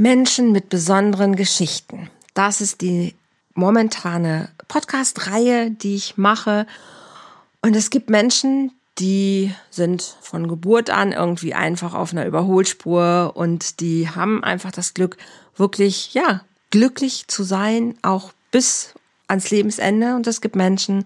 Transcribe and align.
Menschen 0.00 0.52
mit 0.52 0.70
besonderen 0.70 1.36
Geschichten. 1.36 2.08
Das 2.32 2.62
ist 2.62 2.80
die 2.80 3.14
momentane 3.52 4.48
Podcast-Reihe, 4.66 5.72
die 5.72 5.94
ich 5.94 6.16
mache. 6.16 6.66
Und 7.60 7.76
es 7.76 7.90
gibt 7.90 8.08
Menschen, 8.08 8.72
die 8.98 9.54
sind 9.68 10.16
von 10.22 10.48
Geburt 10.48 10.88
an 10.88 11.12
irgendwie 11.12 11.52
einfach 11.52 11.92
auf 11.92 12.12
einer 12.12 12.24
Überholspur 12.24 13.32
und 13.34 13.80
die 13.80 14.08
haben 14.08 14.42
einfach 14.42 14.72
das 14.72 14.94
Glück, 14.94 15.18
wirklich, 15.54 16.14
ja, 16.14 16.40
glücklich 16.70 17.28
zu 17.28 17.42
sein, 17.42 17.94
auch 18.00 18.32
bis 18.50 18.94
ans 19.28 19.50
Lebensende. 19.50 20.16
Und 20.16 20.26
es 20.26 20.40
gibt 20.40 20.56
Menschen, 20.56 21.04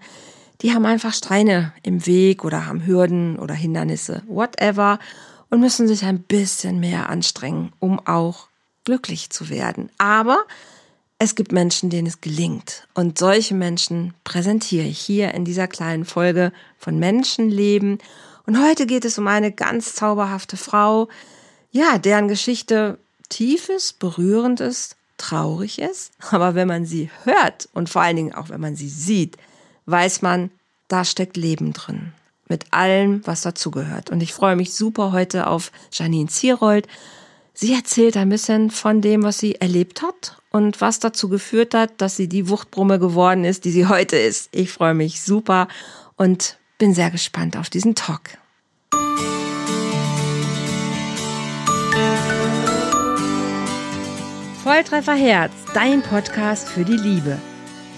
die 0.61 0.73
haben 0.73 0.85
einfach 0.85 1.13
Steine 1.13 1.73
im 1.83 2.05
Weg 2.05 2.45
oder 2.45 2.65
haben 2.65 2.85
Hürden 2.85 3.39
oder 3.39 3.55
Hindernisse, 3.55 4.23
whatever, 4.25 4.99
und 5.49 5.59
müssen 5.59 5.85
sich 5.85 6.05
ein 6.05 6.19
bisschen 6.19 6.79
mehr 6.79 7.09
anstrengen, 7.09 7.73
um 7.81 7.99
auch 8.07 8.47
glücklich 8.85 9.29
zu 9.29 9.49
werden. 9.49 9.89
Aber 9.97 10.45
es 11.19 11.35
gibt 11.35 11.51
Menschen, 11.51 11.89
denen 11.89 12.07
es 12.07 12.21
gelingt. 12.21 12.87
Und 12.93 13.17
solche 13.17 13.55
Menschen 13.55 14.13
präsentiere 14.23 14.85
ich 14.85 14.99
hier 14.99 15.33
in 15.33 15.45
dieser 15.45 15.67
kleinen 15.67 16.05
Folge 16.05 16.51
von 16.77 16.99
Menschenleben. 16.99 17.99
Und 18.45 18.61
heute 18.61 18.85
geht 18.85 19.05
es 19.05 19.17
um 19.17 19.27
eine 19.27 19.51
ganz 19.51 19.95
zauberhafte 19.95 20.57
Frau, 20.57 21.07
ja, 21.71 21.97
deren 21.97 22.27
Geschichte 22.29 22.97
tief 23.27 23.69
ist, 23.69 23.99
berührend 23.99 24.61
ist, 24.61 24.95
traurig 25.17 25.79
ist. 25.79 26.11
Aber 26.31 26.55
wenn 26.55 26.67
man 26.67 26.85
sie 26.85 27.09
hört 27.23 27.69
und 27.73 27.89
vor 27.89 28.01
allen 28.01 28.15
Dingen 28.15 28.33
auch 28.33 28.49
wenn 28.49 28.61
man 28.61 28.75
sie 28.75 28.89
sieht, 28.89 29.37
weiß 29.85 30.21
man, 30.21 30.51
da 30.87 31.03
steckt 31.03 31.37
Leben 31.37 31.73
drin. 31.73 32.13
Mit 32.47 32.71
allem, 32.71 33.25
was 33.25 33.41
dazugehört. 33.41 34.11
Und 34.11 34.21
ich 34.21 34.33
freue 34.33 34.55
mich 34.55 34.73
super 34.73 35.11
heute 35.11 35.47
auf 35.47 35.71
Janine 35.91 36.29
Zierold. 36.29 36.87
Sie 37.57 37.73
erzählt 37.73 38.17
ein 38.17 38.27
bisschen 38.27 38.69
von 38.69 38.99
dem, 38.99 39.23
was 39.23 39.37
sie 39.37 39.55
erlebt 39.55 40.01
hat 40.01 40.41
und 40.51 40.81
was 40.81 40.99
dazu 40.99 41.29
geführt 41.29 41.73
hat, 41.73 42.01
dass 42.01 42.17
sie 42.17 42.27
die 42.27 42.49
Wuchtbrumme 42.49 42.99
geworden 42.99 43.45
ist, 43.45 43.63
die 43.63 43.71
sie 43.71 43.87
heute 43.87 44.17
ist. 44.17 44.49
Ich 44.51 44.73
freue 44.73 44.93
mich 44.93 45.21
super 45.21 45.69
und 46.17 46.57
bin 46.77 46.93
sehr 46.93 47.11
gespannt 47.11 47.55
auf 47.55 47.69
diesen 47.69 47.95
Talk. 47.95 48.37
Volltreffer 54.61 55.15
Herz, 55.15 55.53
dein 55.73 56.01
Podcast 56.01 56.67
für 56.67 56.83
die 56.83 56.97
Liebe. 56.97 57.37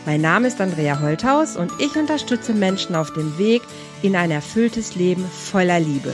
Mein 0.06 0.22
Name 0.22 0.50
ist 0.50 0.62
Andrea 0.62 1.00
Holthaus 1.00 1.58
und 1.58 1.72
ich 1.80 1.96
unterstütze 1.96 2.54
Menschen 2.54 2.96
auf 2.96 3.12
dem 3.14 3.40
Weg 3.40 3.64
in 4.04 4.16
ein 4.16 4.30
erfülltes 4.30 4.94
Leben 4.94 5.26
voller 5.26 5.80
Liebe. 5.80 6.14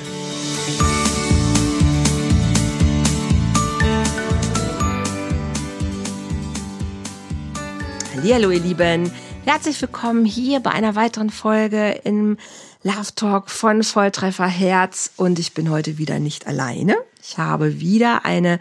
Hallo 8.15 8.51
ihr 8.51 8.59
Lieben, 8.59 9.11
herzlich 9.43 9.81
willkommen 9.81 10.23
hier 10.23 10.59
bei 10.59 10.69
einer 10.69 10.95
weiteren 10.95 11.31
Folge 11.31 11.99
im 12.03 12.37
Love 12.83 13.15
Talk 13.15 13.49
von 13.49 13.81
Volltreffer 13.81 14.45
Herz. 14.45 15.11
Und 15.17 15.39
ich 15.39 15.55
bin 15.55 15.71
heute 15.71 15.97
wieder 15.97 16.19
nicht 16.19 16.45
alleine. 16.45 16.95
Ich 17.23 17.39
habe 17.39 17.79
wieder 17.79 18.23
eine 18.23 18.59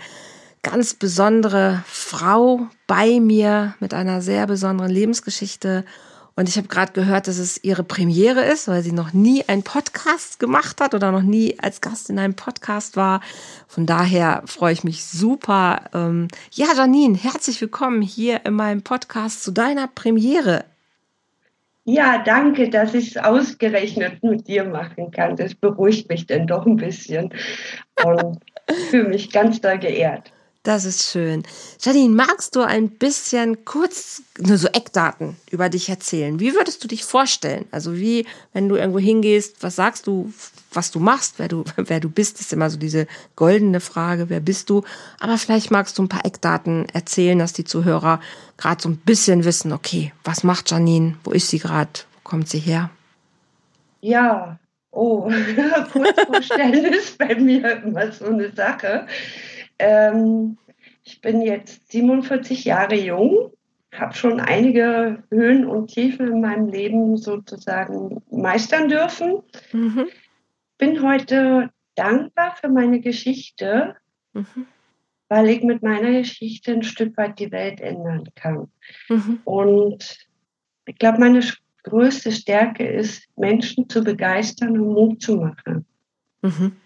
ganz 0.63 0.95
besondere 0.95 1.85
Frau 1.87 2.67
bei 2.87 3.21
mir 3.21 3.75
mit 3.79 3.93
einer 3.93 4.23
sehr 4.23 4.47
besonderen 4.47 4.91
Lebensgeschichte 4.91 5.85
und 6.35 6.49
ich 6.49 6.57
habe 6.57 6.69
gerade 6.69 6.93
gehört, 6.93 7.29
dass 7.29 7.39
es 7.39 7.63
ihre 7.63 7.85
Premiere 7.85 8.43
ist, 8.43 8.69
weil 8.69 8.83
sie 8.83 8.93
noch 8.93 9.13
nie 9.13 9.45
einen 9.49 9.63
Podcast 9.63 10.39
gemacht 10.39 10.81
hat 10.81 10.95
oder 10.95 11.13
noch 11.13 11.23
nie 11.23 11.59
als 11.61 11.81
Gast 11.81 12.09
in 12.09 12.19
einem 12.19 12.35
Podcast 12.35 12.97
war. 12.97 13.21
Von 13.69 13.87
daher 13.87 14.43
freue 14.47 14.73
ich 14.73 14.85
mich 14.85 15.05
super. 15.05 15.91
Ähm, 15.93 16.29
ja, 16.53 16.69
Janine, 16.75 17.19
herzlich 17.19 17.61
willkommen 17.61 18.01
hier 18.01 18.47
in 18.47 18.55
meinem 18.55 18.83
Podcast 18.83 19.45
zu 19.45 19.51
deiner 19.51 19.89
Premiere. 19.89 20.65
Ja, 21.85 22.23
danke, 22.23 22.71
dass 22.71 22.95
ich 22.95 23.17
es 23.17 23.23
ausgerechnet 23.23 24.23
mit 24.23 24.47
dir 24.47 24.65
machen 24.65 25.11
kann. 25.11 25.37
Das 25.37 25.55
beruhigt 25.55 26.09
mich 26.09 26.27
denn 26.27 26.47
doch 26.47 26.65
ein 26.65 26.77
bisschen 26.77 27.35
und 28.05 28.39
fühle 28.91 29.09
mich 29.09 29.33
ganz 29.33 29.61
da 29.61 29.77
geehrt. 29.77 30.32
Das 30.65 30.85
ist 30.85 31.11
schön. 31.11 31.43
Janine, 31.81 32.15
magst 32.15 32.55
du 32.55 32.61
ein 32.61 32.89
bisschen 32.89 33.65
kurz 33.65 34.23
nur 34.39 34.57
so 34.59 34.69
Eckdaten 34.69 35.37
über 35.51 35.69
dich 35.69 35.89
erzählen? 35.89 36.39
Wie 36.39 36.55
würdest 36.55 36.85
du 36.85 36.89
dich 36.89 37.05
vorstellen? 37.05 37.65
Also 37.73 37.97
wie, 37.97 38.27
wenn 38.53 38.69
du 38.69 38.77
irgendwo 38.77 39.01
hingehst, 39.01 39.61
was 39.65 39.75
sagst 39.75 40.07
du, 40.07 40.33
was 40.73 40.93
du 40.93 41.01
machst, 41.01 41.41
wer 41.41 41.49
du, 41.49 41.65
wer 41.77 41.99
du 41.99 42.09
bist, 42.09 42.41
ist 42.41 42.53
immer 42.53 42.71
so 42.71 42.79
diese 42.79 43.09
goldene 43.35 43.81
Frage, 43.81 44.31
wer 44.31 44.39
bist 44.39 44.71
du? 44.71 44.85
Aber 45.19 45.37
vielleicht 45.37 45.73
magst 45.73 45.99
du 45.99 46.05
ein 46.05 46.09
paar 46.09 46.25
Eckdaten 46.25 46.89
erzählen, 46.91 47.41
dass 47.41 47.53
die 47.53 47.65
Zuhörer 47.65 48.21
gerade 48.57 48.81
so 48.81 48.89
ein 48.89 48.99
bisschen 48.99 49.45
wissen, 49.45 49.73
okay, 49.73 50.13
was 50.23 50.45
macht 50.45 50.71
Janine? 50.71 51.17
Wo 51.25 51.33
ist 51.33 51.49
sie 51.49 51.59
gerade? 51.59 51.91
Wo 52.15 52.21
kommt 52.23 52.49
sie 52.49 52.61
her? 52.61 52.91
Ja, 54.01 54.61
oh, 54.93 55.29
kurz 55.93 56.21
vorstellen 56.25 56.85
ist 56.85 57.19
bei 57.19 57.35
mir 57.35 57.83
immer 57.83 58.13
so 58.13 58.27
eine 58.27 58.53
Sache. 58.53 59.09
Ähm, 59.79 60.59
ich 61.05 61.21
bin 61.21 61.43
jetzt 61.43 61.91
47 61.91 62.65
Jahre 62.65 62.95
jung, 62.95 63.53
habe 63.93 64.15
schon 64.15 64.41
einige 64.41 65.23
Höhen 65.31 65.67
und 65.67 65.89
Tiefen 65.89 66.29
in 66.29 66.41
meinem 66.41 66.69
Leben 66.69 67.17
sozusagen 67.17 68.23
meistern 68.31 68.89
dürfen. 68.89 69.43
Mhm. 69.73 70.07
Bin 70.79 71.03
heute 71.03 71.71
dankbar 71.95 72.57
für 72.57 72.69
meine 72.69 73.01
Geschichte, 73.01 73.97
mhm. 74.33 74.67
weil 75.29 75.49
ich 75.49 75.63
mit 75.63 75.83
meiner 75.83 76.13
Geschichte 76.13 76.73
ein 76.73 76.83
Stück 76.83 77.17
weit 77.17 77.39
die 77.39 77.53
Welt 77.53 77.81
ändern 77.81 78.29
kann. 78.35 78.69
Mhm. 79.09 79.41
Und 79.45 80.19
ich 80.87 80.99
glaube, 80.99 81.19
meine 81.19 81.43
größte 81.83 82.33
Stärke 82.33 82.87
ist, 82.87 83.29
Menschen 83.37 83.89
zu 83.89 84.03
begeistern 84.03 84.81
und 84.81 84.93
Mut 84.93 85.23
zu 85.23 85.37
machen. 85.37 85.85
Mhm. 86.43 86.77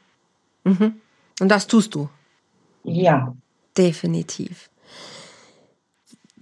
Mhm. 0.64 1.00
Und 1.40 1.48
das 1.48 1.66
tust 1.66 1.94
du? 1.94 2.08
Ja. 2.86 3.34
Definitiv. 3.76 4.70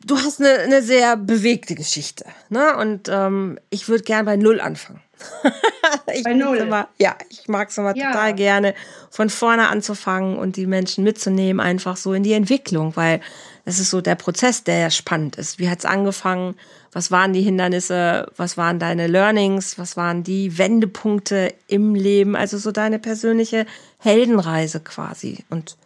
Du 0.06 0.18
hast 0.18 0.40
eine, 0.40 0.58
eine 0.60 0.82
sehr 0.82 1.16
bewegte 1.16 1.74
Geschichte, 1.74 2.26
ne? 2.50 2.76
Und 2.76 3.08
ähm, 3.10 3.58
ich 3.70 3.88
würde 3.88 4.04
gerne 4.04 4.24
bei 4.24 4.36
Null 4.36 4.60
anfangen. 4.60 5.00
bei 6.24 6.34
Null. 6.34 6.58
Immer, 6.58 6.88
ja, 6.98 7.16
ich 7.30 7.48
mag 7.48 7.70
es 7.70 7.78
immer 7.78 7.96
ja. 7.96 8.12
total 8.12 8.34
gerne, 8.34 8.74
von 9.10 9.30
vorne 9.30 9.68
anzufangen 9.68 10.36
und 10.36 10.56
die 10.56 10.66
Menschen 10.66 11.04
mitzunehmen, 11.04 11.58
einfach 11.58 11.96
so 11.96 12.12
in 12.12 12.22
die 12.22 12.34
Entwicklung, 12.34 12.96
weil 12.96 13.20
es 13.64 13.78
ist 13.78 13.90
so 13.90 14.02
der 14.02 14.14
Prozess, 14.14 14.62
der 14.62 14.78
ja 14.78 14.90
spannend 14.90 15.36
ist. 15.36 15.58
Wie 15.58 15.70
hat 15.70 15.78
es 15.78 15.84
angefangen? 15.86 16.54
Was 16.92 17.10
waren 17.10 17.32
die 17.32 17.42
Hindernisse? 17.42 18.30
Was 18.36 18.58
waren 18.58 18.78
deine 18.78 19.06
Learnings? 19.06 19.78
Was 19.78 19.96
waren 19.96 20.22
die 20.22 20.58
Wendepunkte 20.58 21.54
im 21.66 21.94
Leben? 21.94 22.36
Also 22.36 22.58
so 22.58 22.72
deine 22.72 22.98
persönliche 22.98 23.64
Heldenreise 23.98 24.80
quasi. 24.80 25.44
Und 25.48 25.76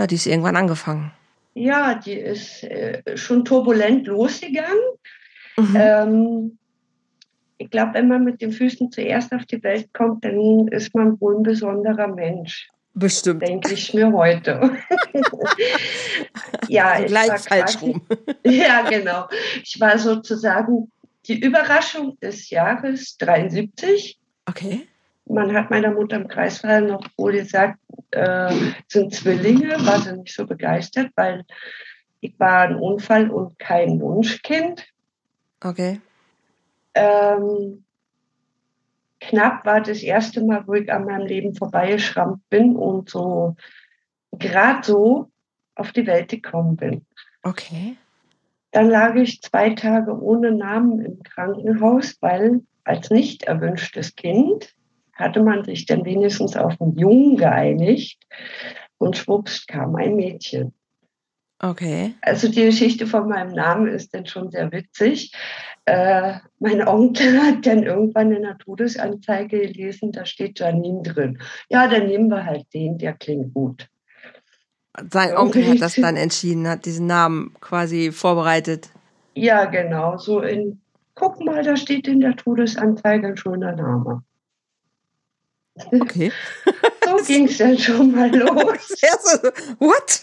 ja, 0.00 0.06
die 0.06 0.14
ist 0.14 0.26
irgendwann 0.26 0.56
angefangen. 0.56 1.12
Ja, 1.52 1.94
die 1.94 2.14
ist 2.14 2.64
äh, 2.64 3.02
schon 3.18 3.44
turbulent 3.44 4.06
losgegangen. 4.06 4.78
Mhm. 5.58 5.76
Ähm, 5.76 6.58
ich 7.58 7.68
glaube, 7.68 7.92
wenn 7.92 8.08
man 8.08 8.24
mit 8.24 8.40
den 8.40 8.50
Füßen 8.50 8.90
zuerst 8.90 9.30
auf 9.34 9.44
die 9.44 9.62
Welt 9.62 9.92
kommt, 9.92 10.24
dann 10.24 10.68
ist 10.68 10.94
man 10.94 11.20
wohl 11.20 11.36
ein 11.36 11.42
besonderer 11.42 12.08
Mensch. 12.08 12.70
Bestimmt. 12.94 13.42
Denke 13.42 13.74
ich 13.74 13.92
mir 13.92 14.10
heute. 14.10 14.78
ja, 16.68 16.92
also 16.92 17.06
gleich 17.06 17.40
falsch 17.42 17.82
rum. 17.82 18.00
ja, 18.46 18.88
genau. 18.88 19.28
Ich 19.62 19.78
war 19.78 19.98
sozusagen 19.98 20.90
die 21.26 21.38
Überraschung 21.40 22.18
des 22.20 22.48
Jahres 22.48 23.18
73. 23.18 24.18
Okay 24.46 24.86
man 25.30 25.54
hat 25.54 25.70
meiner 25.70 25.92
Mutter 25.92 26.16
im 26.16 26.28
Kreisfall 26.28 26.82
noch 26.82 27.06
wohl 27.16 27.32
gesagt, 27.32 27.78
äh, 28.10 28.54
sind 28.88 29.14
Zwillinge, 29.14 29.70
war 29.86 30.00
sie 30.00 30.16
nicht 30.16 30.34
so 30.34 30.46
begeistert, 30.46 31.10
weil 31.16 31.44
ich 32.20 32.38
war 32.38 32.62
ein 32.62 32.76
Unfall 32.76 33.30
und 33.30 33.58
kein 33.58 34.00
Wunschkind. 34.00 34.86
Okay. 35.62 36.00
Ähm, 36.94 37.84
knapp 39.20 39.64
war 39.64 39.80
das 39.80 40.02
erste 40.02 40.42
Mal, 40.42 40.66
wo 40.66 40.74
ich 40.74 40.92
an 40.92 41.04
meinem 41.04 41.26
Leben 41.26 41.54
vorbeigeschrammt 41.54 42.48
bin 42.50 42.76
und 42.76 43.10
so 43.10 43.56
gerade 44.32 44.84
so 44.84 45.30
auf 45.74 45.92
die 45.92 46.06
Welt 46.06 46.28
gekommen 46.28 46.76
bin. 46.76 47.06
Okay. 47.42 47.96
Dann 48.72 48.88
lag 48.88 49.14
ich 49.16 49.42
zwei 49.42 49.70
Tage 49.70 50.16
ohne 50.16 50.52
Namen 50.52 51.04
im 51.04 51.22
Krankenhaus, 51.22 52.16
weil 52.20 52.60
als 52.84 53.10
nicht 53.10 53.44
erwünschtes 53.44 54.14
Kind 54.14 54.74
hatte 55.20 55.42
man 55.42 55.64
sich 55.64 55.86
dann 55.86 56.04
wenigstens 56.04 56.56
auf 56.56 56.80
einen 56.80 56.96
Jungen 56.96 57.36
geeinigt 57.36 58.18
und 58.98 59.16
schwupps 59.16 59.66
kam 59.66 59.94
ein 59.96 60.16
Mädchen. 60.16 60.72
Okay. 61.62 62.14
Also 62.22 62.48
die 62.48 62.64
Geschichte 62.64 63.06
von 63.06 63.28
meinem 63.28 63.52
Namen 63.52 63.86
ist 63.88 64.14
dann 64.14 64.24
schon 64.24 64.50
sehr 64.50 64.72
witzig. 64.72 65.32
Äh, 65.84 66.34
mein 66.58 66.86
Onkel 66.86 67.38
hat 67.42 67.66
dann 67.66 67.82
irgendwann 67.82 68.32
in 68.32 68.42
der 68.42 68.56
Todesanzeige 68.56 69.60
gelesen, 69.60 70.12
da 70.12 70.24
steht 70.24 70.58
Janine 70.58 71.02
drin. 71.02 71.38
Ja, 71.68 71.86
dann 71.86 72.06
nehmen 72.06 72.28
wir 72.28 72.46
halt 72.46 72.66
den, 72.72 72.96
der 72.96 73.12
klingt 73.12 73.52
gut. 73.52 73.88
Sein 75.10 75.36
Onkel 75.36 75.66
hat 75.68 75.80
das 75.80 75.94
dann 75.94 76.16
entschieden, 76.16 76.66
hat 76.68 76.86
diesen 76.86 77.06
Namen 77.06 77.54
quasi 77.60 78.10
vorbereitet. 78.10 78.90
Ja, 79.34 79.66
genau. 79.66 80.16
So 80.18 80.40
in, 80.40 80.80
guck 81.14 81.44
mal, 81.44 81.62
da 81.62 81.76
steht 81.76 82.08
in 82.08 82.20
der 82.20 82.36
Todesanzeige 82.36 83.28
ein 83.28 83.36
schöner 83.36 83.72
Name. 83.72 84.22
Okay. 85.76 86.32
So 87.02 87.16
ging 87.26 87.46
es 87.46 87.58
dann 87.58 87.76
schon 87.76 88.12
mal 88.12 88.30
los. 88.36 89.02
What? 89.80 90.20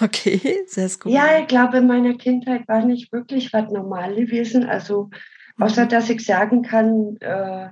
okay, 0.00 0.62
sehr 0.66 0.88
gut. 1.00 1.10
Ja, 1.10 1.40
ich 1.40 1.48
glaube, 1.48 1.78
in 1.78 1.88
meiner 1.88 2.14
Kindheit 2.16 2.68
war 2.68 2.84
nicht 2.84 3.12
wirklich 3.12 3.52
was 3.52 3.72
normal 3.72 4.14
gewesen. 4.14 4.64
Also, 4.66 5.10
außer 5.58 5.86
mhm. 5.86 5.88
dass 5.88 6.10
ich 6.10 6.24
sagen 6.24 6.62
kann, 6.62 7.16
äh, 7.20 7.70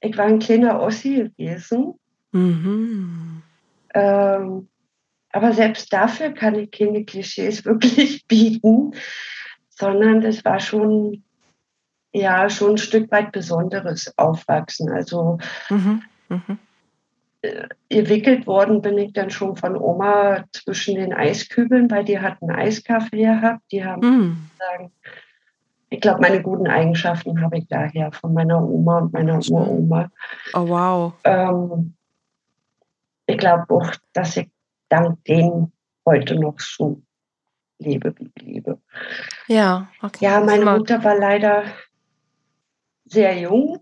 ich 0.00 0.16
war 0.16 0.26
ein 0.26 0.38
kleiner 0.38 0.80
Ossi 0.80 1.30
gewesen. 1.36 1.98
Mhm. 2.32 3.42
Ähm, 3.94 4.68
aber 5.30 5.52
selbst 5.52 5.92
dafür 5.92 6.30
kann 6.30 6.54
ich 6.54 6.70
keine 6.70 7.04
Klischees 7.04 7.64
wirklich 7.64 8.26
bieten, 8.26 8.92
sondern 9.68 10.20
das 10.20 10.44
war 10.44 10.60
schon, 10.60 11.24
ja, 12.14 12.48
schon 12.48 12.72
ein 12.72 12.78
Stück 12.78 13.10
weit 13.10 13.32
besonderes 13.32 14.16
Aufwachsen. 14.16 14.90
Also 14.90 15.38
mhm. 15.68 16.02
Mhm. 16.28 16.58
Äh, 17.42 17.68
gewickelt 17.88 18.46
worden 18.46 18.80
bin 18.80 18.96
ich 18.98 19.12
dann 19.12 19.30
schon 19.30 19.56
von 19.56 19.76
Oma 19.76 20.44
zwischen 20.52 20.94
den 20.94 21.12
Eiskübeln, 21.12 21.90
weil 21.90 22.04
die 22.04 22.20
hatten 22.20 22.50
Eiskaffee 22.50 23.24
gehabt. 23.24 23.60
Die 23.72 23.84
haben 23.84 24.00
mhm. 24.00 24.50
sagen, 24.58 24.92
ich 25.90 26.00
glaube, 26.00 26.20
meine 26.20 26.40
guten 26.40 26.68
Eigenschaften 26.68 27.40
habe 27.42 27.58
ich 27.58 27.66
daher 27.68 28.12
von 28.12 28.32
meiner 28.32 28.62
Oma 28.62 28.98
und 28.98 29.12
meiner 29.12 29.40
Uroma. 29.50 30.10
Oh 30.54 30.68
wow. 30.68 31.12
Ähm, 31.24 31.94
ich 33.26 33.38
glaube 33.38 33.64
auch, 33.74 33.92
dass 34.12 34.36
ich 34.36 34.48
dank 34.88 35.22
denen 35.24 35.72
heute 36.06 36.36
noch 36.36 36.60
so 36.60 37.02
lebe, 37.78 38.14
wie 38.18 38.30
ich 38.34 38.42
lebe. 38.42 38.78
Ja, 39.48 39.88
okay. 40.00 40.24
Ja, 40.24 40.40
meine 40.40 40.64
Mutter 40.64 41.02
war 41.02 41.16
leider 41.16 41.64
sehr 43.04 43.38
jung, 43.38 43.80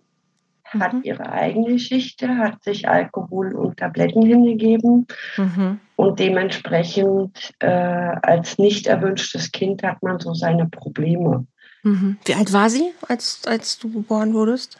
hat 0.65 0.95
mhm. 0.95 1.01
ihre 1.05 1.31
eigene 1.31 1.73
Geschichte, 1.73 2.37
hat 2.39 2.63
sich 2.63 2.89
Alkohol 2.89 3.55
und 3.55 3.79
Tabletten 3.79 4.23
hingegeben 4.25 5.07
mhm. 5.37 5.81
und 5.97 6.19
dementsprechend 6.19 7.53
äh, 7.59 7.67
als 7.67 8.59
nicht 8.59 8.87
erwünschtes 8.87 9.53
Kind 9.53 9.83
hat 9.83 10.03
man 10.03 10.19
so 10.19 10.35
seine 10.35 10.67
Probleme. 10.67 11.47
Mhm. 11.83 12.19
Wie 12.25 12.35
alt 12.35 12.53
war 12.53 12.71
sie, 12.71 12.93
als, 13.09 13.43
als 13.47 13.79
du 13.79 13.91
geboren 13.91 14.35
wurdest? 14.35 14.79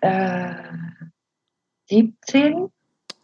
Äh, 0.00 0.54
17. 1.88 2.68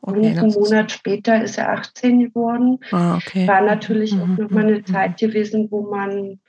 Okay, 0.01 0.39
einen 0.39 0.53
Monat 0.53 0.93
später 0.93 1.43
ist 1.43 1.59
er 1.59 1.73
18 1.73 2.21
geworden. 2.21 2.79
Ah, 2.93 3.17
okay. 3.17 3.47
War 3.49 3.61
natürlich 3.61 4.15
mhm. 4.15 4.23
auch 4.23 4.39
nochmal 4.39 4.67
eine 4.67 4.79
mhm. 4.79 4.87
Zeit 4.87 5.19
gewesen, 5.19 5.69
wo 5.71 5.83
man 5.83 6.41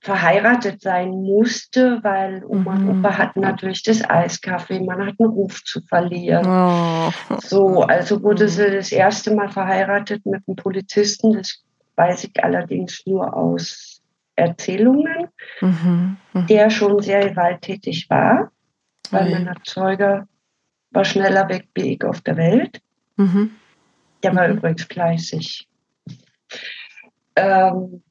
verheiratet 0.00 0.82
sein 0.82 1.10
musste, 1.10 2.02
weil 2.02 2.44
Oma 2.44 2.74
und 2.74 2.84
mhm. 2.84 3.00
Opa 3.00 3.18
hatten 3.18 3.40
natürlich 3.40 3.82
das 3.82 4.02
Eiskaffee, 4.08 4.80
man 4.80 5.06
hat 5.06 5.14
einen 5.18 5.30
Ruf 5.30 5.62
zu 5.64 5.80
verlieren. 5.82 6.46
Oh. 6.46 7.38
So, 7.40 7.82
also 7.82 8.22
wurde 8.22 8.44
mhm. 8.44 8.48
sie 8.48 8.70
das 8.70 8.92
erste 8.92 9.34
Mal 9.34 9.48
verheiratet 9.48 10.26
mit 10.26 10.42
einem 10.46 10.56
Polizisten, 10.56 11.32
das 11.34 11.62
weiß 11.96 12.24
ich 12.24 12.44
allerdings 12.44 13.02
nur 13.06 13.36
aus 13.36 14.02
Erzählungen, 14.34 15.28
mhm. 15.60 16.16
Mhm. 16.32 16.46
der 16.46 16.70
schon 16.70 17.00
sehr 17.00 17.28
gewalttätig 17.28 18.08
war, 18.10 18.50
weil 19.10 19.30
mein 19.30 19.46
Erzeuger 19.46 20.28
war 20.90 21.04
schneller 21.04 21.48
weg 21.48 21.68
wie 21.74 21.94
ich 21.94 22.04
auf 22.04 22.20
der 22.20 22.36
Welt. 22.36 22.80
Mhm. 23.16 23.52
Der 24.22 24.34
war 24.34 24.48
mhm. 24.48 24.58
übrigens 24.58 24.84
fleißig. 24.84 25.68
Ähm, 27.36 28.02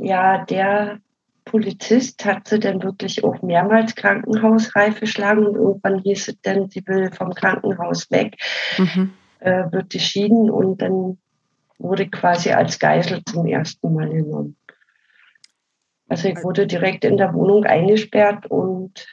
ja, 0.00 0.44
der 0.44 1.00
Polizist 1.44 2.24
hat 2.24 2.48
sie 2.48 2.60
dann 2.60 2.82
wirklich 2.82 3.24
auch 3.24 3.42
mehrmals 3.42 3.94
krankenhausreif 3.94 5.00
geschlagen 5.00 5.46
und 5.46 5.56
irgendwann 5.56 5.98
hieß 6.00 6.28
es 6.28 6.40
dann, 6.42 6.68
sie 6.70 6.86
will 6.86 7.10
vom 7.12 7.34
Krankenhaus 7.34 8.10
weg, 8.10 8.36
mhm. 8.78 9.12
äh, 9.40 9.64
wird 9.72 9.90
geschieden 9.90 10.50
und 10.50 10.80
dann 10.80 11.18
wurde 11.78 12.08
quasi 12.08 12.50
als 12.50 12.78
Geisel 12.78 13.24
zum 13.24 13.46
ersten 13.46 13.92
Mal 13.94 14.10
genommen. 14.10 14.56
Also 16.08 16.28
ich 16.28 16.42
wurde 16.42 16.66
direkt 16.66 17.04
in 17.04 17.16
der 17.16 17.32
Wohnung 17.34 17.64
eingesperrt 17.64 18.46
und 18.46 19.06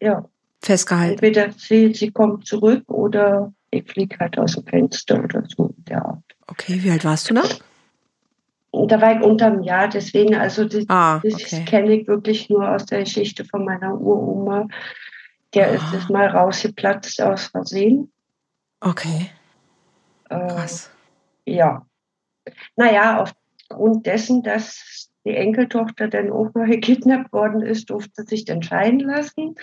ja, 0.00 0.24
festgehalten. 0.62 1.12
Entweder 1.12 1.52
sie, 1.52 1.94
sie 1.94 2.10
kommt 2.10 2.46
zurück 2.46 2.84
oder 2.88 3.52
ich 3.70 3.90
fliege 3.90 4.16
halt 4.18 4.38
aus 4.38 4.54
dem 4.54 4.64
Fenster 4.64 5.22
oder 5.22 5.44
so 5.48 5.74
in 5.76 5.84
der 5.84 6.04
Art. 6.04 6.24
Okay, 6.46 6.82
wie 6.82 6.90
alt 6.90 7.04
warst 7.04 7.30
du 7.30 7.34
da? 7.34 7.42
Da 8.72 9.00
war 9.00 9.16
ich 9.16 9.22
unter 9.22 9.46
einem 9.46 9.62
Jahr, 9.62 9.88
deswegen, 9.88 10.34
also 10.34 10.64
das, 10.64 10.84
ah, 10.88 11.18
okay. 11.18 11.30
das 11.30 11.64
kenne 11.66 11.92
ich 11.92 12.08
wirklich 12.08 12.48
nur 12.48 12.68
aus 12.68 12.86
der 12.86 13.00
Geschichte 13.00 13.44
von 13.44 13.66
meiner 13.66 14.00
Uroma. 14.00 14.66
Der 15.54 15.70
ah. 15.70 15.74
ist 15.74 15.92
es 15.94 16.08
mal 16.08 16.26
rausgeplatzt 16.26 17.20
aus 17.20 17.46
Versehen. 17.46 18.10
Okay. 18.80 19.30
Äh, 20.30 20.48
Krass. 20.48 20.90
Äh, 21.44 21.56
ja. 21.56 21.86
Naja, 22.76 23.22
aufgrund 23.22 24.06
dessen, 24.06 24.42
dass 24.42 25.10
die 25.24 25.36
Enkeltochter 25.36 26.08
dann 26.08 26.30
auch 26.30 26.50
mal 26.54 26.68
gekidnappt 26.68 27.32
worden 27.32 27.60
ist, 27.60 27.90
durfte 27.90 28.24
sich 28.24 28.46
dann 28.46 28.62
scheiden 28.62 29.00
lassen. 29.00 29.54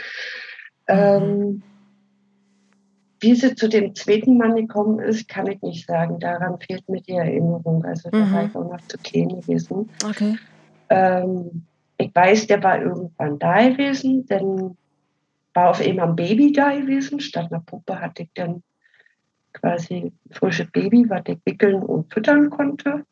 Ähm, 0.88 1.64
wie 3.20 3.36
sie 3.36 3.56
zu 3.56 3.68
dem 3.68 3.96
zweiten 3.96 4.38
Mann 4.38 4.56
gekommen 4.56 5.00
ist, 5.00 5.28
kann 5.28 5.48
ich 5.48 5.62
nicht 5.62 5.88
sagen. 5.88 6.20
Daran 6.20 6.60
fehlt 6.60 6.88
mir 6.88 7.02
die 7.02 7.14
Erinnerung. 7.14 7.84
Also 7.86 8.10
da 8.10 8.18
mhm. 8.18 8.34
war 8.34 8.46
ich 8.46 8.56
auch 8.56 8.72
noch 8.72 8.82
zu 8.88 8.98
klein 8.98 9.30
gewesen. 9.30 9.90
Okay. 10.06 10.38
Ähm, 10.90 11.66
ich 11.98 12.16
weiß, 12.16 12.48
der 12.48 12.64
war 12.64 12.82
irgendwann 12.82 13.40
da 13.40 13.70
gewesen, 13.70 14.26
dann 14.28 14.78
war 15.54 15.72
auf 15.72 15.82
einmal 15.82 16.10
ein 16.10 16.16
Baby 16.16 16.54
da 16.54 16.74
gewesen. 16.74 17.20
Statt 17.20 17.52
einer 17.52 17.62
Puppe 17.62 18.00
hatte 18.00 18.24
ich 18.24 18.30
dann 18.36 18.64
quasi 19.54 19.96
ein 19.96 20.20
frisches 20.32 20.72
Baby, 20.72 21.06
was 21.10 21.24
ich 21.28 21.38
wickeln 21.44 21.84
und 21.84 22.12
füttern 22.14 22.50
konnte. 22.50 23.06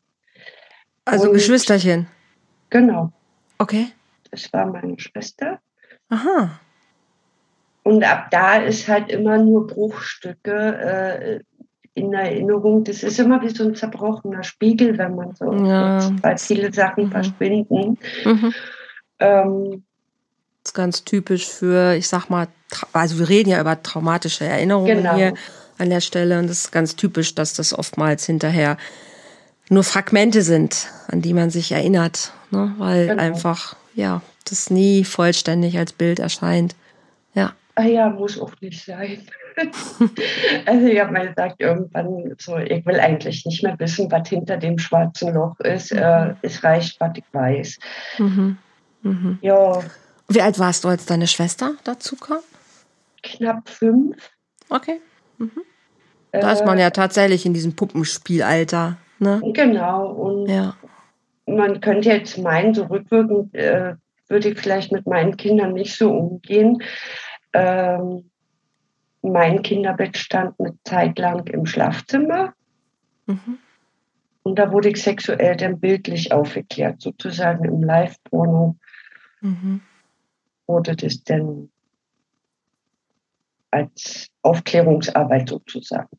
Also 1.04 1.28
und, 1.28 1.34
Geschwisterchen? 1.34 2.06
Genau. 2.70 3.12
Okay. 3.58 3.88
Das 4.30 4.50
war 4.52 4.66
meine 4.66 4.98
Schwester. 4.98 5.58
Aha. 6.08 6.60
Und 7.88 8.04
ab 8.04 8.26
da 8.30 8.56
ist 8.56 8.86
halt 8.86 9.10
immer 9.10 9.38
nur 9.38 9.66
Bruchstücke 9.66 10.52
äh, 10.52 11.40
in 11.94 12.12
Erinnerung. 12.12 12.84
Das 12.84 13.02
ist 13.02 13.18
immer 13.18 13.40
wie 13.40 13.48
so 13.48 13.64
ein 13.64 13.74
zerbrochener 13.74 14.42
Spiegel, 14.44 14.98
wenn 14.98 15.14
man 15.14 15.34
so, 15.34 15.50
ja. 15.64 16.10
Weil 16.20 16.36
viele 16.36 16.70
Sachen 16.70 17.06
mhm. 17.06 17.10
verschwinden. 17.12 17.98
Mhm. 18.26 18.54
Ähm, 19.20 19.84
das 20.62 20.72
ist 20.72 20.74
ganz 20.74 21.04
typisch 21.04 21.46
für, 21.48 21.94
ich 21.94 22.08
sag 22.08 22.28
mal, 22.28 22.48
also 22.92 23.18
wir 23.20 23.30
reden 23.30 23.48
ja 23.48 23.58
über 23.58 23.82
traumatische 23.82 24.44
Erinnerungen 24.44 24.98
genau. 24.98 25.16
hier 25.16 25.32
an 25.78 25.88
der 25.88 26.02
Stelle 26.02 26.38
und 26.38 26.48
das 26.48 26.64
ist 26.64 26.72
ganz 26.72 26.94
typisch, 26.94 27.34
dass 27.34 27.54
das 27.54 27.72
oftmals 27.72 28.26
hinterher 28.26 28.76
nur 29.70 29.82
Fragmente 29.82 30.42
sind, 30.42 30.88
an 31.06 31.22
die 31.22 31.32
man 31.32 31.48
sich 31.48 31.72
erinnert, 31.72 32.32
ne? 32.50 32.74
weil 32.76 33.06
genau. 33.06 33.22
einfach 33.22 33.76
ja 33.94 34.20
das 34.44 34.68
nie 34.68 35.04
vollständig 35.04 35.78
als 35.78 35.94
Bild 35.94 36.18
erscheint. 36.18 36.76
Ja 37.32 37.54
ah 37.78 37.84
ja, 37.84 38.10
muss 38.10 38.40
auch 38.40 38.52
nicht 38.60 38.84
sein. 38.84 39.22
also 40.66 40.86
ich 40.86 41.00
habe 41.00 41.12
mal 41.12 41.28
gesagt, 41.28 41.56
irgendwann 41.60 42.34
so, 42.38 42.56
ich 42.58 42.84
will 42.84 42.98
eigentlich 42.98 43.46
nicht 43.46 43.62
mehr 43.62 43.78
wissen, 43.78 44.10
was 44.10 44.28
hinter 44.28 44.56
dem 44.56 44.78
schwarzen 44.78 45.34
Loch 45.34 45.58
ist. 45.60 45.92
Mhm. 45.92 45.98
Äh, 45.98 46.34
es 46.42 46.62
reicht, 46.64 47.00
was 47.00 47.12
ich 47.14 47.24
weiß. 47.32 47.78
Mhm. 48.18 48.58
Mhm. 49.02 49.38
Ja. 49.42 49.80
Wie 50.28 50.42
alt 50.42 50.58
warst 50.58 50.84
du, 50.84 50.88
als 50.88 51.06
deine 51.06 51.26
Schwester 51.26 51.74
dazu 51.84 52.16
kam? 52.16 52.40
Knapp 53.22 53.68
fünf. 53.68 54.16
Okay. 54.68 55.00
Mhm. 55.38 55.62
Da 56.32 56.50
äh, 56.50 56.52
ist 56.52 56.64
man 56.64 56.78
ja 56.78 56.90
tatsächlich 56.90 57.46
in 57.46 57.54
diesem 57.54 57.76
Puppenspielalter. 57.76 58.98
Ne? 59.20 59.40
Genau. 59.54 60.10
Und 60.10 60.48
ja. 60.48 60.74
man 61.46 61.80
könnte 61.80 62.10
jetzt 62.10 62.38
meinen, 62.38 62.74
so 62.74 62.84
rückwirkend 62.84 63.54
äh, 63.54 63.94
würde 64.28 64.50
ich 64.50 64.58
vielleicht 64.58 64.92
mit 64.92 65.06
meinen 65.06 65.36
Kindern 65.36 65.72
nicht 65.72 65.96
so 65.96 66.10
umgehen. 66.10 66.82
Ähm, 67.58 68.30
mein 69.22 69.62
Kinderbett 69.62 70.16
stand 70.16 70.58
eine 70.58 70.76
Zeit 70.84 71.18
lang 71.18 71.46
im 71.48 71.66
Schlafzimmer. 71.66 72.54
Mhm. 73.26 73.58
Und 74.42 74.58
da 74.58 74.72
wurde 74.72 74.88
ich 74.88 75.02
sexuell 75.02 75.56
dann 75.56 75.78
bildlich 75.78 76.32
aufgeklärt, 76.32 77.02
sozusagen 77.02 77.64
im 77.64 77.82
Live-Porno 77.82 78.76
mhm. 79.40 79.82
wurde 80.66 80.96
das 80.96 81.22
dann 81.24 81.70
als 83.70 84.28
Aufklärungsarbeit 84.42 85.48
sozusagen. 85.50 86.18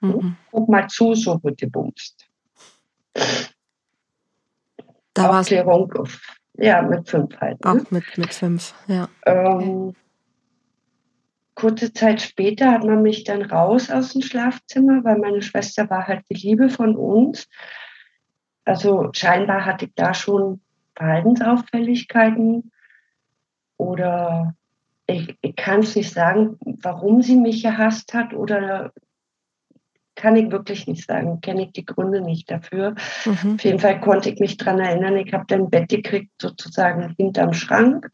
Mhm. 0.00 0.36
Guck 0.50 0.68
mal 0.68 0.88
zu, 0.88 1.14
so 1.14 1.42
wird 1.42 1.58
gebumst. 1.58 2.28
Da 5.14 5.40
Aufklärung, 5.40 5.92
ja, 6.54 6.82
mit 6.82 7.08
fünf 7.08 7.36
halt. 7.40 7.64
Ne? 7.64 7.70
Auch 7.70 7.90
mit, 7.90 8.18
mit 8.18 8.34
fünf, 8.34 8.74
ja. 8.86 9.08
Ähm, 9.26 9.94
kurze 11.60 11.92
Zeit 11.92 12.22
später 12.22 12.72
hat 12.72 12.84
man 12.84 13.02
mich 13.02 13.24
dann 13.24 13.42
raus 13.42 13.90
aus 13.90 14.14
dem 14.14 14.22
Schlafzimmer, 14.22 15.04
weil 15.04 15.18
meine 15.18 15.42
Schwester 15.42 15.90
war 15.90 16.06
halt 16.06 16.24
die 16.30 16.34
Liebe 16.34 16.70
von 16.70 16.96
uns. 16.96 17.48
Also 18.64 19.10
scheinbar 19.12 19.66
hatte 19.66 19.86
ich 19.86 19.92
da 19.94 20.14
schon 20.14 20.60
Verhaltensauffälligkeiten 20.96 22.72
oder 23.76 24.54
ich, 25.06 25.36
ich 25.40 25.56
kann 25.56 25.80
es 25.80 25.96
nicht 25.96 26.12
sagen, 26.12 26.56
warum 26.82 27.22
sie 27.22 27.36
mich 27.36 27.62
gehasst 27.62 28.14
hat 28.14 28.32
oder 28.32 28.92
kann 30.14 30.36
ich 30.36 30.50
wirklich 30.50 30.86
nicht 30.86 31.06
sagen, 31.06 31.40
kenne 31.40 31.64
ich 31.64 31.72
die 31.72 31.84
Gründe 31.84 32.20
nicht 32.20 32.50
dafür. 32.50 32.94
Mhm. 33.24 33.54
Auf 33.54 33.64
jeden 33.64 33.78
Fall 33.78 34.00
konnte 34.00 34.30
ich 34.30 34.38
mich 34.38 34.56
daran 34.56 34.80
erinnern, 34.80 35.16
ich 35.16 35.32
habe 35.32 35.44
dann 35.48 35.62
ein 35.62 35.70
Bett 35.70 35.88
gekriegt, 35.88 36.30
sozusagen 36.40 37.14
hinterm 37.16 37.54
Schrank. 37.54 38.10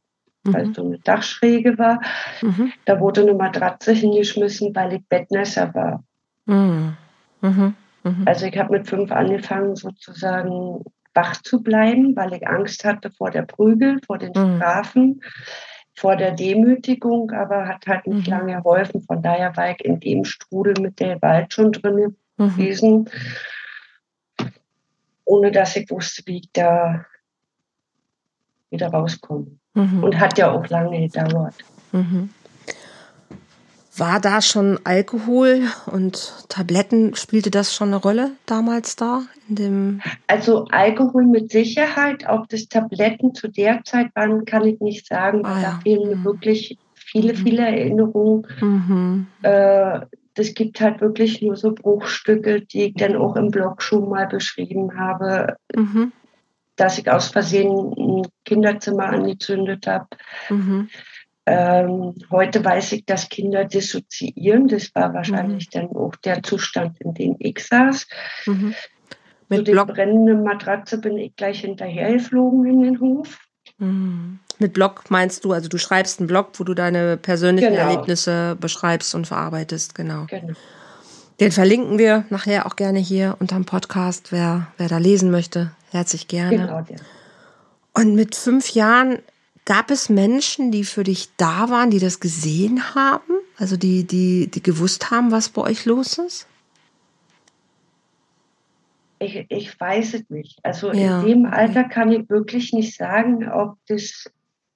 Weil 0.53 0.75
so 0.75 0.85
eine 0.85 0.99
Dachschräge 0.99 1.79
war. 1.79 2.01
Mhm. 2.43 2.73
Da 2.85 3.01
wurde 3.01 3.23
eine 3.23 3.35
Matratze 3.35 3.93
hingeschmissen, 3.93 4.75
weil 4.75 4.95
ich 4.95 5.07
Bettnässer 5.09 5.75
war. 5.75 6.05
Mhm. 6.47 6.97
Mhm. 7.41 7.75
Mhm. 8.05 8.23
Also 8.25 8.47
ich 8.47 8.57
habe 8.59 8.73
mit 8.73 8.89
fünf 8.89 9.11
angefangen, 9.13 9.77
sozusagen 9.77 10.85
wach 11.15 11.41
zu 11.43 11.63
bleiben, 11.63 12.15
weil 12.17 12.35
ich 12.35 12.47
Angst 12.47 12.85
hatte 12.85 13.11
vor 13.11 13.31
der 13.31 13.43
Prügel, 13.43 14.01
vor 14.07 14.19
den 14.19 14.31
Strafen 14.31 15.21
vor 15.97 16.17
der 16.17 16.33
Demütigung, 16.33 17.31
aber 17.31 17.67
hat 17.67 17.87
halt 17.87 18.07
nicht 18.07 18.27
mhm. 18.27 18.33
lange 18.33 18.57
geholfen. 18.57 19.01
Von 19.03 19.23
daher 19.23 19.57
war 19.57 19.71
ich 19.71 19.85
in 19.85 19.99
dem 19.99 20.25
Strudel 20.25 20.75
mit 20.81 21.01
der 21.01 21.17
Gewalt 21.17 21.53
schon 21.53 21.73
drin 21.73 22.17
mhm. 22.37 22.51
gewesen, 22.51 23.11
ohne 25.25 25.51
dass 25.51 25.75
ich 25.75 25.91
wusste, 25.91 26.23
wie 26.27 26.39
ich 26.39 26.53
da 26.53 27.07
wieder 28.71 28.89
rauskomme. 28.89 29.59
Mhm. 29.77 30.03
Und 30.03 30.19
hat 30.19 30.39
ja 30.39 30.51
auch 30.51 30.67
lange 30.69 31.01
gedauert. 31.01 31.55
Mhm. 31.93 32.31
War 33.99 34.21
da 34.21 34.43
schon 34.43 34.79
Alkohol 34.85 35.63
und 35.87 36.35
Tabletten, 36.49 37.15
spielte 37.15 37.51
das 37.51 37.75
schon 37.75 37.89
eine 37.89 37.97
Rolle 37.97 38.33
damals 38.45 38.97
da? 38.97 39.23
In 39.49 39.55
dem 39.55 40.03
also 40.27 40.67
Alkohol 40.71 41.25
mit 41.25 41.51
Sicherheit, 41.51 42.25
ob 42.29 42.49
das 42.49 42.69
Tabletten 42.69 43.35
zu 43.35 43.49
der 43.49 43.85
Zeit 43.85 44.09
waren, 44.15 44.45
kann 44.45 44.67
ich 44.67 44.81
nicht 44.81 45.07
sagen, 45.07 45.45
weil 45.45 45.53
ah, 45.53 45.63
ja. 45.63 45.71
da 45.71 45.81
fehlen 45.83 46.09
mir 46.09 46.17
mhm. 46.17 46.25
wirklich 46.25 46.79
viele, 46.95 47.33
mhm. 47.33 47.37
viele 47.37 47.63
Erinnerungen. 47.63 48.47
Mhm. 48.61 49.27
Äh, 49.43 50.01
das 50.35 50.53
gibt 50.53 50.81
halt 50.83 51.01
wirklich 51.01 51.41
nur 51.41 51.57
so 51.57 51.73
Bruchstücke, 51.73 52.61
die 52.61 52.89
ich 52.89 52.95
dann 52.95 53.17
auch 53.17 53.37
im 53.37 53.51
Blog 53.51 53.83
schon 53.83 54.11
mal 54.11 54.27
beschrieben 54.27 54.99
habe, 54.99 55.57
mhm. 55.75 56.13
Dass 56.77 56.99
ich 56.99 57.11
aus 57.11 57.29
Versehen 57.29 57.95
ein 57.97 58.23
Kinderzimmer 58.45 59.07
angezündet 59.07 59.87
habe. 59.87 60.09
Mhm. 60.49 60.89
Ähm, 61.47 62.15
heute 62.31 62.65
weiß 62.65 62.93
ich, 62.93 63.05
dass 63.07 63.29
Kinder 63.29 63.65
dissoziieren. 63.65 64.67
Das 64.67 64.95
war 64.95 65.15
wahrscheinlich 65.15 65.69
mhm. 65.69 65.79
dann 65.79 65.97
auch 65.97 66.17
der 66.17 66.43
Zustand, 66.43 67.01
in 67.01 67.15
dem 67.15 67.37
ich 67.39 67.61
saß. 67.61 68.07
Mhm. 68.47 68.75
Mit 69.49 69.67
Zu 69.67 69.75
der 69.75 69.85
brennenden 69.85 70.43
Matratze 70.43 70.99
bin 70.99 71.17
ich 71.19 71.37
gleich 71.37 71.61
hinterhergeflogen 71.61 72.67
in 72.67 72.83
den 72.83 73.01
Hof. 73.01 73.39
Mhm. 73.79 74.41
Mit 74.59 74.73
Blog 74.73 75.05
meinst 75.09 75.45
du, 75.45 75.53
also 75.53 75.69
du 75.69 75.79
schreibst 75.79 76.19
einen 76.19 76.27
Blog, 76.27 76.53
wo 76.55 76.65
du 76.65 76.75
deine 76.75 77.17
persönlichen 77.17 77.75
genau. 77.75 77.91
Erlebnisse 77.91 78.57
beschreibst 78.59 79.15
und 79.15 79.27
verarbeitest, 79.27 79.95
genau. 79.95 80.25
genau. 80.29 80.55
Den 81.39 81.53
verlinken 81.53 81.99
wir 81.99 82.25
nachher 82.31 82.67
auch 82.67 82.77
gerne 82.77 82.99
hier 82.99 83.37
unterm 83.39 83.67
Podcast, 83.67 84.33
wer, 84.33 84.69
wer 84.79 84.89
da 84.89 84.97
lesen 84.97 85.31
möchte, 85.31 85.71
herzlich 85.97 86.29
gerne. 86.29 86.57
Genau, 86.57 86.79
ja. 86.79 86.97
Und 87.93 88.15
mit 88.15 88.35
fünf 88.35 88.71
Jahren 88.71 89.19
Gab 89.67 89.91
es 89.91 90.09
Menschen, 90.09 90.71
die 90.71 90.85
für 90.85 91.03
dich 91.03 91.29
da 91.37 91.69
waren, 91.69 91.91
die 91.91 91.99
das 91.99 92.21
gesehen 92.21 92.95
haben? 92.95 93.35
Also 93.59 93.77
die, 93.77 94.05
die, 94.05 94.49
die 94.49 94.63
gewusst 94.63 95.11
haben, 95.11 95.33
was 95.33 95.49
bei 95.49 95.63
euch 95.63 95.85
los 95.85 96.19
ist? 96.19 96.47
Ich, 99.19 99.45
ich 99.49 99.81
weiß 99.81 100.15
es 100.15 100.31
nicht. 100.31 100.61
Also 100.63 100.93
ja. 100.93 101.21
in 101.21 101.27
dem 101.27 101.47
Alter 101.47 101.83
kann 101.83 102.13
ich 102.13 102.31
wirklich 102.31 102.73
nicht 102.73 102.97
sagen, 102.97 103.49
ob 103.51 103.77
das 103.89 104.31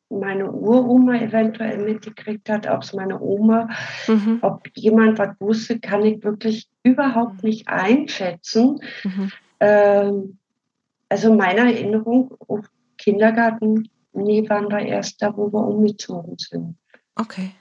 meine 0.09 0.51
Uroma 0.51 1.21
eventuell 1.21 1.79
mitgekriegt 1.79 2.49
hat, 2.49 2.67
ob 2.67 2.83
es 2.83 2.93
meine 2.93 3.21
Oma, 3.21 3.69
mhm. 4.09 4.39
ob 4.43 4.67
jemand 4.75 5.21
was 5.21 5.37
wusste, 5.39 5.79
kann 5.79 6.05
ich 6.05 6.25
wirklich 6.25 6.69
überhaupt 6.83 7.45
nicht 7.45 7.69
einschätzen. 7.69 8.81
Mhm. 9.05 9.33
Ähm, 9.61 10.39
also 11.11 11.35
meine 11.35 11.75
Erinnerung 11.75 12.35
auf 12.49 12.71
Kindergarten 12.97 13.91
Nee, 14.13 14.49
waren 14.49 14.69
wir 14.71 14.81
erst 14.81 15.23
da, 15.23 15.37
wo 15.37 15.53
wir 15.53 15.67
umgezogen 15.67 16.37
sind. 16.39 16.77
Okay. 17.15 17.53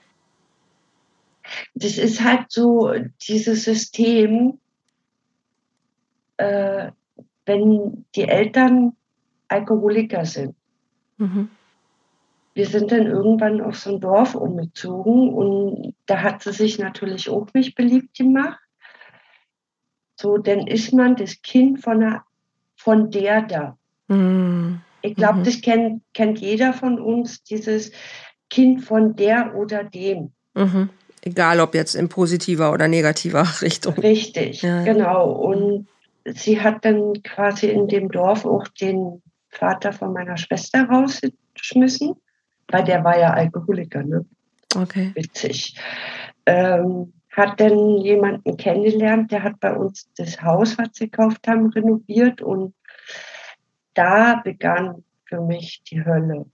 Das 1.74 1.98
ist 1.98 2.22
halt 2.22 2.50
so 2.50 2.92
dieses 3.28 3.64
System, 3.64 4.58
äh, 6.36 6.90
wenn 7.46 8.04
die 8.14 8.28
Eltern 8.28 8.96
Alkoholiker 9.48 10.24
sind. 10.24 10.54
Mhm. 11.18 11.50
Wir 12.54 12.66
sind 12.66 12.92
dann 12.92 13.06
irgendwann 13.06 13.60
auf 13.60 13.78
so 13.78 13.90
ein 13.90 14.00
Dorf 14.00 14.34
umgezogen 14.34 15.32
und 15.32 15.94
da 16.06 16.22
hat 16.22 16.42
sie 16.42 16.52
sich 16.52 16.78
natürlich 16.78 17.28
auch 17.28 17.46
nicht 17.54 17.74
beliebt 17.74 18.16
gemacht. 18.16 18.60
So, 20.16 20.36
dann 20.36 20.66
ist 20.66 20.92
man 20.92 21.16
das 21.16 21.42
Kind 21.42 21.80
von, 21.80 22.00
der, 22.00 22.24
von 22.82 23.10
der 23.10 23.42
da. 23.42 23.76
Mhm. 24.08 24.80
Ich 25.02 25.14
glaube, 25.14 25.42
das 25.42 25.60
kennt, 25.60 26.02
kennt 26.14 26.40
jeder 26.40 26.72
von 26.72 26.98
uns, 26.98 27.42
dieses 27.42 27.92
Kind 28.48 28.84
von 28.84 29.16
der 29.16 29.54
oder 29.54 29.84
dem. 29.84 30.32
Mhm. 30.54 30.88
Egal 31.22 31.60
ob 31.60 31.74
jetzt 31.74 31.94
in 31.94 32.08
positiver 32.08 32.72
oder 32.72 32.88
negativer 32.88 33.46
Richtung. 33.60 33.94
Richtig, 33.94 34.62
ja. 34.62 34.82
genau. 34.82 35.30
Und 35.30 35.88
sie 36.24 36.60
hat 36.60 36.84
dann 36.84 37.22
quasi 37.22 37.68
in 37.68 37.86
dem 37.86 38.10
Dorf 38.10 38.46
auch 38.46 38.66
den 38.68 39.22
Vater 39.50 39.92
von 39.92 40.14
meiner 40.14 40.38
Schwester 40.38 40.84
rausgeschmissen, 40.84 42.14
weil 42.68 42.84
der 42.84 43.04
war 43.04 43.18
ja 43.18 43.30
Alkoholiker, 43.34 44.02
ne? 44.02 44.24
Okay. 44.74 45.10
Witzig. 45.14 45.74
Ähm, 46.46 47.12
hat 47.30 47.60
dann 47.60 47.98
jemanden 47.98 48.56
kennengelernt, 48.56 49.30
der 49.30 49.42
hat 49.42 49.60
bei 49.60 49.74
uns 49.74 50.08
das 50.16 50.42
Haus, 50.42 50.78
was 50.78 50.88
sie 50.92 51.10
gekauft 51.10 51.46
haben, 51.46 51.70
renoviert 51.70 52.42
und 52.42 52.74
da 53.94 54.40
begann 54.42 55.04
für 55.24 55.40
mich 55.40 55.82
die 55.84 56.04
Hölle. 56.04 56.46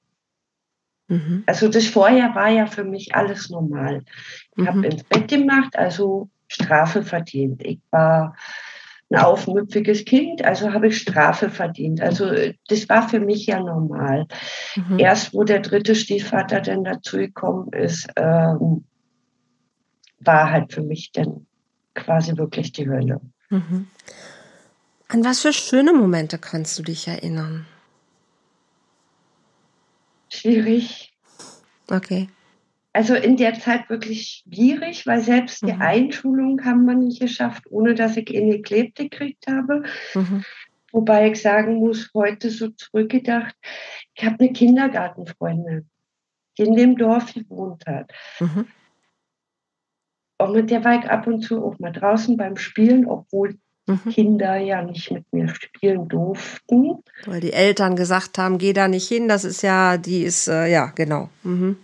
Mhm. 1.09 1.45
Also 1.47 1.68
das 1.68 1.87
vorher 1.87 2.35
war 2.35 2.49
ja 2.49 2.66
für 2.66 2.85
mich 2.85 3.14
alles 3.14 3.50
normal. 3.50 4.02
Ich 4.56 4.64
mhm. 4.64 4.68
habe 4.68 4.87
ins 4.87 5.04
Bett 5.04 5.28
gemacht, 5.28 5.76
also 5.76 6.28
Strafe 6.49 7.02
verdient. 7.02 7.64
Ich 7.64 7.80
war 7.90 8.37
ein 9.11 9.18
aufmüpfiges 9.18 10.04
Kind, 10.04 10.45
also 10.45 10.73
habe 10.73 10.88
ich 10.88 10.99
Strafe 10.99 11.49
verdient. 11.49 12.00
Also 12.00 12.28
das 12.68 12.88
war 12.88 13.09
für 13.09 13.21
mich 13.21 13.47
ja 13.47 13.61
normal. 13.61 14.26
Mhm. 14.75 14.99
Erst 14.99 15.33
wo 15.33 15.45
der 15.45 15.61
dritte 15.61 15.95
Stiefvater 15.95 16.61
dann 16.61 16.85
dazu 16.85 17.16
gekommen 17.16 17.73
ist, 17.73 18.09
ähm, 18.16 18.85
war 20.26 20.50
halt 20.50 20.73
für 20.73 20.83
mich 20.83 21.12
dann 21.12 21.47
quasi 21.95 22.37
wirklich 22.37 22.73
die 22.73 22.88
Hölle. 22.88 23.21
Mhm. 23.50 23.88
An 25.09 25.25
was 25.25 25.40
für 25.40 25.52
schöne 25.52 25.92
Momente 25.92 26.38
kannst 26.38 26.78
du 26.78 26.83
dich 26.83 27.06
erinnern? 27.06 27.66
Schwierig. 30.28 31.14
Okay. 31.88 32.28
Also 32.92 33.14
in 33.14 33.37
der 33.37 33.54
Zeit 33.61 33.88
wirklich 33.90 34.45
schwierig, 34.45 35.06
weil 35.06 35.21
selbst 35.21 35.62
mhm. 35.62 35.66
die 35.66 35.73
Einschulung 35.75 36.64
haben 36.64 36.87
wir 36.87 36.95
nicht 36.95 37.21
geschafft, 37.21 37.64
ohne 37.71 37.95
dass 37.95 38.16
ich 38.16 38.28
eine 38.35 38.56
geklebt 38.56 38.97
gekriegt 38.97 39.47
habe. 39.47 39.85
Mhm. 40.14 40.45
Wobei 40.92 41.30
ich 41.30 41.42
sagen 41.42 41.76
muss, 41.76 42.11
heute 42.14 42.50
so 42.50 42.68
zurückgedacht, 42.71 43.54
ich 44.14 44.25
habe 44.25 44.37
eine 44.40 44.52
Kindergartenfreundin, 44.52 45.90
die 46.56 46.62
in 46.62 46.75
dem 46.75 46.97
Dorf 46.97 47.35
gewohnt 47.35 47.85
hat. 47.87 48.11
Mhm. 48.40 48.66
Und 50.38 50.52
mit 50.52 50.71
der 50.71 50.85
war 50.85 50.99
ich 50.99 51.11
ab 51.11 51.26
und 51.26 51.43
zu 51.43 51.64
auch 51.64 51.78
mal 51.78 51.93
draußen 51.93 52.37
beim 52.37 52.57
Spielen, 52.57 53.07
obwohl 53.07 53.57
mhm. 53.87 54.11
Kinder 54.11 54.57
ja 54.57 54.83
nicht 54.83 55.11
mit 55.11 55.25
mir 55.33 55.49
spielen 55.49 56.09
durften. 56.09 57.02
Weil 57.25 57.40
die 57.40 57.52
Eltern 57.52 57.97
gesagt 57.97 58.38
haben, 58.38 58.59
geh 58.59 58.73
da 58.73 58.88
nicht 58.88 59.09
hin, 59.09 59.28
das 59.28 59.45
ist 59.45 59.62
ja, 59.62 59.97
die 59.97 60.23
ist, 60.23 60.49
äh, 60.49 60.66
ja, 60.71 60.93
genau. 60.95 61.31
Mhm. 61.43 61.76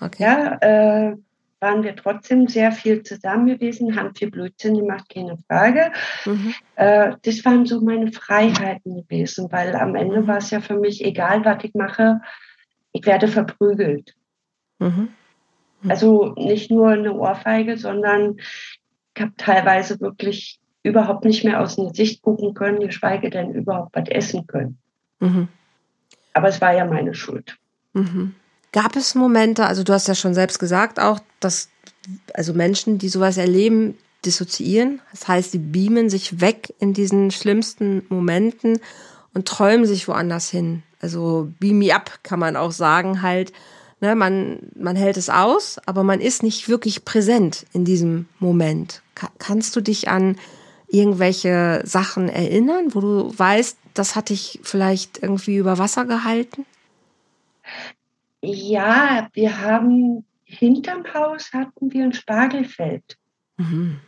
Okay. 0.00 0.22
Ja, 0.22 0.58
äh, 0.60 1.16
waren 1.60 1.82
wir 1.82 1.94
trotzdem 1.94 2.48
sehr 2.48 2.72
viel 2.72 3.02
zusammen 3.02 3.46
gewesen, 3.46 3.94
haben 3.94 4.14
viel 4.14 4.30
Blödsinn 4.30 4.78
gemacht, 4.78 5.08
keine 5.12 5.36
Frage. 5.46 5.92
Mhm. 6.24 6.54
Äh, 6.76 7.12
das 7.22 7.44
waren 7.44 7.66
so 7.66 7.80
meine 7.82 8.10
Freiheiten 8.12 9.02
gewesen, 9.02 9.52
weil 9.52 9.76
am 9.76 9.94
Ende 9.94 10.22
mhm. 10.22 10.26
war 10.26 10.38
es 10.38 10.50
ja 10.50 10.60
für 10.60 10.78
mich 10.78 11.04
egal, 11.04 11.44
was 11.44 11.62
ich 11.62 11.74
mache, 11.74 12.20
ich 12.92 13.04
werde 13.06 13.28
verprügelt. 13.28 14.14
Mhm. 14.78 15.08
Also 15.88 16.34
nicht 16.36 16.70
nur 16.70 16.90
eine 16.90 17.14
Ohrfeige, 17.14 17.78
sondern 17.78 18.36
ich 19.14 19.22
habe 19.22 19.32
teilweise 19.36 20.00
wirklich 20.00 20.60
überhaupt 20.82 21.24
nicht 21.24 21.44
mehr 21.44 21.60
aus 21.60 21.76
dem 21.76 21.92
Sicht 21.92 22.22
gucken 22.22 22.54
können, 22.54 22.80
geschweige 22.80 23.30
denn 23.30 23.54
überhaupt 23.54 23.94
was 23.94 24.08
essen 24.08 24.46
können. 24.46 24.78
Mhm. 25.20 25.48
Aber 26.32 26.48
es 26.48 26.60
war 26.60 26.74
ja 26.74 26.84
meine 26.84 27.14
Schuld. 27.14 27.56
Mhm. 27.92 28.34
Gab 28.72 28.96
es 28.96 29.14
Momente, 29.14 29.66
also 29.66 29.82
du 29.82 29.92
hast 29.92 30.06
ja 30.06 30.14
schon 30.14 30.34
selbst 30.34 30.58
gesagt 30.58 31.00
auch, 31.00 31.20
dass 31.40 31.70
also 32.34 32.54
Menschen, 32.54 32.98
die 32.98 33.08
sowas 33.08 33.36
erleben, 33.36 33.96
dissoziieren. 34.24 35.00
Das 35.10 35.28
heißt, 35.28 35.52
sie 35.52 35.58
beamen 35.58 36.08
sich 36.08 36.40
weg 36.40 36.74
in 36.78 36.92
diesen 36.94 37.30
schlimmsten 37.30 38.04
Momenten 38.08 38.78
und 39.34 39.48
träumen 39.48 39.86
sich 39.86 40.08
woanders 40.08 40.50
hin. 40.50 40.82
Also 41.00 41.50
beam 41.58 41.78
me 41.78 41.94
up 41.94 42.20
kann 42.22 42.38
man 42.38 42.56
auch 42.56 42.72
sagen 42.72 43.22
halt. 43.22 43.52
Ne, 44.00 44.14
man, 44.14 44.70
man 44.74 44.96
hält 44.96 45.18
es 45.18 45.28
aus, 45.28 45.78
aber 45.86 46.02
man 46.02 46.20
ist 46.20 46.42
nicht 46.42 46.68
wirklich 46.68 47.04
präsent 47.04 47.66
in 47.74 47.84
diesem 47.84 48.26
Moment. 48.38 49.02
Ka 49.14 49.28
kannst 49.38 49.76
du 49.76 49.82
dich 49.82 50.08
an 50.08 50.36
irgendwelche 50.88 51.82
Sachen 51.84 52.28
erinnern, 52.28 52.94
wo 52.94 53.00
du 53.00 53.38
weißt, 53.38 53.78
das 53.94 54.16
hat 54.16 54.30
dich 54.30 54.60
vielleicht 54.62 55.22
irgendwie 55.22 55.56
über 55.56 55.78
Wasser 55.78 56.06
gehalten? 56.06 56.64
Ja, 58.42 59.28
wir 59.34 59.60
haben 59.60 60.24
hinterm 60.44 61.04
Haus 61.14 61.52
hatten 61.52 61.92
wir 61.92 62.04
ein 62.04 62.12
Spargelfeld. 62.12 63.16
Mhm. 63.58 64.00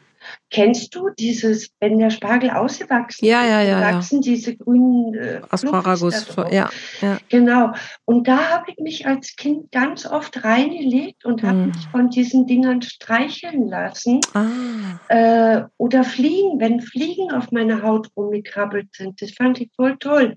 Kennst 0.50 0.94
du 0.94 1.08
dieses, 1.18 1.70
wenn 1.80 1.98
der 1.98 2.10
Spargel 2.10 2.50
ausgewachsen 2.50 3.24
ja, 3.24 3.44
ja, 3.44 3.62
ja, 3.62 3.80
wachsen 3.80 4.22
ja. 4.22 4.32
diese 4.32 4.56
grünen 4.56 5.14
äh, 5.14 5.40
Asparagus, 5.48 6.26
ja, 6.50 6.68
ja. 7.00 7.18
Genau. 7.28 7.72
Und 8.04 8.28
da 8.28 8.50
habe 8.50 8.70
ich 8.70 8.78
mich 8.78 9.06
als 9.06 9.36
Kind 9.36 9.72
ganz 9.72 10.06
oft 10.06 10.44
reingelegt 10.44 11.24
und 11.24 11.42
habe 11.42 11.58
hm. 11.58 11.66
mich 11.66 11.88
von 11.90 12.10
diesen 12.10 12.46
Dingern 12.46 12.82
streicheln 12.82 13.68
lassen. 13.68 14.20
Ah. 14.34 14.98
Äh, 15.08 15.64
oder 15.78 16.04
Fliegen, 16.04 16.60
wenn 16.60 16.80
Fliegen 16.80 17.32
auf 17.32 17.50
meiner 17.50 17.82
Haut 17.82 18.08
rumgekrabbelt 18.16 18.94
sind. 18.94 19.20
Das 19.22 19.32
fand 19.32 19.60
ich 19.60 19.70
voll 19.74 19.96
toll. 19.98 20.36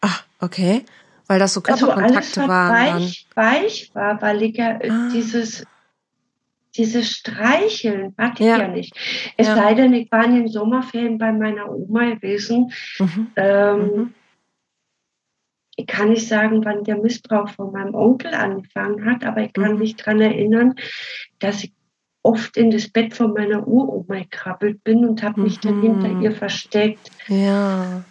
Ah, 0.00 0.18
okay. 0.40 0.84
Weil 1.26 1.38
das 1.38 1.54
so 1.54 1.60
Körperkontakte 1.60 2.16
also 2.16 2.40
alles, 2.40 2.48
waren. 2.48 3.00
Weich, 3.00 3.26
weich 3.34 3.90
war, 3.94 4.22
weil 4.22 4.42
ich 4.42 4.56
ja 4.56 4.78
äh, 4.80 4.90
ah. 4.90 5.08
dieses 5.12 5.64
dieses 6.76 7.10
Streicheln 7.10 8.14
hatte 8.18 8.44
ja. 8.44 8.56
ich 8.56 8.62
ja 8.62 8.68
nicht. 8.68 9.32
Es 9.36 9.48
ja. 9.48 9.56
sei 9.56 9.74
denn, 9.74 9.92
ich 9.92 10.10
war 10.10 10.24
in 10.24 10.34
den 10.34 10.48
Sommerferien 10.48 11.18
bei 11.18 11.32
meiner 11.32 11.70
Oma 11.70 12.14
gewesen. 12.14 12.72
Mhm. 12.98 13.26
Ähm, 13.36 13.78
mhm. 13.78 14.14
Ich 15.78 15.86
kann 15.86 16.08
nicht 16.08 16.26
sagen, 16.26 16.64
wann 16.64 16.84
der 16.84 16.96
Missbrauch 16.96 17.50
von 17.50 17.72
meinem 17.72 17.94
Onkel 17.94 18.32
angefangen 18.34 19.04
hat, 19.04 19.24
aber 19.24 19.42
ich 19.42 19.52
kann 19.52 19.74
mhm. 19.74 19.78
mich 19.78 19.96
daran 19.96 20.20
erinnern, 20.20 20.74
dass 21.38 21.64
ich 21.64 21.72
oft 22.22 22.56
in 22.56 22.70
das 22.70 22.88
Bett 22.88 23.14
von 23.14 23.32
meiner 23.32 23.66
Uroma 23.66 24.18
gekrabbelt 24.20 24.82
bin 24.82 25.04
und 25.04 25.22
habe 25.22 25.40
mich 25.40 25.60
dann 25.60 25.80
hinter 25.80 26.08
mhm. 26.08 26.22
ihr 26.22 26.32
versteckt. 26.32 27.10
Ja. 27.28 28.04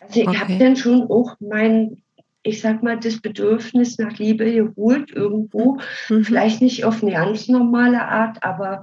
Also 0.00 0.20
ich 0.20 0.28
okay. 0.28 0.38
habe 0.38 0.58
dann 0.58 0.76
schon 0.76 1.02
auch 1.10 1.36
mein 1.40 2.02
ich 2.42 2.60
sag 2.60 2.82
mal, 2.82 2.98
das 2.98 3.20
Bedürfnis 3.20 3.98
nach 3.98 4.16
Liebe 4.18 4.50
geholt 4.50 5.10
irgendwo. 5.10 5.78
Mhm. 6.08 6.24
Vielleicht 6.24 6.62
nicht 6.62 6.84
auf 6.84 7.02
eine 7.02 7.12
ganz 7.12 7.48
normale 7.48 8.02
Art, 8.02 8.42
aber 8.42 8.82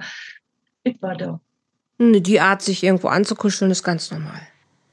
es 0.84 1.02
war 1.02 1.16
da. 1.16 1.40
Die 2.00 2.40
Art, 2.40 2.62
sich 2.62 2.84
irgendwo 2.84 3.08
anzukuscheln, 3.08 3.72
ist 3.72 3.84
ganz 3.84 4.12
normal. 4.12 4.40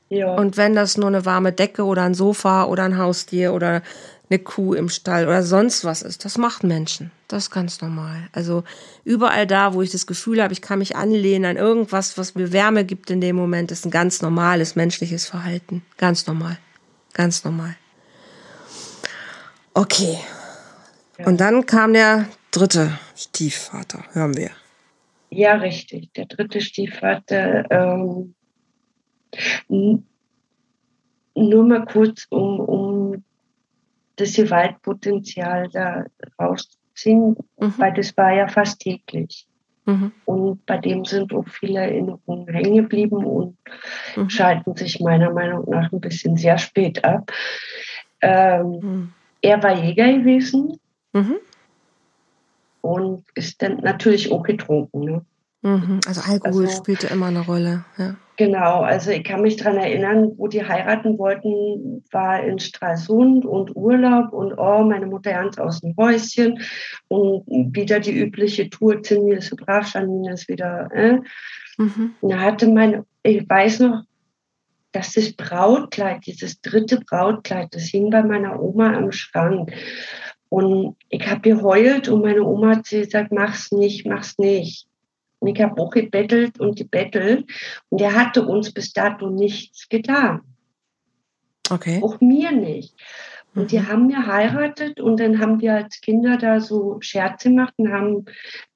Ja. 0.09 0.35
Und 0.35 0.57
wenn 0.57 0.75
das 0.75 0.97
nur 0.97 1.09
eine 1.09 1.27
warme 1.27 1.53
Decke 1.53 1.85
oder 1.85 2.03
ein 2.03 2.15
Sofa 2.15 2.65
oder 2.65 2.85
ein 2.85 2.99
Haustier 2.99 3.53
oder 3.53 3.83
eine 4.31 4.39
Kuh 4.39 4.73
im 4.73 4.89
Stall 4.89 5.27
oder 5.27 5.43
sonst 5.43 5.85
was 5.85 6.01
ist, 6.01 6.25
das 6.25 6.39
macht 6.39 6.65
Menschen. 6.65 7.11
Das 7.29 7.45
ist 7.45 7.51
ganz 7.51 7.83
normal. 7.83 8.29
Also 8.33 8.65
überall 9.05 9.47
da, 9.47 9.75
wo 9.75 9.83
ich 9.83 9.91
das 9.91 10.07
Gefühl 10.07 10.43
habe, 10.43 10.53
ich 10.55 10.63
kann 10.63 10.79
mich 10.79 10.97
anlehnen 10.97 11.45
an 11.45 11.57
irgendwas, 11.57 12.17
was 12.17 12.35
mir 12.35 12.53
Wärme 12.53 12.85
gibt 12.85 13.11
in 13.11 13.21
dem 13.21 13.37
Moment, 13.37 13.71
ist 13.71 13.85
ein 13.85 13.91
ganz 13.91 14.23
normales 14.23 14.77
menschliches 14.77 15.27
Verhalten. 15.27 15.83
Ganz 15.99 16.27
normal. 16.27 16.59
Ganz 17.13 17.45
normal. 17.45 17.77
Okay. 19.75 20.19
Ja. 21.19 21.27
Und 21.27 21.41
dann 21.41 21.67
kam 21.67 21.93
der 21.93 22.29
dritte 22.53 22.99
Stiefvater, 23.17 24.05
hören 24.13 24.37
wir. 24.37 24.51
Ja, 25.31 25.55
richtig. 25.55 26.13
Der 26.15 26.27
dritte 26.27 26.61
Stiefvater. 26.61 27.65
Ähm, 27.71 28.35
nur 31.35 31.65
mal 31.67 31.85
kurz, 31.87 32.27
um, 32.31 32.61
um 32.61 33.25
das 34.15 34.35
Gewaltpotenzial 34.35 35.69
da 35.73 36.05
rauszuziehen, 36.41 37.37
mhm. 37.59 37.75
weil 37.77 37.93
das 37.95 38.17
war 38.17 38.33
ja 38.33 38.47
fast 38.47 38.81
täglich. 38.81 39.49
Mhm. 39.87 40.13
Und 40.25 40.65
bei 40.67 40.79
dem 40.79 41.05
sind 41.05 41.35
auch 41.35 41.49
viele 41.49 41.81
Erinnerungen 41.81 42.47
hängen 42.47 42.77
geblieben 42.77 43.25
und 43.25 43.59
mhm. 44.15 44.31
schalten 44.31 44.77
sich 44.77 45.01
meiner 45.01 45.33
Meinung 45.33 45.69
nach 45.69 45.93
ein 45.93 46.01
bisschen 46.01 46.37
sehr 46.37 46.59
spät 46.59 47.05
ab. 47.05 47.33
Ähm, 48.21 48.79
mhm 48.81 49.13
er 49.45 49.63
war 49.63 49.79
Jäger 49.79 50.11
gewesen 50.13 50.81
mhm. 51.13 51.37
und 52.81 53.25
ist 53.35 53.61
dann 53.63 53.77
natürlich 53.79 54.33
auch 54.33 54.43
getrunken. 54.43 55.01
Ne? 55.01 55.25
Mhm. 55.63 56.01
Also 56.07 56.23
Alkohol 56.23 56.65
also, 56.65 56.77
spielte 56.77 57.09
immer 57.09 57.27
eine 57.27 57.41
Rolle. 57.41 57.85
Ja. 57.99 58.17
Genau, 58.37 58.81
also 58.81 59.11
ich 59.11 59.23
kann 59.23 59.43
mich 59.43 59.57
daran 59.57 59.77
erinnern, 59.77 60.33
wo 60.37 60.49
die 60.49 60.67
heiraten 60.67 61.19
wollten, 61.19 62.05
war 62.11 62.43
in 62.43 62.59
Stralsund 62.59 63.45
und 63.45 63.77
Urlaub 63.77 64.33
und 64.33 64.55
oh, 64.55 64.83
meine 64.83 65.07
Mutter 65.07 65.33
ganz 65.33 65.57
aus 65.57 65.83
dem 65.83 65.95
Häuschen 65.97 66.59
und 67.09 67.45
wieder 67.47 68.01
die 68.01 68.19
übliche 68.19 68.69
Tour, 68.71 69.03
Zinni 69.03 69.35
ist 69.35 69.51
so 69.51 69.57
brav, 69.57 69.93
Janine 69.93 70.33
ist 70.33 70.49
wieder, 70.49 70.89
äh. 70.93 71.19
Mhm. 71.77 72.15
Da 72.23 72.39
hatte 72.39 72.69
meine, 72.69 73.05
ich 73.23 73.49
weiß 73.49 73.81
noch, 73.81 74.03
dass 74.95 75.13
das 75.13 75.33
Brautkleid, 75.33 76.25
dieses 76.25 76.61
dritte 76.61 77.01
Brautkleid, 77.01 77.75
das 77.75 77.85
hing 77.85 78.11
bei 78.11 78.23
meiner 78.23 78.63
Oma 78.63 78.95
am 78.95 79.11
Schrank. 79.11 79.73
Und 80.49 80.97
ich 81.09 81.29
habe 81.29 81.41
geheult 81.41 82.09
und 82.09 82.23
meine 82.23 82.45
Oma 82.45 82.77
hat 82.77 82.89
gesagt, 82.89 83.33
mach's 83.33 83.73
nicht, 83.73 84.07
mach's 84.07 84.39
nicht. 84.39 84.87
Und 85.41 85.49
ich 85.49 85.61
habe 85.61 85.81
auch 85.83 85.91
gebettelt 85.91 86.61
und 86.61 86.79
gebettelt. 86.79 87.51
Und 87.89 88.01
er 88.01 88.15
hatte 88.15 88.47
uns 88.47 88.73
bis 88.73 88.93
dato 88.93 89.31
nichts 89.31 89.89
getan. 89.89 90.43
Okay. 91.71 92.01
Auch 92.03 92.21
mir 92.21 92.53
nicht. 92.53 92.95
Und 93.55 93.73
die 93.73 93.81
mhm. 93.81 93.89
haben 93.89 94.09
geheiratet 94.09 95.01
und 95.01 95.19
dann 95.19 95.41
haben 95.41 95.61
wir 95.61 95.75
als 95.75 96.01
Kinder 96.01 96.39
da 96.39 96.61
so 96.61 96.99
Scherze 97.01 97.49
gemacht 97.49 97.75
und 97.79 97.93
haben 97.93 98.25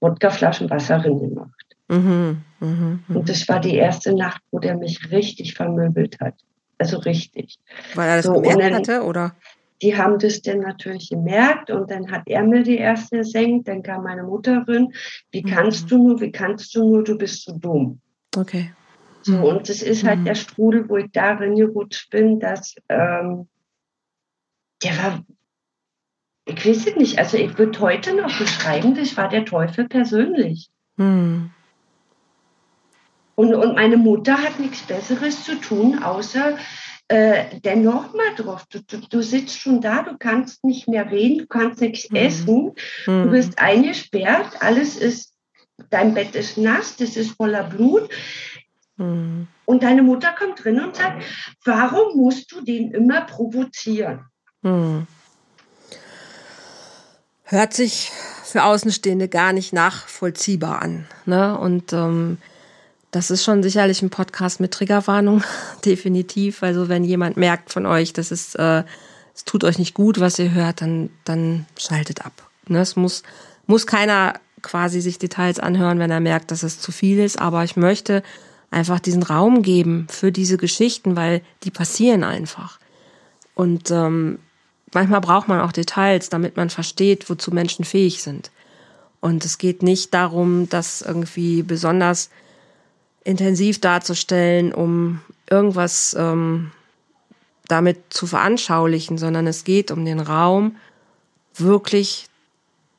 Wodkaflaschen 0.00 0.68
Wasser 0.68 0.98
drin 0.98 1.20
gemacht. 1.20 1.67
Mhm, 1.88 2.42
mh, 2.60 2.66
mh. 3.08 3.16
Und 3.16 3.28
das 3.28 3.48
war 3.48 3.60
die 3.60 3.74
erste 3.74 4.14
Nacht, 4.14 4.42
wo 4.50 4.58
der 4.58 4.76
mich 4.76 5.10
richtig 5.10 5.54
vermöbelt 5.54 6.20
hat. 6.20 6.34
Also 6.78 6.98
richtig. 6.98 7.58
Weil 7.94 8.08
er 8.08 8.16
das 8.16 8.26
so, 8.26 8.34
gemerkt 8.34 8.60
dann, 8.60 8.74
hatte, 8.74 9.02
oder? 9.02 9.34
Die 9.82 9.96
haben 9.96 10.18
das 10.18 10.42
dann 10.42 10.60
natürlich 10.60 11.10
gemerkt 11.10 11.70
und 11.70 11.90
dann 11.90 12.10
hat 12.10 12.22
er 12.26 12.42
mir 12.42 12.62
die 12.62 12.78
erste 12.78 13.18
gesenkt, 13.18 13.68
dann 13.68 13.82
kam 13.82 14.04
meine 14.04 14.24
Mutter 14.24 14.64
rein. 14.66 14.92
Wie 15.30 15.42
mhm. 15.42 15.48
kannst 15.48 15.90
du 15.90 15.98
nur, 15.98 16.20
wie 16.20 16.30
kannst 16.30 16.74
du 16.74 16.88
nur, 16.88 17.04
du 17.04 17.16
bist 17.16 17.44
so 17.44 17.56
dumm. 17.56 18.00
Okay. 18.36 18.72
So, 19.22 19.32
mhm. 19.32 19.44
und 19.44 19.68
das 19.68 19.82
ist 19.82 20.04
halt 20.04 20.20
mhm. 20.20 20.24
der 20.26 20.34
Strudel, 20.34 20.88
wo 20.88 20.96
ich 20.96 21.10
darin 21.12 21.56
gerutscht 21.56 22.10
bin, 22.10 22.38
dass 22.38 22.74
ähm, 22.88 23.48
der 24.82 24.96
war, 24.98 25.24
ich 26.44 26.66
weiß 26.66 26.86
es 26.86 26.96
nicht, 26.96 27.18
also 27.18 27.36
ich 27.36 27.58
würde 27.58 27.80
heute 27.80 28.14
noch 28.14 28.36
beschreiben, 28.38 28.94
das 28.94 29.16
war 29.16 29.28
der 29.28 29.44
Teufel 29.44 29.88
persönlich. 29.88 30.68
Mhm. 30.96 31.50
Und, 33.38 33.54
und 33.54 33.76
meine 33.76 33.96
Mutter 33.96 34.36
hat 34.36 34.58
nichts 34.58 34.82
Besseres 34.82 35.44
zu 35.44 35.60
tun, 35.60 36.02
außer 36.02 36.58
äh, 37.06 37.60
denn 37.60 37.84
nochmal 37.84 38.34
drauf. 38.34 38.66
Du, 38.68 38.80
du, 38.82 38.96
du, 38.96 39.22
sitzt 39.22 39.60
schon 39.60 39.80
da, 39.80 40.02
du 40.02 40.16
kannst 40.18 40.64
nicht 40.64 40.88
mehr 40.88 41.08
reden, 41.08 41.38
du 41.38 41.46
kannst 41.46 41.80
nichts 41.80 42.10
mhm. 42.10 42.16
essen, 42.16 42.72
mhm. 43.06 43.22
du 43.22 43.30
bist 43.30 43.60
eingesperrt, 43.60 44.60
alles 44.60 44.96
ist, 44.96 45.34
dein 45.88 46.14
Bett 46.14 46.34
ist 46.34 46.58
nass, 46.58 46.96
das 46.96 47.16
ist 47.16 47.36
voller 47.36 47.62
Blut. 47.62 48.10
Mhm. 48.96 49.46
Und 49.66 49.84
deine 49.84 50.02
Mutter 50.02 50.34
kommt 50.36 50.64
drin 50.64 50.80
und 50.80 50.96
sagt, 50.96 51.22
warum 51.64 52.16
musst 52.16 52.50
du 52.50 52.60
den 52.60 52.90
immer 52.90 53.20
provozieren? 53.20 54.24
Mhm. 54.62 55.06
Hört 57.44 57.72
sich 57.72 58.10
für 58.42 58.64
Außenstehende 58.64 59.28
gar 59.28 59.52
nicht 59.52 59.72
nachvollziehbar 59.72 60.82
an. 60.82 61.06
Ne? 61.24 61.56
Und 61.56 61.92
ähm, 61.92 62.38
das 63.10 63.30
ist 63.30 63.44
schon 63.44 63.62
sicherlich 63.62 64.02
ein 64.02 64.10
Podcast 64.10 64.60
mit 64.60 64.72
Triggerwarnung, 64.72 65.42
definitiv. 65.84 66.62
Also 66.62 66.88
wenn 66.88 67.04
jemand 67.04 67.36
merkt 67.36 67.72
von 67.72 67.86
euch, 67.86 68.12
dass 68.12 68.30
es, 68.30 68.54
äh, 68.54 68.84
es 69.34 69.44
tut 69.44 69.64
euch 69.64 69.78
nicht 69.78 69.94
gut, 69.94 70.20
was 70.20 70.38
ihr 70.38 70.52
hört, 70.52 70.82
dann, 70.82 71.10
dann 71.24 71.66
schaltet 71.78 72.24
ab. 72.24 72.32
Ne? 72.66 72.80
Es 72.80 72.96
muss, 72.96 73.22
muss 73.66 73.86
keiner 73.86 74.34
quasi 74.62 75.00
sich 75.00 75.18
Details 75.18 75.58
anhören, 75.58 75.98
wenn 75.98 76.10
er 76.10 76.20
merkt, 76.20 76.50
dass 76.50 76.62
es 76.62 76.80
zu 76.80 76.92
viel 76.92 77.18
ist. 77.18 77.38
Aber 77.38 77.64
ich 77.64 77.76
möchte 77.76 78.22
einfach 78.70 79.00
diesen 79.00 79.22
Raum 79.22 79.62
geben 79.62 80.06
für 80.10 80.32
diese 80.32 80.56
Geschichten, 80.56 81.16
weil 81.16 81.42
die 81.64 81.70
passieren 81.70 82.24
einfach. 82.24 82.78
Und 83.54 83.90
ähm, 83.90 84.38
manchmal 84.92 85.20
braucht 85.20 85.48
man 85.48 85.60
auch 85.60 85.72
Details, 85.72 86.28
damit 86.28 86.56
man 86.56 86.70
versteht, 86.70 87.30
wozu 87.30 87.50
Menschen 87.52 87.84
fähig 87.84 88.22
sind. 88.22 88.50
Und 89.20 89.44
es 89.44 89.58
geht 89.58 89.82
nicht 89.82 90.14
darum, 90.14 90.68
dass 90.68 91.02
irgendwie 91.02 91.62
besonders 91.62 92.30
intensiv 93.24 93.80
darzustellen, 93.80 94.72
um 94.72 95.20
irgendwas 95.50 96.16
ähm, 96.18 96.70
damit 97.68 97.98
zu 98.10 98.26
veranschaulichen, 98.26 99.18
sondern 99.18 99.46
es 99.46 99.64
geht 99.64 99.90
um 99.90 100.04
den 100.04 100.20
Raum, 100.20 100.76
wirklich 101.54 102.26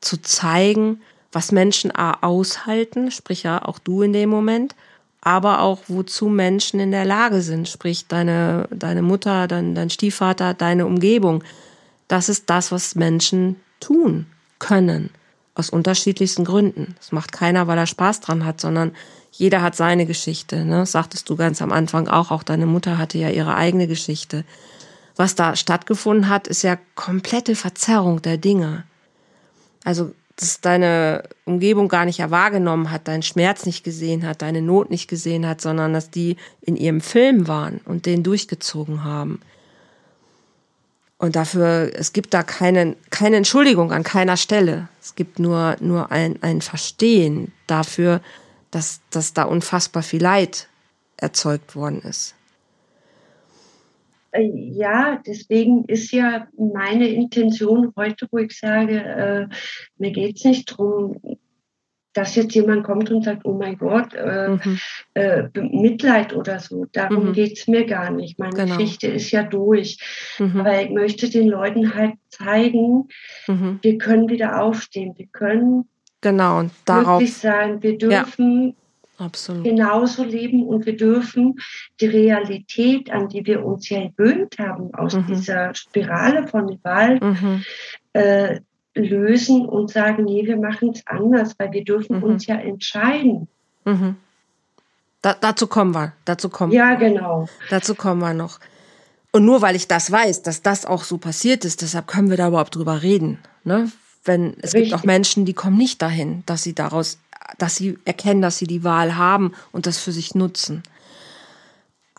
zu 0.00 0.20
zeigen, 0.22 1.00
was 1.32 1.52
Menschen 1.52 1.94
A 1.94 2.18
aushalten, 2.22 3.10
sprich 3.10 3.42
ja 3.42 3.64
auch 3.64 3.78
du 3.78 4.02
in 4.02 4.12
dem 4.12 4.30
Moment, 4.30 4.74
aber 5.20 5.60
auch 5.60 5.82
wozu 5.88 6.28
Menschen 6.28 6.80
in 6.80 6.90
der 6.90 7.04
Lage 7.04 7.42
sind, 7.42 7.68
sprich 7.68 8.06
deine, 8.06 8.68
deine 8.70 9.02
Mutter, 9.02 9.46
dein, 9.46 9.74
dein 9.74 9.90
Stiefvater, 9.90 10.54
deine 10.54 10.86
Umgebung. 10.86 11.44
Das 12.08 12.28
ist 12.28 12.48
das, 12.48 12.72
was 12.72 12.94
Menschen 12.94 13.56
tun 13.80 14.26
können. 14.58 15.10
Aus 15.54 15.70
unterschiedlichsten 15.70 16.44
Gründen. 16.44 16.94
Das 16.96 17.12
macht 17.12 17.32
keiner, 17.32 17.66
weil 17.66 17.76
er 17.76 17.86
Spaß 17.86 18.20
dran 18.20 18.44
hat, 18.44 18.60
sondern 18.60 18.92
jeder 19.32 19.62
hat 19.62 19.76
seine 19.76 20.06
Geschichte. 20.06 20.64
Ne? 20.64 20.78
Das 20.78 20.92
sagtest 20.92 21.28
du 21.28 21.36
ganz 21.36 21.62
am 21.62 21.72
Anfang 21.72 22.08
auch. 22.08 22.30
Auch 22.30 22.42
deine 22.42 22.66
Mutter 22.66 22.98
hatte 22.98 23.18
ja 23.18 23.30
ihre 23.30 23.54
eigene 23.54 23.86
Geschichte. 23.86 24.44
Was 25.16 25.34
da 25.34 25.56
stattgefunden 25.56 26.28
hat, 26.28 26.48
ist 26.48 26.62
ja 26.62 26.78
komplette 26.94 27.54
Verzerrung 27.54 28.22
der 28.22 28.38
Dinge. 28.38 28.84
Also 29.84 30.12
dass 30.40 30.62
deine 30.62 31.24
Umgebung 31.44 31.88
gar 31.88 32.06
nicht 32.06 32.18
wahrgenommen 32.30 32.90
hat, 32.90 33.08
deinen 33.08 33.22
Schmerz 33.22 33.66
nicht 33.66 33.84
gesehen 33.84 34.26
hat, 34.26 34.40
deine 34.40 34.62
Not 34.62 34.88
nicht 34.88 35.06
gesehen 35.06 35.46
hat, 35.46 35.60
sondern 35.60 35.92
dass 35.92 36.10
die 36.10 36.36
in 36.62 36.76
ihrem 36.76 37.02
Film 37.02 37.46
waren 37.46 37.80
und 37.84 38.06
den 38.06 38.22
durchgezogen 38.22 39.04
haben. 39.04 39.40
Und 41.18 41.36
dafür, 41.36 41.90
es 41.94 42.14
gibt 42.14 42.32
da 42.32 42.42
keine, 42.42 42.96
keine 43.10 43.36
Entschuldigung 43.36 43.92
an 43.92 44.02
keiner 44.02 44.38
Stelle. 44.38 44.88
Es 45.02 45.14
gibt 45.14 45.38
nur, 45.38 45.76
nur 45.80 46.10
ein, 46.10 46.42
ein 46.42 46.62
Verstehen 46.62 47.52
dafür, 47.66 48.22
dass, 48.70 49.00
dass 49.10 49.32
da 49.32 49.44
unfassbar 49.44 50.02
viel 50.02 50.22
Leid 50.22 50.68
erzeugt 51.16 51.76
worden 51.76 52.00
ist. 52.02 52.34
Äh, 54.32 54.50
ja, 54.54 55.20
deswegen 55.26 55.84
ist 55.86 56.12
ja 56.12 56.46
meine 56.56 57.08
Intention 57.08 57.92
heute, 57.96 58.28
wo 58.30 58.38
ich 58.38 58.56
sage, 58.56 59.00
äh, 59.00 59.54
mir 59.98 60.12
geht 60.12 60.36
es 60.36 60.44
nicht 60.44 60.70
darum, 60.70 61.20
dass 62.12 62.34
jetzt 62.34 62.54
jemand 62.54 62.84
kommt 62.84 63.10
und 63.10 63.24
sagt, 63.24 63.44
oh 63.44 63.52
mein 63.52 63.78
Gott, 63.78 64.14
äh, 64.14 64.48
mhm. 64.48 64.78
äh, 65.14 65.44
Mitleid 65.54 66.34
oder 66.34 66.58
so. 66.58 66.86
Darum 66.92 67.28
mhm. 67.28 67.32
geht 67.34 67.58
es 67.58 67.68
mir 67.68 67.86
gar 67.86 68.10
nicht. 68.10 68.38
Meine 68.38 68.54
genau. 68.54 68.76
Geschichte 68.76 69.06
ist 69.06 69.30
ja 69.30 69.44
durch. 69.44 69.98
Mhm. 70.38 70.60
Aber 70.60 70.82
ich 70.82 70.90
möchte 70.90 71.30
den 71.30 71.48
Leuten 71.48 71.94
halt 71.94 72.14
zeigen, 72.28 73.08
mhm. 73.46 73.78
wir 73.82 73.98
können 73.98 74.28
wieder 74.28 74.60
aufstehen. 74.60 75.14
Wir 75.16 75.28
können 75.28 75.88
genau, 76.20 76.60
und 76.60 76.72
darauf, 76.84 77.26
sein. 77.28 77.82
Wir 77.82 77.98
dürfen 77.98 78.74
ja. 79.18 79.26
Absolut. 79.26 79.64
genauso 79.64 80.24
leben 80.24 80.66
und 80.66 80.86
wir 80.86 80.96
dürfen 80.96 81.60
die 82.00 82.06
Realität, 82.06 83.10
an 83.10 83.28
die 83.28 83.44
wir 83.44 83.64
uns 83.64 83.88
ja 83.88 84.08
gewöhnt 84.08 84.58
haben, 84.58 84.94
aus 84.94 85.14
mhm. 85.14 85.26
dieser 85.26 85.74
Spirale 85.74 86.48
von 86.48 86.66
Gewalt, 86.66 87.22
mhm. 87.22 87.64
äh, 88.14 88.60
lösen 88.94 89.66
und 89.66 89.90
sagen, 89.90 90.24
nee, 90.24 90.46
wir 90.46 90.56
machen 90.56 90.90
es 90.90 91.06
anders, 91.06 91.54
weil 91.58 91.72
wir 91.72 91.84
dürfen 91.84 92.18
mhm. 92.18 92.22
uns 92.24 92.46
ja 92.46 92.56
entscheiden. 92.56 93.48
Mhm. 93.84 94.16
Da, 95.22 95.34
dazu 95.34 95.66
kommen 95.66 95.94
wir, 95.94 96.14
dazu 96.24 96.48
kommen 96.48 96.72
Ja, 96.72 96.94
genau. 96.94 97.48
Dazu 97.68 97.94
kommen 97.94 98.20
wir 98.20 98.32
noch. 98.32 98.58
Und 99.32 99.44
nur 99.44 99.62
weil 99.62 99.76
ich 99.76 99.86
das 99.86 100.10
weiß, 100.10 100.42
dass 100.42 100.62
das 100.62 100.86
auch 100.86 101.04
so 101.04 101.18
passiert 101.18 101.64
ist, 101.64 101.82
deshalb 101.82 102.06
können 102.06 102.30
wir 102.30 102.36
da 102.36 102.48
überhaupt 102.48 102.74
drüber 102.74 103.02
reden. 103.02 103.38
Ne? 103.64 103.92
Wenn 104.24 104.54
es 104.58 104.74
Richtig. 104.74 104.90
gibt 104.90 104.94
auch 104.94 105.04
Menschen, 105.04 105.44
die 105.44 105.54
kommen 105.54 105.78
nicht 105.78 106.02
dahin, 106.02 106.42
dass 106.46 106.62
sie 106.62 106.74
daraus 106.74 107.18
dass 107.58 107.76
sie 107.76 107.98
erkennen, 108.04 108.42
dass 108.42 108.58
sie 108.58 108.66
die 108.66 108.84
Wahl 108.84 109.16
haben 109.16 109.52
und 109.72 109.86
das 109.86 109.98
für 109.98 110.12
sich 110.12 110.34
nutzen. 110.34 110.82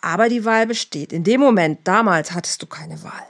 Aber 0.01 0.29
die 0.29 0.45
Wahl 0.45 0.67
besteht. 0.67 1.13
In 1.13 1.23
dem 1.23 1.39
Moment, 1.39 1.79
damals 1.83 2.31
hattest 2.31 2.61
du 2.61 2.65
keine 2.65 3.03
Wahl. 3.03 3.23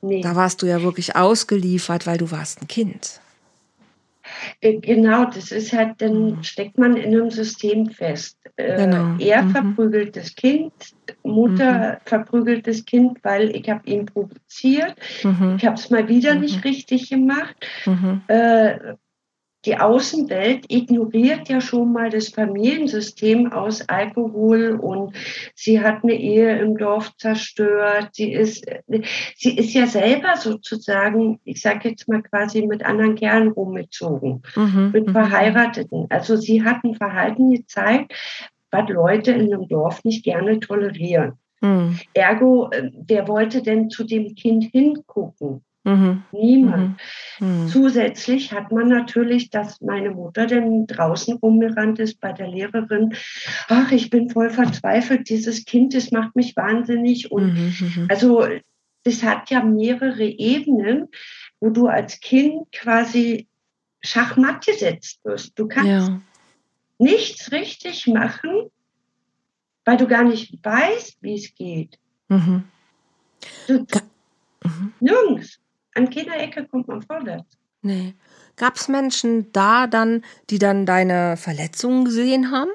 Nee. 0.00 0.20
Da 0.20 0.36
warst 0.36 0.62
du 0.62 0.66
ja 0.66 0.82
wirklich 0.82 1.16
ausgeliefert, 1.16 2.06
weil 2.06 2.18
du 2.18 2.30
warst 2.30 2.60
ein 2.60 2.68
Kind. 2.68 3.20
Äh, 4.60 4.78
genau, 4.78 5.24
das 5.24 5.50
ist 5.52 5.72
halt, 5.72 5.94
dann 5.98 6.42
steckt 6.44 6.76
man 6.78 6.96
in 6.96 7.14
einem 7.14 7.30
System 7.30 7.90
fest. 7.90 8.36
Äh, 8.56 8.76
genau. 8.76 9.16
Er 9.18 9.42
mhm. 9.42 9.50
verprügelt 9.50 10.16
das 10.16 10.34
Kind, 10.34 10.72
Mutter 11.28 11.92
mhm. 11.92 11.96
verprügelt 12.04 12.66
das 12.66 12.84
Kind, 12.84 13.18
weil 13.22 13.54
ich 13.54 13.68
habe 13.68 13.88
ihn 13.88 14.06
provoziert. 14.06 14.94
Mhm. 15.22 15.56
Ich 15.58 15.66
habe 15.66 15.76
es 15.76 15.90
mal 15.90 16.08
wieder 16.08 16.34
nicht 16.34 16.56
mhm. 16.56 16.62
richtig 16.62 17.10
gemacht. 17.10 17.56
Mhm. 17.86 18.22
Äh, 18.28 18.94
die 19.64 19.76
Außenwelt 19.76 20.66
ignoriert 20.68 21.48
ja 21.48 21.60
schon 21.60 21.92
mal 21.92 22.10
das 22.10 22.28
Familiensystem 22.28 23.52
aus 23.52 23.88
Alkohol 23.88 24.78
und 24.80 25.16
sie 25.54 25.80
hat 25.80 26.04
eine 26.04 26.14
Ehe 26.14 26.58
im 26.60 26.78
Dorf 26.78 27.16
zerstört. 27.16 28.10
Sie 28.12 28.32
ist, 28.32 28.64
sie 29.36 29.58
ist 29.58 29.74
ja 29.74 29.88
selber 29.88 30.36
sozusagen, 30.36 31.40
ich 31.44 31.60
sage 31.60 31.88
jetzt 31.88 32.08
mal 32.08 32.22
quasi 32.22 32.66
mit 32.66 32.84
anderen 32.84 33.16
Kernen 33.16 33.48
rumgezogen, 33.48 34.42
mhm, 34.54 34.90
mit 34.92 35.08
mhm. 35.08 35.12
Verheirateten. 35.12 36.06
Also 36.08 36.36
sie 36.36 36.62
hat 36.62 36.84
ein 36.84 36.94
Verhalten 36.94 37.50
gezeigt, 37.50 38.14
was 38.70 38.88
Leute 38.88 39.32
in 39.32 39.52
einem 39.52 39.68
Dorf 39.68 40.04
nicht 40.04 40.24
gerne 40.24 40.60
tolerieren. 40.60 41.34
Mhm. 41.60 41.98
Ergo, 42.14 42.70
äh, 42.70 42.90
wer 43.06 43.28
wollte 43.28 43.62
denn 43.62 43.90
zu 43.90 44.04
dem 44.04 44.34
Kind 44.34 44.64
hingucken? 44.72 45.62
Mhm. 45.84 46.22
Niemand. 46.32 47.00
Mhm. 47.40 47.62
mhm. 47.62 47.68
Zusätzlich 47.68 48.52
hat 48.52 48.72
man 48.72 48.88
natürlich, 48.88 49.50
dass 49.50 49.80
meine 49.80 50.10
Mutter 50.10 50.46
denn 50.46 50.86
draußen 50.86 51.34
rumgerannt 51.38 51.98
ist 51.98 52.20
bei 52.20 52.32
der 52.32 52.48
Lehrerin. 52.48 53.14
Ach, 53.68 53.90
ich 53.90 54.10
bin 54.10 54.30
voll 54.30 54.50
verzweifelt. 54.50 55.28
Dieses 55.28 55.64
Kind, 55.64 55.94
das 55.94 56.10
macht 56.10 56.36
mich 56.36 56.56
wahnsinnig. 56.56 57.32
Und 57.32 57.54
mhm. 57.54 57.74
mhm. 57.80 58.06
also, 58.08 58.46
das 59.04 59.22
hat 59.22 59.50
ja 59.50 59.62
mehrere 59.62 60.24
Ebenen, 60.24 61.08
wo 61.60 61.70
du 61.70 61.86
als 61.86 62.20
Kind 62.20 62.70
quasi 62.72 63.48
Schachmatt 64.00 64.64
gesetzt 64.64 65.20
wirst. 65.24 65.58
Du 65.58 65.66
kannst 65.66 66.08
ja. 66.08 66.20
Nichts 66.98 67.52
richtig 67.52 68.06
machen, 68.06 68.70
weil 69.84 69.96
du 69.96 70.06
gar 70.06 70.24
nicht 70.24 70.58
weißt, 70.64 71.18
wie 71.22 71.34
es 71.34 71.54
geht. 71.54 71.98
Mhm. 72.28 72.64
Du, 73.66 73.86
mhm. 74.64 74.92
Nirgends. 75.00 75.58
An 75.94 76.10
keiner 76.10 76.36
Ecke 76.36 76.66
kommt 76.66 76.88
man 76.88 77.02
vorwärts. 77.02 77.56
Nee. 77.82 78.14
Gab 78.56 78.76
es 78.76 78.88
Menschen 78.88 79.52
da 79.52 79.86
dann, 79.86 80.24
die 80.50 80.58
dann 80.58 80.84
deine 80.84 81.36
Verletzungen 81.36 82.04
gesehen 82.04 82.50
haben? 82.50 82.70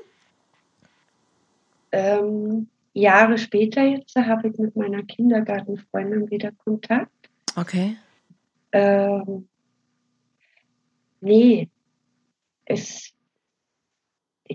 Ähm, 1.91 2.67
Jahre 2.93 3.37
später 3.37 3.83
jetzt 3.83 4.15
habe 4.15 4.47
ich 4.47 4.57
mit 4.57 4.75
meiner 4.75 5.03
Kindergartenfreundin 5.03 6.29
wieder 6.29 6.51
Kontakt. 6.51 7.11
Okay. 7.55 7.97
Ähm, 8.71 9.47
nee, 11.21 11.69
es, 12.65 13.12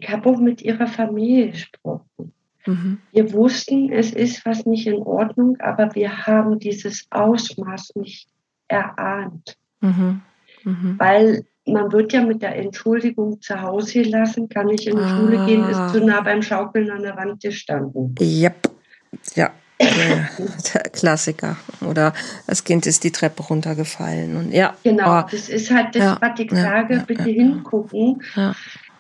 ich 0.00 0.08
habe 0.08 0.28
auch 0.30 0.38
mit 0.38 0.62
ihrer 0.62 0.86
Familie 0.86 1.50
gesprochen. 1.50 2.32
Mhm. 2.66 2.98
Wir 3.12 3.32
wussten, 3.32 3.92
es 3.92 4.12
ist 4.12 4.44
was 4.44 4.66
nicht 4.66 4.86
in 4.86 5.02
Ordnung, 5.02 5.56
aber 5.60 5.94
wir 5.94 6.26
haben 6.26 6.58
dieses 6.58 7.06
Ausmaß 7.10 7.92
nicht 7.96 8.28
erahnt. 8.68 9.56
Mhm. 9.80 10.20
Mhm. 10.64 10.94
Weil 10.98 11.44
man 11.66 11.92
wird 11.92 12.12
ja 12.12 12.22
mit 12.22 12.42
der 12.42 12.56
Entschuldigung 12.56 13.40
zu 13.40 13.60
Hause 13.60 14.02
gelassen, 14.02 14.48
kann 14.48 14.66
nicht 14.66 14.86
in 14.86 14.96
die 14.96 15.02
ah. 15.02 15.16
Schule 15.16 15.46
gehen, 15.46 15.68
ist 15.68 15.90
zu 15.90 16.04
nah 16.04 16.20
beim 16.20 16.42
Schaukeln 16.42 16.90
an 16.90 17.02
der 17.02 17.16
Wand 17.16 17.42
gestanden. 17.42 18.14
Yep. 18.20 18.70
Ja. 19.34 19.50
Der, 19.80 20.28
der, 20.74 20.90
Klassiker. 20.90 21.56
Oder 21.88 22.12
das 22.46 22.64
Kind 22.64 22.86
ist 22.86 23.04
die 23.04 23.12
Treppe 23.12 23.42
runtergefallen. 23.44 24.36
Und 24.36 24.52
ja. 24.52 24.74
Genau, 24.82 25.20
oh. 25.20 25.22
das 25.30 25.48
ist 25.48 25.70
halt 25.70 25.94
das, 25.94 26.02
ja, 26.02 26.18
was 26.20 26.38
ich 26.40 26.50
ja, 26.50 26.62
sage, 26.62 26.94
ja, 26.94 27.04
bitte 27.06 27.22
hingucken. 27.30 28.22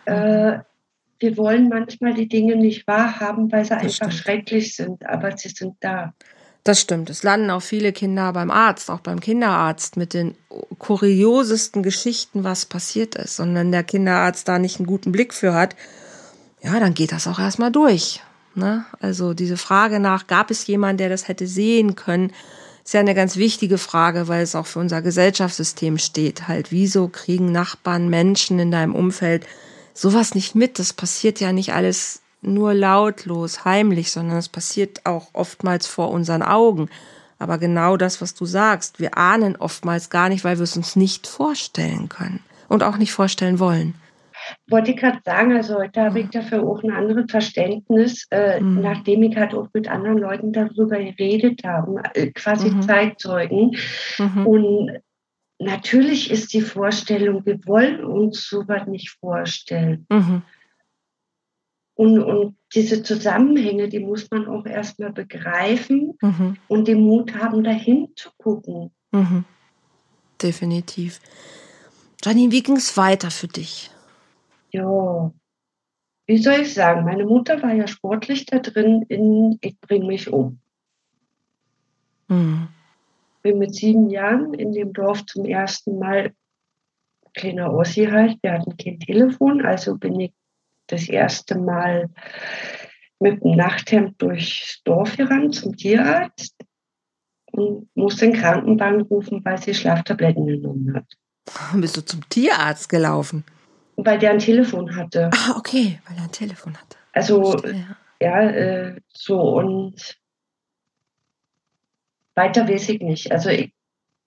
Äh, 0.04 0.58
wir 1.20 1.36
wollen 1.36 1.68
manchmal 1.68 2.14
die 2.14 2.28
Dinge 2.28 2.56
nicht 2.56 2.86
wahrhaben, 2.86 3.50
weil 3.50 3.64
sie 3.64 3.70
das 3.70 3.82
einfach 3.82 3.94
stimmt. 3.94 4.14
schrecklich 4.14 4.76
sind, 4.76 5.06
aber 5.06 5.36
sie 5.36 5.48
sind 5.48 5.74
da. 5.80 6.14
Das 6.64 6.80
stimmt. 6.80 7.08
Es 7.08 7.22
landen 7.22 7.50
auch 7.50 7.62
viele 7.62 7.92
Kinder 7.92 8.32
beim 8.32 8.50
Arzt, 8.50 8.90
auch 8.90 9.00
beim 9.00 9.20
Kinderarzt 9.20 9.96
mit 9.96 10.12
den 10.12 10.34
kuriosesten 10.78 11.82
Geschichten, 11.82 12.44
was 12.44 12.66
passiert 12.66 13.14
ist. 13.14 13.40
Und 13.40 13.54
wenn 13.54 13.72
der 13.72 13.84
Kinderarzt 13.84 14.46
da 14.48 14.58
nicht 14.58 14.78
einen 14.78 14.86
guten 14.86 15.10
Blick 15.10 15.32
für 15.32 15.54
hat, 15.54 15.74
ja, 16.62 16.78
dann 16.78 16.94
geht 16.94 17.12
das 17.12 17.26
auch 17.26 17.38
erstmal 17.38 17.72
durch. 17.72 18.20
Ne? 18.54 18.84
Also 19.00 19.34
diese 19.34 19.56
Frage 19.56 20.00
nach, 20.00 20.26
gab 20.26 20.50
es 20.50 20.66
jemanden, 20.66 20.98
der 20.98 21.08
das 21.08 21.28
hätte 21.28 21.46
sehen 21.46 21.94
können, 21.94 22.32
ist 22.84 22.94
ja 22.94 23.00
eine 23.00 23.14
ganz 23.14 23.36
wichtige 23.36 23.78
Frage, 23.78 24.28
weil 24.28 24.42
es 24.42 24.54
auch 24.54 24.66
für 24.66 24.78
unser 24.78 25.00
Gesellschaftssystem 25.00 25.98
steht. 25.98 26.48
Halt, 26.48 26.72
wieso 26.72 27.08
kriegen 27.08 27.52
Nachbarn, 27.52 28.08
Menschen 28.08 28.58
in 28.58 28.70
deinem 28.70 28.94
Umfeld 28.94 29.46
sowas 30.00 30.34
nicht 30.34 30.54
mit? 30.54 30.78
Das 30.78 30.92
passiert 30.92 31.40
ja 31.40 31.52
nicht 31.52 31.72
alles 31.72 32.22
nur 32.40 32.72
lautlos, 32.74 33.64
heimlich, 33.64 34.10
sondern 34.12 34.38
es 34.38 34.48
passiert 34.48 35.04
auch 35.04 35.28
oftmals 35.32 35.86
vor 35.86 36.10
unseren 36.10 36.42
Augen. 36.42 36.88
Aber 37.38 37.58
genau 37.58 37.96
das, 37.96 38.20
was 38.20 38.34
du 38.34 38.46
sagst, 38.46 39.00
wir 39.00 39.16
ahnen 39.16 39.56
oftmals 39.56 40.10
gar 40.10 40.28
nicht, 40.28 40.44
weil 40.44 40.58
wir 40.58 40.64
es 40.64 40.76
uns 40.76 40.96
nicht 40.96 41.26
vorstellen 41.26 42.08
können 42.08 42.40
und 42.68 42.82
auch 42.82 42.96
nicht 42.96 43.12
vorstellen 43.12 43.58
wollen. 43.58 43.94
Wollte 44.68 44.92
ich 44.92 44.96
gerade 44.96 45.18
sagen, 45.24 45.52
also 45.56 45.76
heute 45.76 46.00
habe 46.00 46.20
ich 46.20 46.30
dafür 46.30 46.62
auch 46.62 46.82
ein 46.82 46.90
anderes 46.90 47.30
Verständnis, 47.30 48.26
äh, 48.30 48.60
mhm. 48.60 48.80
nachdem 48.80 49.22
ich 49.24 49.36
halt 49.36 49.54
auch 49.54 49.68
mit 49.72 49.88
anderen 49.88 50.18
Leuten 50.18 50.52
darüber 50.52 50.98
geredet 50.98 51.62
habe, 51.64 52.02
äh, 52.14 52.30
quasi 52.32 52.70
mhm. 52.70 52.82
Zeitzeugen. 52.82 53.76
Mhm. 54.18 54.46
Und 54.46 54.98
natürlich 55.58 56.30
ist 56.30 56.52
die 56.52 56.60
Vorstellung, 56.60 57.44
wir 57.44 57.58
wollen 57.66 58.04
uns 58.04 58.48
sowas 58.48 58.86
nicht 58.86 59.10
vorstellen. 59.10 60.06
Mhm. 60.08 60.42
Und, 61.94 62.22
und 62.22 62.56
diese 62.74 63.02
Zusammenhänge, 63.02 63.88
die 63.88 63.98
muss 63.98 64.30
man 64.30 64.46
auch 64.46 64.64
erstmal 64.66 65.12
begreifen 65.12 66.16
mhm. 66.20 66.56
und 66.68 66.86
den 66.86 67.00
Mut 67.00 67.34
haben, 67.34 67.64
dahin 67.64 68.12
zu 68.14 68.30
gucken. 68.38 68.92
Mhm. 69.10 69.44
Definitiv. 70.40 71.20
Janine, 72.22 72.52
wie 72.52 72.62
ging 72.62 72.76
es 72.76 72.96
weiter 72.96 73.30
für 73.32 73.48
dich? 73.48 73.90
Ja, 74.70 75.32
wie 76.26 76.38
soll 76.38 76.60
ich 76.60 76.74
sagen, 76.74 77.04
meine 77.04 77.24
Mutter 77.24 77.60
war 77.62 77.72
ja 77.72 77.86
sportlich 77.86 78.46
da 78.46 78.58
drin 78.58 79.02
in 79.08 79.58
Ich 79.60 79.80
bringe 79.80 80.06
mich 80.06 80.30
um. 80.30 80.60
Mhm. 82.28 82.68
Bin 83.48 83.60
mit 83.60 83.74
sieben 83.74 84.10
Jahren 84.10 84.52
in 84.52 84.72
dem 84.72 84.92
Dorf 84.92 85.24
zum 85.24 85.46
ersten 85.46 85.98
Mal 85.98 86.34
kleiner 87.32 87.72
Ossi 87.72 88.04
halt. 88.04 88.36
Wir 88.42 88.52
hatten 88.52 88.76
kein 88.76 89.00
Telefon, 89.00 89.64
also 89.64 89.96
bin 89.96 90.20
ich 90.20 90.32
das 90.86 91.08
erste 91.08 91.58
Mal 91.58 92.10
mit 93.20 93.42
dem 93.42 93.56
Nachthemd 93.56 94.20
durchs 94.20 94.82
Dorf 94.84 95.16
gerannt 95.16 95.54
zum 95.54 95.74
Tierarzt 95.74 96.56
und 97.52 97.88
musste 97.94 98.26
den 98.26 98.34
Krankenwagen 98.34 99.00
rufen, 99.00 99.42
weil 99.46 99.56
sie 99.56 99.72
Schlaftabletten 99.72 100.46
genommen 100.46 100.94
hat. 100.94 101.06
Bist 101.72 101.96
du 101.96 102.04
zum 102.04 102.28
Tierarzt 102.28 102.90
gelaufen? 102.90 103.44
Weil 103.96 104.18
der 104.18 104.32
ein 104.32 104.40
Telefon 104.40 104.94
hatte. 104.94 105.30
Ah, 105.32 105.56
okay, 105.56 106.00
weil 106.06 106.18
er 106.18 106.24
ein 106.24 106.32
Telefon 106.32 106.76
hatte. 106.76 106.98
Also, 107.14 107.62
ja, 108.20 108.42
äh, 108.42 109.00
so 109.08 109.40
und 109.40 110.17
weiter 112.38 112.68
weiß 112.68 112.88
ich 112.88 113.02
nicht. 113.02 113.32
Also, 113.32 113.50
ich 113.50 113.72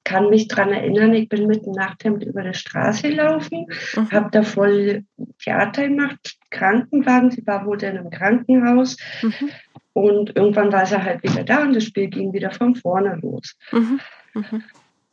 kann 0.04 0.30
mich 0.30 0.48
daran 0.48 0.74
erinnern, 0.74 1.14
ich 1.14 1.30
bin 1.30 1.48
mit 1.48 1.66
dem 1.66 1.74
Nachthemd 1.74 2.24
über 2.24 2.44
der 2.44 2.54
Straße 2.54 3.10
gelaufen, 3.10 3.68
mhm. 3.96 4.12
habe 4.12 4.30
da 4.32 4.44
voll 4.44 5.06
Theater 5.40 5.88
gemacht, 5.88 6.38
Krankenwagen, 6.50 7.32
sie 7.32 7.46
war 7.46 7.66
wohl 7.66 7.78
dann 7.78 7.96
im 7.96 8.10
Krankenhaus 8.10 8.98
mhm. 9.22 9.50
und 9.94 10.36
irgendwann 10.36 10.72
war 10.72 10.86
sie 10.86 11.02
halt 11.02 11.24
wieder 11.24 11.44
da 11.44 11.62
und 11.62 11.74
das 11.74 11.86
Spiel 11.86 12.08
ging 12.10 12.34
wieder 12.34 12.52
von 12.52 12.76
vorne 12.76 13.20
los. 13.22 13.56
Mhm. 13.72 14.00
mhm. 14.34 14.64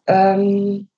Ähm, 0.07 0.89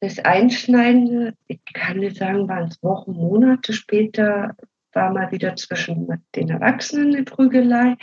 das 0.00 0.20
Einschneidende, 0.20 1.34
ich 1.48 1.60
kann 1.74 1.98
nicht 1.98 2.16
sagen, 2.16 2.48
waren 2.48 2.68
es 2.68 2.82
Wochen, 2.82 3.12
Monate 3.12 3.72
später, 3.72 4.54
war 4.92 5.12
mal 5.12 5.32
wieder 5.32 5.56
zwischen 5.56 6.22
den 6.34 6.50
Erwachsenen 6.50 7.14
eine 7.14 7.24
Prügelei. 7.24 7.96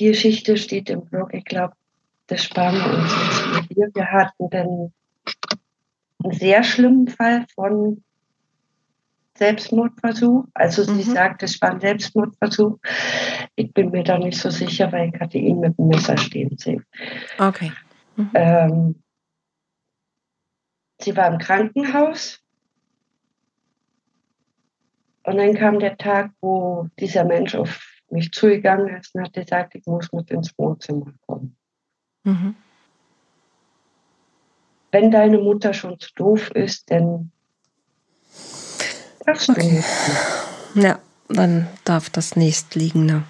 Die 0.00 0.06
Geschichte 0.06 0.56
steht 0.56 0.88
im 0.88 1.04
Blog. 1.04 1.34
Ich 1.34 1.44
glaube, 1.44 1.74
das 2.26 2.42
sparen 2.42 2.74
wir 2.74 2.98
uns 2.98 3.12
jetzt 3.54 3.68
hier. 3.74 3.90
Wir 3.94 4.10
hatten 4.10 4.50
dann 4.50 4.92
einen 6.24 6.32
sehr 6.32 6.64
schlimmen 6.64 7.06
Fall 7.06 7.46
von 7.54 8.02
Selbstmordversuch. 9.36 10.46
Also 10.54 10.84
sie 10.84 10.92
mhm. 10.92 11.14
sagt, 11.14 11.42
es 11.42 11.60
war 11.60 11.72
ein 11.72 11.80
Selbstmordversuch. 11.80 12.78
Ich 13.56 13.72
bin 13.74 13.90
mir 13.90 14.02
da 14.02 14.18
nicht 14.18 14.38
so 14.38 14.48
sicher, 14.48 14.90
weil 14.90 15.10
ich 15.12 15.20
hatte 15.20 15.38
ihn 15.38 15.60
mit 15.60 15.76
dem 15.78 15.88
Messer 15.88 16.16
stehen 16.16 16.56
sehen. 16.56 16.84
Okay. 17.38 17.72
Mhm. 18.16 18.30
Ähm, 18.34 19.02
sie 20.98 21.14
war 21.14 21.30
im 21.30 21.38
Krankenhaus. 21.38 22.40
Und 25.24 25.36
dann 25.36 25.54
kam 25.54 25.78
der 25.78 25.98
Tag, 25.98 26.30
wo 26.40 26.88
dieser 26.98 27.24
Mensch 27.24 27.54
auf 27.54 27.99
mich 28.12 28.32
zugegangen 28.32 28.88
ist 28.96 29.14
und 29.14 29.24
hat 29.24 29.32
gesagt, 29.32 29.74
ich 29.74 29.86
muss 29.86 30.12
mit 30.12 30.30
ins 30.30 30.56
Wohnzimmer 30.58 31.12
kommen. 31.26 31.56
Mhm. 32.24 32.54
Wenn 34.92 35.10
deine 35.10 35.38
Mutter 35.38 35.72
schon 35.72 35.98
zu 36.00 36.10
doof 36.14 36.50
ist, 36.50 36.90
dann 36.90 37.30
darfst 39.24 39.48
okay. 39.48 39.60
du 39.60 39.74
nicht. 39.76 39.88
Ja, 40.74 40.98
dann 41.28 41.68
darf 41.84 42.10
das 42.10 42.36
Nächstliegende 42.36 43.22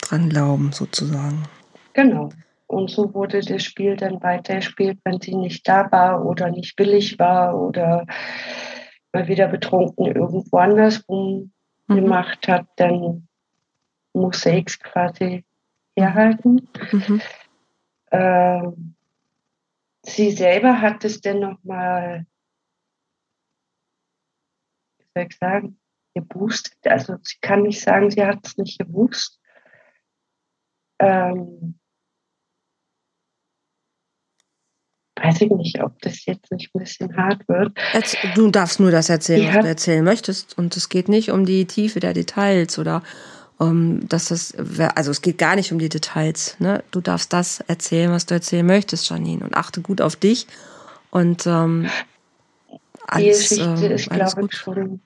dran 0.00 0.28
glauben, 0.28 0.72
sozusagen. 0.72 1.44
Genau. 1.92 2.30
Und 2.66 2.88
so 2.90 3.12
wurde 3.14 3.40
das 3.40 3.64
Spiel 3.64 3.96
dann 3.96 4.22
weitergespielt, 4.22 4.98
wenn 5.04 5.20
sie 5.20 5.34
nicht 5.34 5.66
da 5.66 5.90
war 5.90 6.24
oder 6.24 6.50
nicht 6.50 6.76
billig 6.76 7.18
war 7.18 7.60
oder 7.60 8.06
mal 9.12 9.26
wieder 9.26 9.48
betrunken 9.48 10.06
irgendwo 10.06 10.56
anders 10.58 11.04
rum 11.08 11.52
mhm. 11.88 11.94
gemacht 11.96 12.46
hat, 12.46 12.66
dann 12.76 13.26
Mosaiks 14.12 14.78
quasi 14.78 15.44
herhalten. 15.96 16.68
Mhm. 16.92 17.20
Ähm, 18.12 18.94
sie 20.02 20.30
selber 20.32 20.80
hat 20.80 21.04
es 21.04 21.20
dann 21.20 21.40
nochmal, 21.40 22.26
wie 24.98 25.04
soll 25.14 25.26
ich 25.28 25.36
sagen, 25.38 25.80
geboostet. 26.14 26.78
Also 26.84 27.16
sie 27.22 27.36
kann 27.40 27.62
nicht 27.62 27.80
sagen, 27.80 28.10
sie 28.10 28.24
hat 28.24 28.46
es 28.46 28.56
nicht 28.56 28.78
gewusst. 28.78 29.40
Ähm, 30.98 31.78
weiß 35.16 35.40
ich 35.42 35.50
nicht, 35.50 35.82
ob 35.82 36.00
das 36.00 36.24
jetzt 36.26 36.50
nicht 36.50 36.74
ein 36.74 36.78
bisschen 36.80 37.16
hart 37.16 37.46
wird. 37.48 37.78
Du 38.34 38.50
darfst 38.50 38.80
nur 38.80 38.90
das 38.90 39.08
erzählen, 39.08 39.48
was 39.48 39.62
du 39.62 39.68
erzählen 39.68 40.04
möchtest. 40.04 40.56
Und 40.58 40.76
es 40.76 40.88
geht 40.88 41.08
nicht 41.08 41.30
um 41.30 41.44
die 41.44 41.66
Tiefe 41.66 42.00
der 42.00 42.14
Details 42.14 42.78
oder 42.78 43.02
um, 43.60 44.08
dass 44.08 44.28
das, 44.28 44.54
also 44.94 45.10
es 45.10 45.20
geht 45.20 45.36
gar 45.36 45.54
nicht 45.54 45.70
um 45.70 45.78
die 45.78 45.90
Details. 45.90 46.58
Ne? 46.60 46.82
Du 46.92 47.02
darfst 47.02 47.30
das 47.34 47.60
erzählen, 47.60 48.10
was 48.10 48.24
du 48.24 48.32
erzählen 48.32 48.64
möchtest, 48.64 49.10
Janine, 49.10 49.44
und 49.44 49.54
achte 49.54 49.82
gut 49.82 50.00
auf 50.00 50.16
dich. 50.16 50.46
Und 51.10 51.46
ähm, 51.46 51.90
alles, 53.06 53.50
die 53.50 53.56
Geschichte 53.56 53.86
äh, 53.86 53.94
ist, 53.94 54.08
glaube 54.08 54.48
ich, 54.50 54.56
schon, 54.56 55.02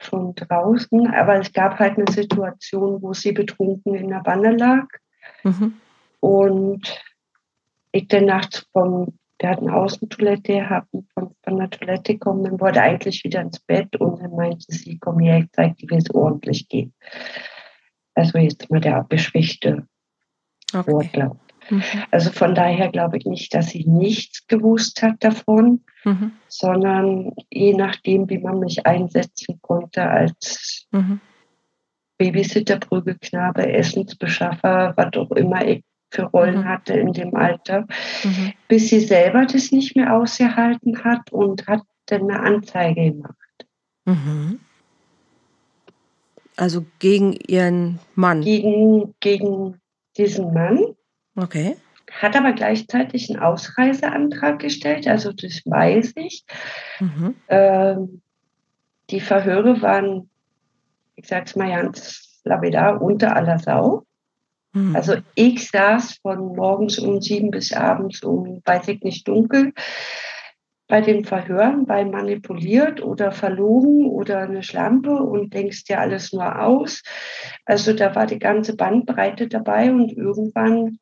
schon 0.00 0.34
draußen, 0.34 1.06
aber 1.08 1.38
es 1.38 1.52
gab 1.52 1.78
halt 1.78 1.98
eine 1.98 2.10
Situation, 2.10 3.02
wo 3.02 3.12
sie 3.12 3.32
betrunken 3.32 3.94
in 3.94 4.08
der 4.08 4.22
Wanne 4.24 4.56
lag. 4.56 4.86
Mhm. 5.42 5.74
Und 6.20 6.98
ich 7.90 8.08
dann 8.08 8.24
nachts 8.24 8.66
vom, 8.72 9.18
wir 9.38 9.50
hatten 9.50 9.68
Außentoilette, 9.68 10.70
haben 10.70 11.06
von, 11.12 11.34
von 11.44 11.58
der 11.58 11.68
Toilette 11.68 12.16
kommen 12.16 12.50
und 12.50 12.60
wollte 12.62 12.80
eigentlich 12.80 13.22
wieder 13.22 13.42
ins 13.42 13.60
Bett 13.60 13.96
und 13.96 14.22
dann 14.22 14.34
meinte 14.34 14.64
sie, 14.68 14.98
komm 14.98 15.18
her, 15.18 15.40
ich 15.40 15.52
zeig 15.52 15.76
dir, 15.76 15.90
wie 15.90 15.96
es 15.96 16.10
ordentlich 16.14 16.68
geht. 16.68 16.90
Also 18.14 18.38
jetzt 18.38 18.70
mal 18.70 18.80
der 18.80 18.96
abgeschwächte 18.96 19.86
okay. 20.72 20.92
Wortlaut. 20.92 21.38
Mhm. 21.70 21.82
Also 22.10 22.30
von 22.30 22.54
daher 22.54 22.90
glaube 22.90 23.18
ich 23.18 23.24
nicht, 23.24 23.54
dass 23.54 23.68
sie 23.68 23.84
nichts 23.86 24.46
gewusst 24.46 25.02
hat 25.02 25.16
davon, 25.20 25.84
mhm. 26.04 26.32
sondern 26.48 27.32
je 27.50 27.74
nachdem, 27.74 28.28
wie 28.28 28.38
man 28.38 28.58
mich 28.58 28.86
einsetzen 28.86 29.58
konnte 29.62 30.02
als 30.02 30.86
mhm. 30.90 31.20
Babysitter, 32.18 32.78
Prügelknabe, 32.78 33.72
Essensbeschaffer, 33.72 34.94
was 34.96 35.14
auch 35.16 35.30
immer 35.32 35.66
ich 35.66 35.84
für 36.10 36.24
Rollen 36.24 36.60
mhm. 36.60 36.64
hatte 36.68 36.92
in 36.94 37.12
dem 37.12 37.34
Alter, 37.34 37.86
mhm. 38.22 38.52
bis 38.68 38.88
sie 38.88 39.00
selber 39.00 39.46
das 39.46 39.72
nicht 39.72 39.96
mehr 39.96 40.14
ausgehalten 40.14 41.02
hat 41.04 41.32
und 41.32 41.66
hat 41.66 41.82
dann 42.06 42.30
eine 42.30 42.40
Anzeige 42.40 43.12
gemacht. 43.12 43.36
Also 46.56 46.84
gegen 46.98 47.32
ihren 47.32 47.98
Mann? 48.14 48.42
Gegen, 48.42 49.14
gegen 49.20 49.80
diesen 50.16 50.52
Mann. 50.52 50.94
Okay. 51.36 51.76
Hat 52.10 52.36
aber 52.36 52.52
gleichzeitig 52.52 53.30
einen 53.30 53.40
Ausreiseantrag 53.40 54.58
gestellt, 54.58 55.08
also 55.08 55.32
das 55.32 55.62
weiß 55.64 56.12
ich. 56.16 56.44
Mhm. 57.00 57.34
Ähm, 57.48 58.22
die 59.10 59.20
Verhöre 59.20 59.80
waren, 59.80 60.28
ich 61.14 61.26
sag's 61.26 61.56
mal 61.56 61.70
ganz 61.70 62.40
lapidar, 62.44 63.00
unter 63.00 63.34
aller 63.34 63.58
Sau. 63.58 64.04
Mhm. 64.74 64.94
Also 64.94 65.16
ich 65.34 65.70
saß 65.70 66.18
von 66.20 66.54
morgens 66.54 66.98
um 66.98 67.20
sieben 67.22 67.50
bis 67.50 67.72
abends 67.72 68.22
um, 68.22 68.60
weiß 68.64 68.88
ich 68.88 69.02
nicht, 69.02 69.26
dunkel 69.26 69.72
bei 70.92 71.00
den 71.00 71.24
Verhören, 71.24 71.86
bei 71.86 72.04
manipuliert 72.04 73.02
oder 73.02 73.32
verlogen 73.32 74.10
oder 74.10 74.40
eine 74.40 74.62
Schlampe 74.62 75.14
und 75.14 75.54
denkst 75.54 75.84
dir 75.84 75.98
alles 75.98 76.34
nur 76.34 76.62
aus. 76.62 77.02
Also 77.64 77.94
da 77.94 78.14
war 78.14 78.26
die 78.26 78.38
ganze 78.38 78.76
Bandbreite 78.76 79.48
dabei 79.48 79.90
und 79.90 80.12
irgendwann 80.12 80.98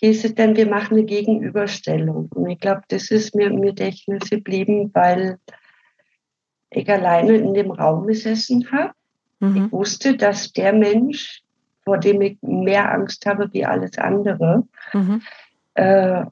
hieß 0.00 0.22
es 0.22 0.34
dann, 0.34 0.54
wir 0.54 0.68
machen 0.68 0.98
eine 0.98 1.06
Gegenüberstellung. 1.06 2.28
Und 2.34 2.50
ich 2.50 2.60
glaube, 2.60 2.82
das 2.88 3.10
ist 3.10 3.34
mir 3.34 3.46
im 3.46 3.62
Gedächtnis 3.62 4.28
geblieben, 4.28 4.90
weil 4.92 5.38
ich 6.68 6.90
alleine 6.90 7.36
in 7.36 7.54
dem 7.54 7.70
Raum 7.70 8.06
gesessen 8.06 8.70
habe. 8.70 8.92
Mhm. 9.40 9.64
Ich 9.64 9.72
wusste, 9.72 10.14
dass 10.18 10.52
der 10.52 10.74
Mensch, 10.74 11.40
vor 11.86 11.96
dem 11.96 12.20
ich 12.20 12.36
mehr 12.42 12.92
Angst 12.92 13.24
habe 13.24 13.48
wie 13.54 13.64
alles 13.64 13.96
andere, 13.96 14.64
mhm. 14.92 15.22
äh, 15.72 16.26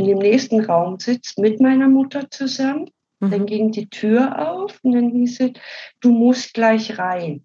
in 0.00 0.06
dem 0.06 0.18
nächsten 0.18 0.60
Raum 0.64 0.98
sitzt 0.98 1.38
mit 1.38 1.60
meiner 1.60 1.88
Mutter 1.88 2.30
zusammen. 2.30 2.90
Mhm. 3.20 3.30
Dann 3.30 3.46
ging 3.46 3.70
die 3.70 3.88
Tür 3.88 4.50
auf 4.50 4.78
und 4.82 4.92
dann 4.92 5.10
hieß 5.10 5.40
es, 5.40 5.50
du 6.00 6.10
musst 6.10 6.54
gleich 6.54 6.98
rein. 6.98 7.44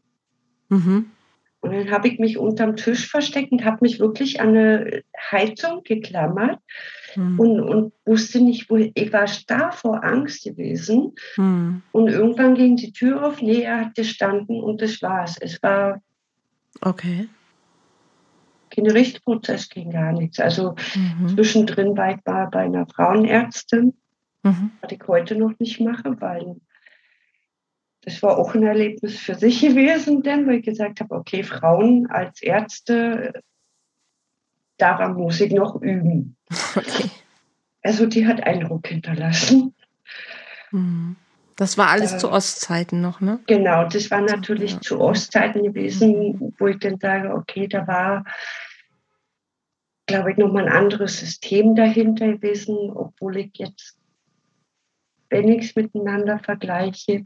Mhm. 0.70 1.12
Und 1.60 1.74
dann 1.74 1.92
habe 1.92 2.08
ich 2.08 2.20
mich 2.20 2.38
unterm 2.38 2.76
Tisch 2.76 3.10
versteckt 3.10 3.52
und 3.52 3.66
habe 3.66 3.80
mich 3.82 4.00
wirklich 4.00 4.40
an 4.40 4.50
eine 4.50 5.04
Heizung 5.32 5.82
geklammert 5.84 6.60
hm. 7.14 7.40
und, 7.40 7.60
und 7.60 7.94
wusste 8.06 8.40
nicht, 8.40 8.70
wo 8.70 8.78
ich 8.78 9.12
war 9.12 9.26
starr 9.26 9.72
vor 9.72 10.04
Angst 10.04 10.44
gewesen. 10.44 11.14
Hm. 11.34 11.82
Und 11.92 12.08
irgendwann 12.10 12.54
ging 12.54 12.76
die 12.76 12.94
Tür 12.94 13.26
auf, 13.26 13.42
nee, 13.42 13.64
er 13.64 13.82
hat 13.82 13.96
gestanden 13.96 14.62
und 14.62 14.80
das 14.80 15.02
war's. 15.02 15.38
Es 15.42 15.64
war 15.64 16.04
okay. 16.82 17.30
Kein 18.76 18.90
Richtprozess, 18.90 19.70
ging 19.70 19.92
gar 19.92 20.12
nichts. 20.12 20.40
Also 20.40 20.76
mhm. 20.96 21.30
zwischendrin 21.30 21.98
war 21.98 22.12
ich 22.12 22.26
mal 22.26 22.48
bei 22.48 22.62
einer 22.62 22.86
Frauenärztin, 22.88 23.94
mhm. 24.44 24.72
was 24.82 24.92
ich 24.92 25.02
heute 25.08 25.36
noch 25.36 25.58
nicht 25.60 25.80
mache, 25.80 26.20
weil 26.20 26.58
das 28.02 28.22
war 28.22 28.38
auch 28.38 28.54
ein 28.54 28.64
Erlebnis 28.64 29.18
für 29.18 29.36
sich 29.36 29.62
gewesen, 29.68 30.24
denn 30.24 30.48
weil 30.48 30.56
ich 30.56 30.66
gesagt 30.66 31.00
habe, 31.00 31.16
okay, 31.16 31.44
Frauen 31.44 32.08
als 32.08 32.42
Ärzte, 32.42 33.42
daran 34.78 35.16
muss 35.16 35.42
ich 35.42 35.52
noch 35.52 35.82
üben. 35.82 36.36
Okay. 36.76 37.10
Also 37.82 38.08
die 38.08 38.26
hat 38.26 38.42
Eindruck 38.48 38.88
hinterlassen. 38.88 39.76
Mhm. 40.72 41.16
Das 41.56 41.78
war 41.78 41.90
alles 41.90 42.14
äh, 42.14 42.18
zu 42.18 42.32
Ostzeiten 42.32 43.00
noch, 43.00 43.22
ne? 43.22 43.40
Genau, 43.48 43.88
das 43.88 44.12
war 44.12 44.22
natürlich 44.22 44.74
ja. 44.74 44.82
zu 44.82 45.00
Ostzeiten 45.00 45.64
gewesen, 45.64 46.54
wo 46.58 46.68
ich 46.68 46.80
dann 46.80 47.00
sage, 47.00 47.34
okay, 47.34 47.68
da 47.68 47.88
war, 47.88 48.26
glaube 50.06 50.32
ich, 50.32 50.38
nochmal 50.38 50.68
ein 50.68 50.74
anderes 50.74 51.20
System 51.20 51.76
dahinter 51.76 52.34
gewesen, 52.34 52.92
obwohl 52.94 53.38
ich 53.38 53.52
jetzt 53.56 53.98
wenn 55.30 55.50
ich 55.50 55.66
es 55.66 55.76
miteinander 55.76 56.40
vergleiche, 56.40 57.24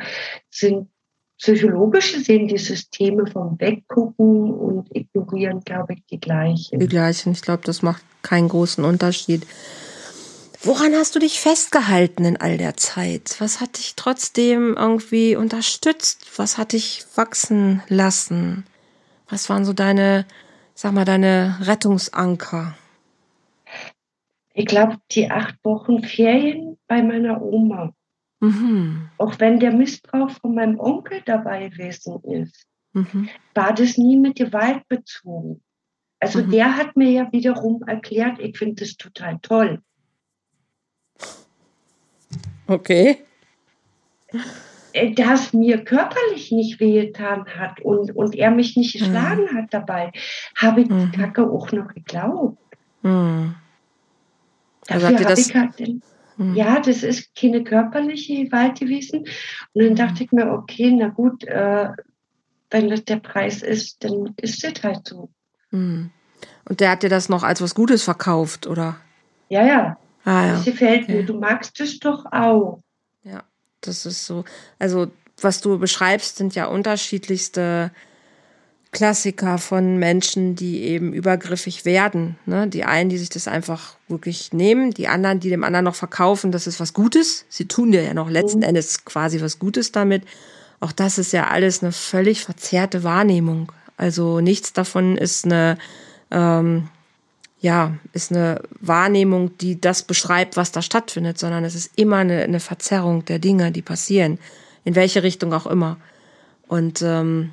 sind 0.50 0.90
psychologisch 1.38 2.14
gesehen 2.14 2.48
die 2.48 2.58
Systeme 2.58 3.28
vom 3.28 3.60
Weggucken 3.60 4.52
und 4.52 4.94
Ignorieren, 4.96 5.62
glaube 5.62 5.94
ich, 5.94 6.04
die 6.10 6.20
gleichen. 6.20 6.80
Die 6.80 6.88
gleichen. 6.88 7.32
Ich 7.32 7.42
glaube, 7.42 7.64
das 7.66 7.82
macht 7.82 8.04
keinen 8.22 8.50
großen 8.50 8.84
Unterschied. 8.84 9.46
Woran 10.62 10.94
hast 10.94 11.16
du 11.16 11.20
dich 11.20 11.40
festgehalten 11.40 12.26
in 12.26 12.36
all 12.36 12.58
der 12.58 12.76
Zeit? 12.76 13.36
Was 13.40 13.62
hat 13.62 13.78
dich 13.78 13.94
trotzdem 13.96 14.76
irgendwie 14.78 15.38
unterstützt? 15.38 16.26
Was 16.36 16.58
hat 16.58 16.74
dich 16.74 17.06
wachsen 17.16 17.82
lassen? 17.88 18.66
Was 19.30 19.50
waren 19.50 19.64
so 19.64 19.72
deine, 19.72 20.26
sag 20.80 20.94
mal, 20.94 21.04
deine 21.04 21.58
Rettungsanker? 21.60 22.74
Ich 24.54 24.66
glaube, 24.66 24.96
die 25.12 25.30
acht 25.30 25.56
Wochen 25.64 26.04
Ferien 26.04 26.78
bei 26.88 27.04
meiner 27.04 27.42
Oma. 27.42 27.94
Mhm. 28.40 29.10
Auch 29.18 29.38
wenn 29.40 29.60
der 29.60 29.74
Missbrauch 29.74 30.32
von 30.32 30.56
meinem 30.56 30.80
Onkel 30.80 31.22
dabei 31.26 31.68
gewesen 31.68 32.24
ist, 32.24 32.66
mhm. 32.94 33.28
war 33.54 33.74
das 33.74 33.98
nie 33.98 34.16
mit 34.16 34.38
Gewalt 34.38 34.88
bezogen. 34.88 35.62
Also 36.22 36.42
mhm. 36.42 36.52
der 36.52 36.78
hat 36.78 36.96
mir 36.96 37.12
ja 37.12 37.32
wiederum 37.34 37.84
erklärt, 37.86 38.40
ich 38.40 38.58
finde 38.58 38.84
das 38.84 38.96
total 38.96 39.38
toll. 39.42 39.82
Okay. 42.68 43.18
Äh, 44.94 45.14
dass 45.14 45.54
mir 45.54 45.84
körperlich 45.84 46.52
nicht 46.52 46.80
wehgetan 46.80 47.46
hat 47.46 47.82
und, 47.82 48.16
und 48.16 48.36
er 48.36 48.52
mich 48.52 48.76
nicht 48.76 48.96
mhm. 48.96 49.00
geschlagen 49.00 49.56
hat 49.56 49.74
dabei, 49.74 50.12
habe 50.56 50.82
ich 50.82 50.88
die 50.88 50.94
mhm. 50.94 51.12
Kacke 51.12 51.50
auch 51.50 51.72
noch 51.72 51.94
geglaubt. 51.94 52.58
Mhm. 53.02 53.56
Also 54.88 55.10
Dafür 55.10 55.30
habe 55.30 55.40
ich 55.40 55.56
halt 55.56 55.80
den, 55.80 56.02
Mhm. 56.40 56.56
Ja, 56.56 56.80
das 56.80 57.04
ist 57.04 57.36
keine 57.36 57.64
körperliche 57.64 58.46
Gewalt 58.46 58.80
gewesen. 58.80 59.26
Und 59.74 59.84
dann 59.84 59.96
dachte 59.96 60.24
ich 60.24 60.32
mir, 60.32 60.50
okay, 60.52 60.90
na 60.98 61.10
gut, 61.10 61.44
äh, 61.44 61.90
wenn 62.70 62.90
das 62.90 63.04
der 63.04 63.18
Preis 63.18 63.62
ist, 63.62 64.04
dann 64.04 64.34
ist 64.38 64.64
das 64.64 64.82
halt 64.82 65.06
so. 65.06 65.30
Mhm. 65.72 66.12
Und 66.64 66.80
der 66.80 66.92
hat 66.92 67.04
dir 67.04 67.10
das 67.10 67.28
noch 67.28 67.44
als 67.44 67.62
was 67.62 67.76
Gutes 67.76 68.04
verkauft, 68.04 68.68
oder? 68.68 68.96
Ja, 69.50 69.66
ja. 69.66 69.98
Ah, 70.24 70.46
ja. 70.46 70.52
Das 70.54 70.66
gefällt 70.66 71.04
okay. 71.04 71.16
mir. 71.16 71.26
Du 71.26 71.38
magst 71.38 71.80
es 71.82 72.00
doch 72.00 72.26
auch. 72.32 72.80
Ja, 73.24 73.44
das 73.82 74.06
ist 74.06 74.26
so. 74.26 74.46
Also, 74.78 75.08
was 75.42 75.62
du 75.62 75.78
beschreibst, 75.80 76.38
sind 76.38 76.56
ja 76.56 76.66
unterschiedlichste 76.66 77.92
Klassiker 78.92 79.60
von 79.60 79.98
Menschen, 79.98 80.56
die 80.56 80.82
eben 80.82 81.14
übergriffig 81.14 81.86
werden. 81.86 82.38
Ne? 82.46 82.68
Die 82.68 82.86
einen, 82.86 83.10
die 83.10 83.20
sich 83.20 83.30
das 83.30 83.48
einfach 83.48 83.96
wirklich 84.08 84.52
nehmen, 84.52 84.92
die 84.92 85.08
anderen, 85.08 85.40
die 85.40 85.50
dem 85.50 85.64
anderen 85.64 85.86
noch 85.86 85.96
verkaufen, 85.96 86.52
das 86.52 86.66
ist 86.66 86.80
was 86.80 86.94
Gutes. 86.94 87.46
Sie 87.50 87.68
tun 87.68 87.92
dir 87.92 88.02
ja 88.02 88.16
noch 88.16 88.30
letzten 88.30 88.60
mhm. 88.60 88.66
Endes 88.66 89.06
quasi 89.06 89.42
was 89.42 89.60
Gutes 89.60 89.92
damit. 89.92 90.24
Auch 90.80 90.92
das 90.92 91.20
ist 91.20 91.34
ja 91.34 91.48
alles 91.48 91.84
eine 91.84 91.92
völlig 91.92 92.42
verzerrte 92.44 93.04
Wahrnehmung. 93.04 93.72
Also 93.96 94.40
nichts 94.40 94.74
davon 94.74 95.18
ist 95.18 95.46
eine, 95.46 95.78
ähm, 96.32 96.88
ja, 97.62 97.98
ist 98.14 98.32
eine 98.32 98.62
Wahrnehmung, 98.80 99.58
die 99.58 99.80
das 99.80 100.04
beschreibt, 100.04 100.56
was 100.56 100.72
da 100.72 100.82
stattfindet, 100.82 101.38
sondern 101.38 101.66
es 101.66 101.76
ist 101.76 101.92
immer 101.98 102.18
eine, 102.18 102.42
eine 102.44 102.60
Verzerrung 102.60 103.26
der 103.26 103.40
Dinge, 103.40 103.72
die 103.72 103.82
passieren, 103.82 104.40
in 104.86 104.96
welche 104.96 105.24
Richtung 105.24 105.54
auch 105.54 105.68
immer. 105.68 105.98
Und 106.68 107.02
ähm, 107.02 107.52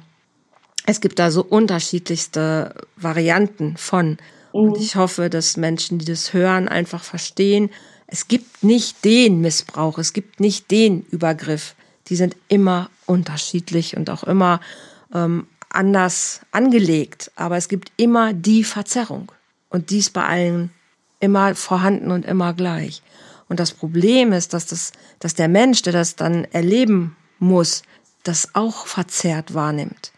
es 0.85 1.01
gibt 1.01 1.19
da 1.19 1.31
so 1.31 1.43
unterschiedlichste 1.43 2.75
Varianten 2.97 3.77
von. 3.77 4.19
Und 4.53 4.77
mhm. 4.77 4.83
ich 4.83 4.95
hoffe, 4.95 5.29
dass 5.29 5.57
Menschen, 5.57 5.99
die 5.99 6.05
das 6.05 6.33
hören, 6.33 6.69
einfach 6.69 7.03
verstehen, 7.03 7.71
es 8.07 8.29
gibt 8.29 8.63
nicht 8.63 9.05
den 9.05 9.41
Missbrauch, 9.41 9.99
es 9.99 10.13
gibt 10.13 10.39
nicht 10.39 10.71
den 10.71 11.03
Übergriff. 11.11 11.75
Die 12.09 12.15
sind 12.15 12.37
immer 12.47 12.89
unterschiedlich 13.07 13.97
und 13.97 14.11
auch 14.11 14.23
immer 14.23 14.61
ähm, 15.13 15.49
anders 15.71 16.43
angelegt. 16.53 17.33
Aber 17.35 17.57
es 17.57 17.69
gibt 17.69 17.91
immer 17.97 18.33
die 18.33 18.63
Verzerrung. 18.63 19.33
Und 19.77 19.91
dies 19.91 20.11
bei 20.11 20.25
allen 20.25 20.71
immer 21.21 21.55
vorhanden 21.55 22.11
und 22.11 22.25
immer 22.25 22.53
gleich. 22.55 23.03
Und 23.49 23.61
das 23.61 23.73
Problem 23.73 24.33
ist, 24.33 24.55
dass, 24.55 24.67
das, 24.67 24.93
dass 25.21 25.35
der 25.35 25.49
Mensch, 25.49 25.83
der 25.83 25.93
das 25.93 26.17
dann 26.17 26.45
erleben 26.47 27.17
muss, 27.39 27.83
das 28.25 28.55
auch 28.55 28.87
verzerrt 28.87 29.55
wahrnimmt 29.55 30.11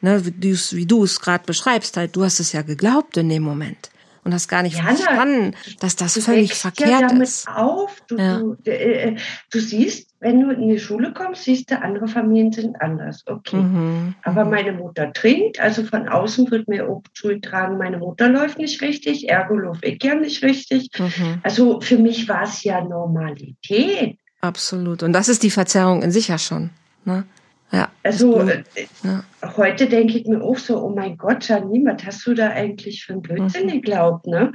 ne, 0.00 0.24
wie 0.24 0.86
du 0.86 1.04
es 1.04 1.20
gerade 1.20 1.44
beschreibst, 1.44 1.96
halt, 1.96 2.16
du 2.16 2.24
hast 2.24 2.40
es 2.40 2.52
ja 2.52 2.62
geglaubt 2.62 3.16
in 3.16 3.28
dem 3.28 3.42
Moment 3.42 3.90
und 4.28 4.34
hast 4.34 4.48
gar 4.48 4.62
nicht 4.62 4.76
ja, 4.76 4.84
verstanden, 4.84 5.56
dass 5.80 5.96
das 5.96 6.14
du 6.14 6.20
völlig 6.20 6.52
verkehrt 6.52 6.90
ja 6.90 7.08
damit 7.08 7.22
ist. 7.22 7.48
Auf. 7.48 7.96
Du, 8.08 8.16
ja. 8.18 8.38
du, 8.38 8.56
äh, 8.70 9.16
du, 9.50 9.58
siehst, 9.58 10.14
wenn 10.20 10.40
du 10.40 10.50
in 10.50 10.68
die 10.68 10.78
Schule 10.78 11.14
kommst, 11.14 11.44
siehst 11.44 11.70
du, 11.70 11.80
andere 11.80 12.08
Familien 12.08 12.52
sind 12.52 12.80
anders. 12.80 13.24
Okay. 13.26 13.56
Mhm. 13.56 14.14
Aber 14.22 14.44
mhm. 14.44 14.50
meine 14.50 14.72
Mutter 14.72 15.12
trinkt, 15.14 15.58
also 15.60 15.82
von 15.82 16.08
außen 16.08 16.50
wird 16.50 16.68
mir 16.68 16.88
auch 16.88 17.02
tragen, 17.42 17.78
meine 17.78 17.98
Mutter 17.98 18.28
läuft 18.28 18.58
nicht 18.58 18.82
richtig, 18.82 19.30
ergo 19.30 19.56
laufe 19.56 19.86
ich 19.86 20.02
ja 20.02 20.14
nicht 20.14 20.42
richtig. 20.44 20.90
Mhm. 20.98 21.40
Also 21.42 21.80
für 21.80 21.96
mich 21.96 22.28
war 22.28 22.42
es 22.42 22.62
ja 22.64 22.84
Normalität. 22.84 24.18
Absolut. 24.42 25.02
Und 25.02 25.14
das 25.14 25.28
ist 25.30 25.42
die 25.42 25.50
Verzerrung 25.50 26.02
in 26.02 26.10
sich 26.10 26.28
ja 26.28 26.38
schon. 26.38 26.70
Ne? 27.06 27.24
Ja. 27.70 27.90
Also 28.02 28.40
äh, 28.40 28.64
ja. 29.02 29.22
heute 29.56 29.88
denke 29.88 30.18
ich 30.18 30.26
mir 30.26 30.42
auch 30.42 30.56
so, 30.56 30.82
oh 30.82 30.88
mein 30.88 31.18
Gott, 31.18 31.46
Janine, 31.48 31.92
was 31.92 32.04
hast 32.04 32.26
du 32.26 32.34
da 32.34 32.50
eigentlich 32.50 33.04
für 33.04 33.12
ein 33.12 33.22
Blödsinn 33.22 33.66
mhm. 33.66 33.72
geglaubt, 33.72 34.26
ne? 34.26 34.52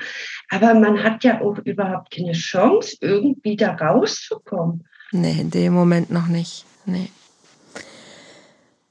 Aber 0.50 0.74
man 0.74 1.04
hat 1.04 1.24
ja 1.24 1.42
auch 1.42 1.60
überhaupt 1.60 2.16
keine 2.16 2.32
Chance, 2.32 2.98
irgendwie 3.02 3.56
da 3.56 3.74
rauszukommen. 3.76 4.88
Nee, 5.12 5.42
in 5.42 5.52
dem 5.52 5.74
Moment 5.74 6.10
noch 6.10 6.28
nicht. 6.28 6.66
Nee. 6.86 7.10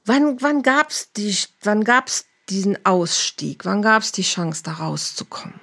Wann, 0.05 0.41
wann 0.41 0.61
gab 0.61 0.89
es 0.89 1.11
die, 1.11 1.35
wann 1.61 1.83
gab's 1.83 2.25
diesen 2.49 2.85
Ausstieg? 2.85 3.65
Wann 3.65 3.81
gab 3.81 4.03
es 4.03 4.13
die 4.13 4.21
Chance, 4.21 4.63
da 4.63 4.73
rauszukommen? 4.73 5.59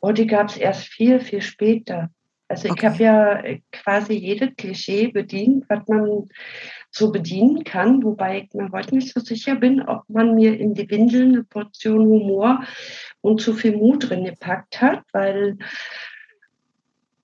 Oh, 0.00 0.12
die 0.12 0.26
gab 0.26 0.48
es 0.48 0.56
erst 0.56 0.86
viel, 0.86 1.20
viel 1.20 1.42
später. 1.42 2.10
Also 2.48 2.70
okay. 2.70 2.78
ich 2.78 2.84
habe 2.86 3.02
ja 3.02 3.42
quasi 3.72 4.14
jedes 4.14 4.56
Klischee 4.56 5.08
bedient, 5.08 5.64
was 5.68 5.86
man 5.86 6.28
so 6.90 7.12
bedienen 7.12 7.64
kann, 7.64 8.02
wobei 8.02 8.42
ich 8.42 8.54
mir 8.54 8.70
heute 8.72 8.94
nicht 8.94 9.12
so 9.12 9.20
sicher 9.20 9.56
bin, 9.56 9.82
ob 9.82 10.08
man 10.08 10.34
mir 10.34 10.58
in 10.58 10.74
die 10.74 10.90
Windeln 10.90 11.34
eine 11.34 11.44
Portion 11.44 12.06
Humor 12.06 12.64
und 13.20 13.40
zu 13.40 13.52
viel 13.52 13.76
Mut 13.76 14.08
drin 14.08 14.24
gepackt 14.24 14.80
hat, 14.80 15.02
weil 15.12 15.58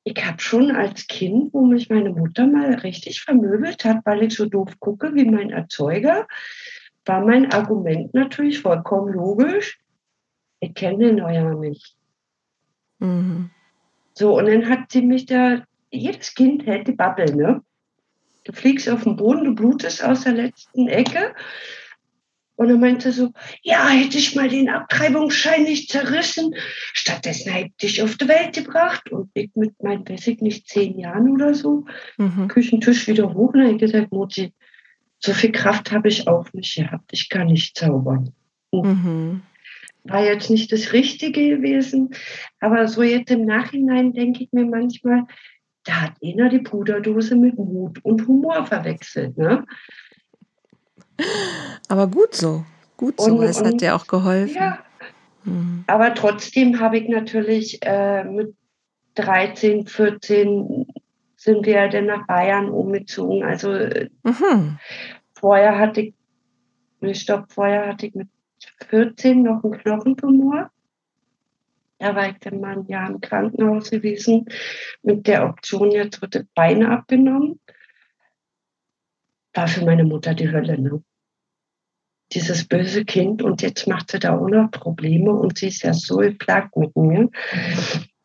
ich 0.04 0.22
habe 0.24 0.40
schon 0.40 0.70
als 0.70 1.06
Kind, 1.06 1.54
wo 1.54 1.64
mich 1.64 1.88
meine 1.88 2.10
Mutter 2.10 2.46
mal 2.46 2.74
richtig 2.74 3.22
vermöbelt 3.22 3.84
hat, 3.84 4.04
weil 4.04 4.22
ich 4.22 4.34
so 4.34 4.46
doof 4.46 4.78
gucke 4.78 5.14
wie 5.14 5.24
mein 5.24 5.50
Erzeuger, 5.50 6.26
war 7.06 7.24
mein 7.24 7.50
Argument 7.52 8.12
natürlich 8.12 8.60
vollkommen 8.60 9.14
logisch. 9.14 9.80
Ich 10.60 10.74
kenne 10.74 11.06
den 11.06 11.20
euer 11.22 11.54
nicht. 11.54 11.96
Mhm. 12.98 13.50
So, 14.12 14.38
und 14.38 14.46
dann 14.46 14.68
hat 14.68 14.92
sie 14.92 15.02
mich 15.02 15.26
da, 15.26 15.64
jedes 15.90 16.34
Kind 16.34 16.66
hält 16.66 16.86
die 16.86 16.92
Bubble, 16.92 17.34
ne? 17.34 17.62
Du 18.44 18.52
fliegst 18.52 18.88
auf 18.88 19.04
den 19.04 19.16
Boden, 19.16 19.44
du 19.44 19.54
blutest 19.54 20.04
aus 20.04 20.24
der 20.24 20.34
letzten 20.34 20.88
Ecke. 20.88 21.34
Und 22.56 22.68
er 22.68 22.76
meinte 22.76 23.10
so, 23.10 23.32
ja, 23.62 23.88
hätte 23.88 24.18
ich 24.18 24.36
mal 24.36 24.48
den 24.48 24.68
Abtreibungsschein 24.68 25.64
nicht 25.64 25.90
zerrissen. 25.90 26.54
Stattdessen 26.92 27.52
hätte 27.52 27.70
ich 27.70 27.76
dich 27.76 28.02
auf 28.02 28.16
die 28.16 28.28
Welt 28.28 28.54
gebracht. 28.54 29.10
Und 29.10 29.30
ich 29.34 29.50
mit 29.54 29.82
meinen, 29.82 30.08
weiß 30.08 30.28
ich 30.28 30.40
nicht, 30.40 30.68
zehn 30.68 30.98
Jahren 30.98 31.30
oder 31.30 31.54
so, 31.54 31.84
mhm. 32.16 32.46
Küchentisch 32.48 33.08
wieder 33.08 33.34
hoch. 33.34 33.54
Und 33.54 33.60
er 33.60 33.72
hat 33.72 33.78
gesagt, 33.78 34.12
Mutti, 34.12 34.52
so 35.18 35.32
viel 35.32 35.52
Kraft 35.52 35.90
habe 35.90 36.08
ich 36.08 36.28
auch 36.28 36.52
nicht 36.52 36.76
gehabt. 36.76 37.10
Ich 37.12 37.28
kann 37.28 37.48
nicht 37.48 37.76
zaubern. 37.76 38.32
Mhm. 38.72 39.42
War 40.04 40.22
jetzt 40.22 40.50
nicht 40.50 40.70
das 40.70 40.92
Richtige 40.92 41.56
gewesen, 41.56 42.10
aber 42.60 42.86
so 42.88 43.02
jetzt 43.02 43.30
im 43.30 43.46
Nachhinein 43.46 44.12
denke 44.12 44.44
ich 44.44 44.52
mir 44.52 44.66
manchmal, 44.66 45.24
da 45.84 46.00
hat 46.02 46.12
einer 46.22 46.48
die 46.48 46.60
Puderdose 46.60 47.36
mit 47.36 47.56
Mut 47.58 48.04
und 48.04 48.26
Humor 48.26 48.66
verwechselt. 48.66 49.36
Ne? 49.36 49.64
Aber 51.88 52.06
gut 52.08 52.34
so, 52.34 52.64
gut 52.96 53.20
so, 53.20 53.36
und, 53.36 53.42
es 53.42 53.62
hat 53.62 53.80
dir 53.80 53.94
auch 53.94 54.06
geholfen. 54.06 54.56
Ja, 54.56 54.78
mhm. 55.44 55.84
aber 55.86 56.14
trotzdem 56.14 56.80
habe 56.80 56.98
ich 56.98 57.08
natürlich 57.08 57.78
äh, 57.82 58.24
mit 58.24 58.54
13, 59.16 59.86
14 59.86 60.86
sind 61.36 61.66
wir 61.66 61.88
dann 61.88 62.06
nach 62.06 62.26
Bayern 62.26 62.70
umgezogen. 62.70 63.44
Also 63.44 63.68
mhm. 64.22 64.78
vorher 65.34 65.78
hatte 65.78 66.00
ich, 66.00 66.14
ich 67.00 67.20
stopp, 67.20 67.52
vorher 67.52 67.86
hatte 67.86 68.06
ich 68.06 68.14
mit 68.14 68.28
14 68.88 69.42
noch 69.42 69.62
einen 69.62 69.78
Knochentumor. 69.78 70.70
Da 71.98 72.14
war 72.14 72.28
ich 72.28 72.38
dann 72.38 72.60
mal 72.60 72.78
ein 72.78 72.86
Jahr 72.86 73.08
im 73.08 73.20
Krankenhaus 73.20 73.90
gewesen 73.90 74.46
mit 75.02 75.26
der 75.26 75.48
Option, 75.48 75.90
jetzt 75.90 76.20
wird 76.20 76.34
das 76.34 76.44
Bein 76.54 76.84
abgenommen. 76.84 77.60
War 79.54 79.68
für 79.68 79.84
meine 79.84 80.04
Mutter 80.04 80.34
die 80.34 80.50
Hölle, 80.50 80.80
ne? 80.80 81.02
Dieses 82.32 82.66
böse 82.66 83.04
Kind 83.04 83.42
und 83.42 83.62
jetzt 83.62 83.86
macht 83.86 84.10
sie 84.10 84.18
da 84.18 84.36
auch 84.36 84.48
noch 84.48 84.70
Probleme 84.70 85.30
und 85.30 85.58
sie 85.58 85.68
ist 85.68 85.82
ja 85.82 85.92
so 85.92 86.16
geplagt 86.16 86.76
mit 86.76 86.96
mir. 86.96 87.30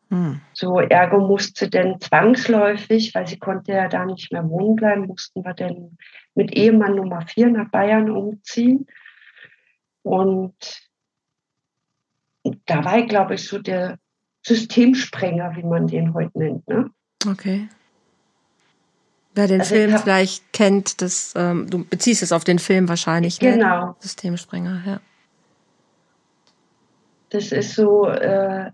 Hm. 0.08 0.40
So, 0.52 0.80
ergo 0.80 1.20
musste 1.20 1.70
denn 1.70 2.00
zwangsläufig, 2.00 3.14
weil 3.14 3.28
sie 3.28 3.38
konnte 3.38 3.72
ja 3.72 3.88
da 3.88 4.04
nicht 4.04 4.32
mehr 4.32 4.48
wohnen 4.48 4.74
bleiben, 4.74 5.06
mussten 5.06 5.44
wir 5.44 5.54
dann 5.54 5.96
mit 6.34 6.52
Ehemann 6.52 6.96
Nummer 6.96 7.24
vier 7.26 7.48
nach 7.48 7.70
Bayern 7.70 8.10
umziehen. 8.10 8.86
Und 10.02 10.89
da 12.70 12.84
war 12.84 12.98
ich, 12.98 13.08
glaube 13.08 13.34
ich, 13.34 13.46
so 13.48 13.58
der 13.58 13.98
Systemsprenger, 14.46 15.56
wie 15.56 15.64
man 15.64 15.88
den 15.88 16.14
heute 16.14 16.38
nennt. 16.38 16.68
Ne? 16.68 16.90
Okay. 17.28 17.68
Wer 19.34 19.48
den 19.48 19.60
also 19.60 19.74
Film 19.74 19.92
hab, 19.92 20.02
vielleicht 20.02 20.52
kennt, 20.52 21.02
das, 21.02 21.34
ähm, 21.36 21.68
du 21.68 21.84
beziehst 21.84 22.22
es 22.22 22.32
auf 22.32 22.44
den 22.44 22.58
Film 22.58 22.88
wahrscheinlich. 22.88 23.40
Ne? 23.40 23.52
Genau. 23.52 23.86
Ne? 23.86 23.94
Systemsprenger, 23.98 24.82
ja. 24.86 25.00
Das 27.30 27.52
ist 27.52 27.74
so, 27.74 28.08
äh, 28.08 28.70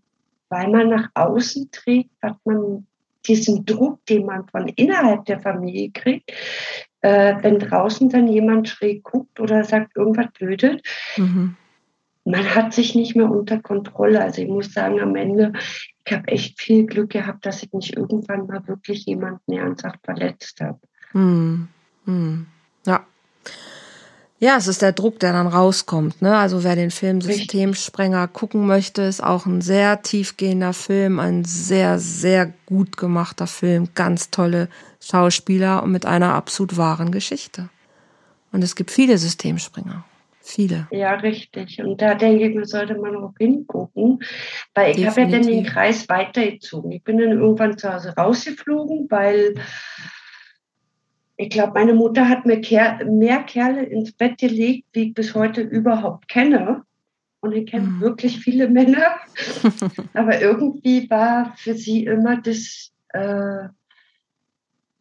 weil 0.49 0.68
man 0.68 0.88
nach 0.88 1.09
außen 1.14 1.70
trägt, 1.70 2.11
hat 2.22 2.36
man 2.44 2.86
diesen 3.26 3.64
Druck, 3.64 4.05
den 4.07 4.24
man 4.24 4.47
von 4.49 4.68
innerhalb 4.68 5.24
der 5.24 5.40
Familie 5.40 5.90
kriegt, 5.90 6.30
äh, 7.01 7.34
wenn 7.42 7.59
draußen 7.59 8.09
dann 8.09 8.28
jemand 8.28 8.68
schräg 8.68 9.03
guckt 9.03 9.40
oder 9.40 9.64
sagt 9.64 9.97
irgendwas 9.97 10.30
blödet, 10.32 10.82
mhm 11.16 11.57
man 12.26 12.54
hat 12.54 12.74
sich 12.74 12.94
nicht 12.94 13.16
mehr 13.16 13.30
unter 13.30 13.60
Kontrolle. 13.60 14.20
Also 14.20 14.42
ich 14.42 14.48
muss 14.48 14.72
sagen, 14.72 15.00
am 15.00 15.14
Ende, 15.14 15.52
ich 16.04 16.12
habe 16.12 16.28
echt 16.28 16.60
viel 16.60 16.84
Glück 16.84 17.10
gehabt, 17.10 17.46
dass 17.46 17.62
ich 17.62 17.72
nicht 17.72 17.96
irgendwann 17.96 18.46
mal 18.46 18.66
wirklich 18.66 19.06
jemanden 19.06 19.52
ernsthaft 19.52 20.00
verletzt 20.04 20.60
habe. 20.60 20.80
Hm. 21.12 21.68
Hm. 22.04 22.46
Ja. 22.84 23.06
Ja, 24.38 24.56
es 24.58 24.66
ist 24.66 24.82
der 24.82 24.92
Druck, 24.92 25.18
der 25.20 25.32
dann 25.32 25.46
rauskommt. 25.46 26.20
Ne? 26.20 26.36
Also 26.36 26.62
wer 26.62 26.76
den 26.76 26.90
Film 26.90 27.22
Systemsprenger 27.22 28.28
gucken 28.28 28.66
möchte, 28.66 29.02
ist 29.02 29.22
auch 29.22 29.46
ein 29.46 29.62
sehr 29.62 30.02
tiefgehender 30.02 30.74
Film, 30.74 31.18
ein 31.18 31.44
sehr, 31.44 31.98
sehr 31.98 32.52
gut 32.66 32.98
gemachter 32.98 33.46
Film, 33.46 33.88
ganz 33.94 34.30
tolle 34.30 34.68
Schauspieler 35.00 35.82
und 35.82 35.92
mit 35.92 36.04
einer 36.04 36.34
absolut 36.34 36.76
wahren 36.76 37.12
Geschichte. 37.12 37.70
Und 38.52 38.62
es 38.62 38.74
gibt 38.74 38.90
viele 38.90 39.16
Systemspringer. 39.16 40.04
Viele. 40.49 40.86
Ja, 40.92 41.14
richtig. 41.14 41.82
Und 41.82 42.01
da 42.01 42.14
denke 42.14 42.47
ich 42.47 42.55
mir, 42.55 42.66
sollte 42.66 42.94
man 42.94 43.16
auch 43.16 43.34
hingucken, 43.36 44.20
weil 44.74 44.97
ich 44.97 45.05
habe 45.05 45.22
ja 45.22 45.26
dann 45.26 45.42
den 45.42 45.64
Kreis 45.64 46.09
weitergezogen. 46.09 46.92
Ich 46.92 47.03
bin 47.03 47.18
dann 47.18 47.32
irgendwann 47.32 47.76
zu 47.76 47.92
Hause 47.92 48.14
rausgeflogen, 48.16 49.09
weil 49.11 49.57
ich 51.36 51.51
glaube, 51.51 51.72
meine 51.74 51.94
Mutter 51.94 52.28
hat 52.28 52.47
mir 52.47 52.61
mehr 53.07 53.42
Kerle 53.42 53.82
ins 53.86 54.12
Bett 54.12 54.38
gelegt, 54.38 54.86
wie 54.92 55.09
ich 55.09 55.14
bis 55.14 55.34
heute 55.34 55.62
überhaupt 55.62 56.28
kenne. 56.28 56.84
Und 57.40 57.53
ich 57.53 57.66
kenne 57.68 57.88
mhm. 57.88 58.01
wirklich 58.01 58.38
viele 58.38 58.68
Männer. 58.68 59.16
Aber 60.14 60.40
irgendwie 60.40 61.11
war 61.11 61.55
für 61.57 61.74
sie 61.74 62.05
immer 62.05 62.40
das, 62.40 62.92
äh, 63.09 63.64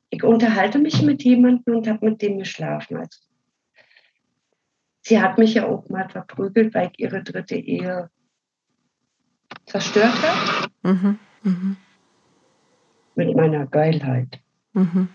ich 0.10 0.24
unterhalte 0.24 0.80
mich 0.80 1.04
mit 1.04 1.24
jemandem 1.24 1.76
und 1.76 1.88
habe 1.88 2.10
mit 2.10 2.24
dem 2.24 2.39
geschlafen. 2.39 2.98
Also 2.98 3.20
Sie 5.08 5.22
hat 5.22 5.38
mich 5.38 5.53
ja 5.53 5.68
auch 5.68 5.88
mal 5.88 6.10
verprügelt, 6.10 6.74
weil 6.74 6.89
ich 6.91 6.99
ihre 6.99 7.22
dritte 7.22 7.56
Ehe 7.56 8.10
zerstört 9.68 10.16
habe. 10.24 10.72
Mhm, 10.82 11.20
mh. 11.43 11.76
Mit 13.14 13.36
meiner 13.36 13.68
Geilheit. 13.68 14.39
Mhm. 14.74 15.10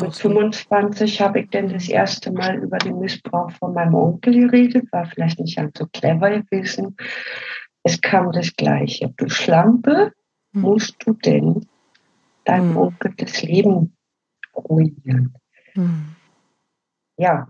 Mit 0.00 0.16
25 0.16 1.20
habe 1.20 1.40
ich 1.40 1.50
dann 1.50 1.68
das 1.68 1.88
erste 1.88 2.32
Mal 2.32 2.56
über 2.58 2.78
den 2.78 2.98
Missbrauch 2.98 3.52
von 3.52 3.74
meinem 3.74 3.94
Onkel 3.94 4.48
geredet, 4.48 4.90
war 4.90 5.06
vielleicht 5.06 5.38
nicht 5.38 5.56
ganz 5.56 5.78
so 5.78 5.86
clever 5.86 6.30
gewesen. 6.30 6.96
Es 7.84 8.00
kam 8.00 8.32
das 8.32 8.56
Gleiche. 8.56 9.14
Du 9.16 9.28
Schlampe, 9.28 10.12
mhm. 10.50 10.62
musst 10.62 10.96
du 11.06 11.12
denn 11.12 11.64
deinem 12.44 12.70
mhm. 12.70 12.76
Onkel 12.76 13.14
das 13.18 13.40
Leben 13.42 13.96
ruinieren? 14.56 15.32
Mhm. 15.76 16.16
Ja, 17.18 17.46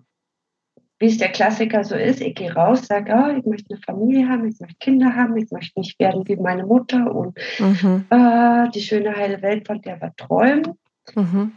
wie 1.02 1.08
es 1.08 1.18
der 1.18 1.30
Klassiker 1.30 1.82
so 1.82 1.96
ist, 1.96 2.20
ich 2.20 2.36
gehe 2.36 2.54
raus, 2.54 2.86
sage, 2.86 3.12
oh, 3.12 3.36
ich 3.36 3.44
möchte 3.44 3.74
eine 3.74 3.82
Familie 3.82 4.28
haben, 4.28 4.46
ich 4.46 4.60
möchte 4.60 4.76
Kinder 4.78 5.12
haben, 5.16 5.36
ich 5.36 5.50
möchte 5.50 5.80
nicht 5.80 5.98
werden 5.98 6.22
wie 6.28 6.36
meine 6.36 6.64
Mutter 6.64 7.12
und 7.12 7.36
mhm. 7.58 8.04
äh, 8.08 8.70
die 8.70 8.80
schöne 8.80 9.12
heile 9.16 9.42
Welt, 9.42 9.66
von 9.66 9.82
der 9.82 10.00
wir 10.00 10.14
träumen. 10.16 10.78
Mhm. 11.16 11.52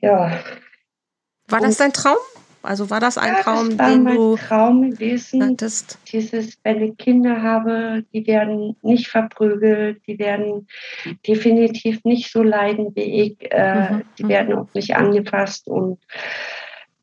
Ja. 0.00 0.40
War 1.48 1.60
das 1.60 1.76
dein 1.76 1.92
Traum? 1.92 2.16
Also 2.62 2.88
war 2.88 3.00
das 3.00 3.18
ein 3.18 3.34
ja, 3.34 3.42
Traum, 3.42 3.68
das 3.68 3.78
war 3.78 3.90
den 3.90 4.02
mein 4.04 4.16
du 4.16 4.36
Traum 4.36 4.90
gewesen? 4.90 5.42
Hattest? 5.42 5.98
Dieses, 6.10 6.58
wenn 6.62 6.82
ich 6.82 6.96
Kinder 6.96 7.42
habe, 7.42 8.04
die 8.14 8.26
werden 8.26 8.74
nicht 8.80 9.08
verprügelt, 9.08 10.00
die 10.06 10.18
werden 10.18 10.66
definitiv 11.26 12.02
nicht 12.04 12.32
so 12.32 12.42
leiden 12.42 12.94
wie 12.94 13.22
ich, 13.22 13.52
äh, 13.52 13.92
mhm. 13.92 14.02
die 14.18 14.28
werden 14.28 14.54
auch 14.54 14.72
nicht 14.72 14.96
angefasst 14.96 15.68
und 15.68 15.98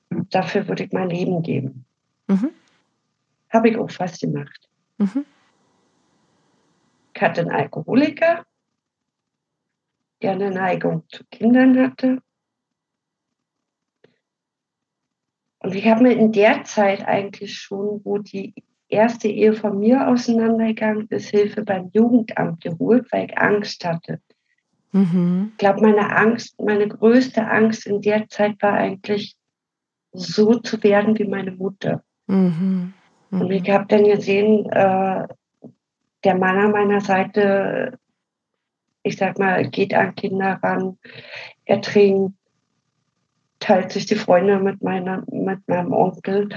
dafür 0.09 0.67
würde 0.67 0.83
ich 0.83 0.91
mein 0.91 1.09
Leben 1.09 1.41
geben. 1.41 1.85
Mhm. 2.27 2.51
Habe 3.49 3.69
ich 3.69 3.77
auch 3.77 3.89
fast 3.89 4.21
gemacht. 4.21 4.69
Mhm. 4.97 5.25
Ich 7.15 7.21
hatte 7.21 7.41
einen 7.41 7.51
Alkoholiker, 7.51 8.45
der 10.21 10.31
eine 10.31 10.51
Neigung 10.51 11.03
zu 11.09 11.23
Kindern 11.31 11.77
hatte. 11.79 12.21
Und 15.59 15.75
ich 15.75 15.85
habe 15.87 16.03
mir 16.03 16.13
in 16.13 16.31
der 16.31 16.63
Zeit 16.63 17.05
eigentlich 17.07 17.57
schon, 17.57 18.01
wo 18.03 18.19
die 18.19 18.53
erste 18.89 19.27
Ehe 19.27 19.53
von 19.53 19.79
mir 19.79 20.07
auseinandergegangen 20.07 21.07
ist, 21.09 21.29
Hilfe 21.29 21.63
beim 21.63 21.89
Jugendamt 21.93 22.61
geholt, 22.61 23.07
weil 23.11 23.25
ich 23.25 23.37
Angst 23.37 23.83
hatte. 23.83 24.21
Mhm. 24.91 25.49
Ich 25.51 25.57
glaube, 25.57 25.81
meine 25.81 26.15
Angst, 26.15 26.59
meine 26.59 26.87
größte 26.87 27.47
Angst 27.47 27.85
in 27.85 28.01
der 28.01 28.27
Zeit 28.29 28.61
war 28.61 28.73
eigentlich, 28.73 29.36
so 30.13 30.55
zu 30.55 30.81
werden 30.83 31.17
wie 31.17 31.25
meine 31.25 31.51
Mutter. 31.51 32.03
Mhm. 32.27 32.93
Mhm. 33.29 33.41
Und 33.41 33.51
ich 33.51 33.69
habe 33.69 33.85
dann 33.87 34.03
gesehen, 34.03 34.69
äh, 34.71 35.27
der 36.23 36.35
Mann 36.35 36.57
an 36.57 36.71
meiner 36.71 37.01
Seite, 37.01 37.99
ich 39.03 39.17
sag 39.17 39.39
mal, 39.39 39.69
geht 39.69 39.93
an 39.93 40.15
Kinder 40.15 40.59
ran, 40.61 40.97
er 41.65 41.81
trinkt, 41.81 42.33
teilt 43.59 43.91
sich 43.91 44.05
die 44.05 44.15
Freunde 44.15 44.59
mit, 44.59 44.81
meiner, 44.83 45.23
mit 45.31 45.67
meinem 45.67 45.93
Onkel, 45.93 46.49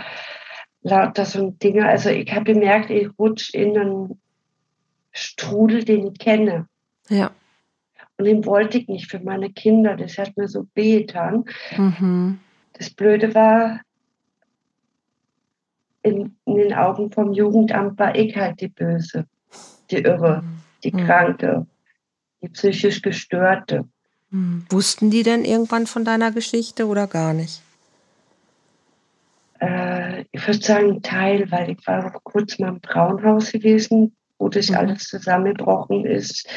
lauter 0.83 1.25
so 1.25 1.51
Dinge. 1.51 1.87
Also 1.87 2.11
ich 2.11 2.33
habe 2.33 2.45
gemerkt, 2.45 2.91
ich 2.91 3.09
rutsche 3.19 3.57
in 3.57 3.79
einen 3.79 4.21
Strudel, 5.13 5.85
den 5.85 6.09
ich 6.09 6.19
kenne. 6.19 6.67
Ja. 7.09 7.31
Und 8.17 8.27
den 8.27 8.45
wollte 8.45 8.79
ich 8.79 8.89
nicht 8.89 9.11
für 9.11 9.19
meine 9.21 9.51
Kinder. 9.51 9.97
Das 9.97 10.19
hat 10.19 10.37
mir 10.37 10.49
so 10.49 10.67
wehgetan. 10.75 11.45
Mhm. 11.77 12.39
Das 12.81 12.89
Blöde 12.89 13.35
war, 13.35 13.81
in, 16.03 16.35
in, 16.47 16.55
den 16.55 16.73
Augen 16.73 17.13
vom 17.13 17.35
Jugendamt 17.35 17.99
war 17.99 18.15
ich 18.17 18.35
halt 18.35 18.59
die 18.63 18.69
Böse, 18.69 19.27
die 19.91 19.99
Irre, 19.99 20.43
die 20.83 20.91
mhm. 20.91 21.05
Kranke, 21.05 21.67
die 22.41 22.49
psychisch 22.49 23.03
Gestörte. 23.03 23.87
Mhm. 24.31 24.65
Wussten 24.71 25.11
die 25.11 25.23
denn 25.23 25.45
irgendwann 25.45 25.87
von 25.87 26.07
deiner 26.07 26.33
Geschichte 26.33 26.87
oder 26.87 27.07
gar 27.07 27.35
nicht? 27.35 27.61
Äh, 29.61 30.25
ich 30.33 30.47
würde 30.47 30.63
sagen, 30.63 30.91
ein 30.91 31.03
Teil, 31.03 31.51
weil 31.51 31.73
ich 31.73 31.87
war 31.87 32.19
kurz 32.25 32.59
mal 32.59 32.69
im 32.69 32.81
Frauenhaus 32.81 33.53
gewesen, 33.53 34.17
wo 34.39 34.49
das 34.49 34.71
mhm. 34.71 34.77
alles 34.77 35.05
zusammengebrochen 35.05 36.07
ist. 36.07 36.49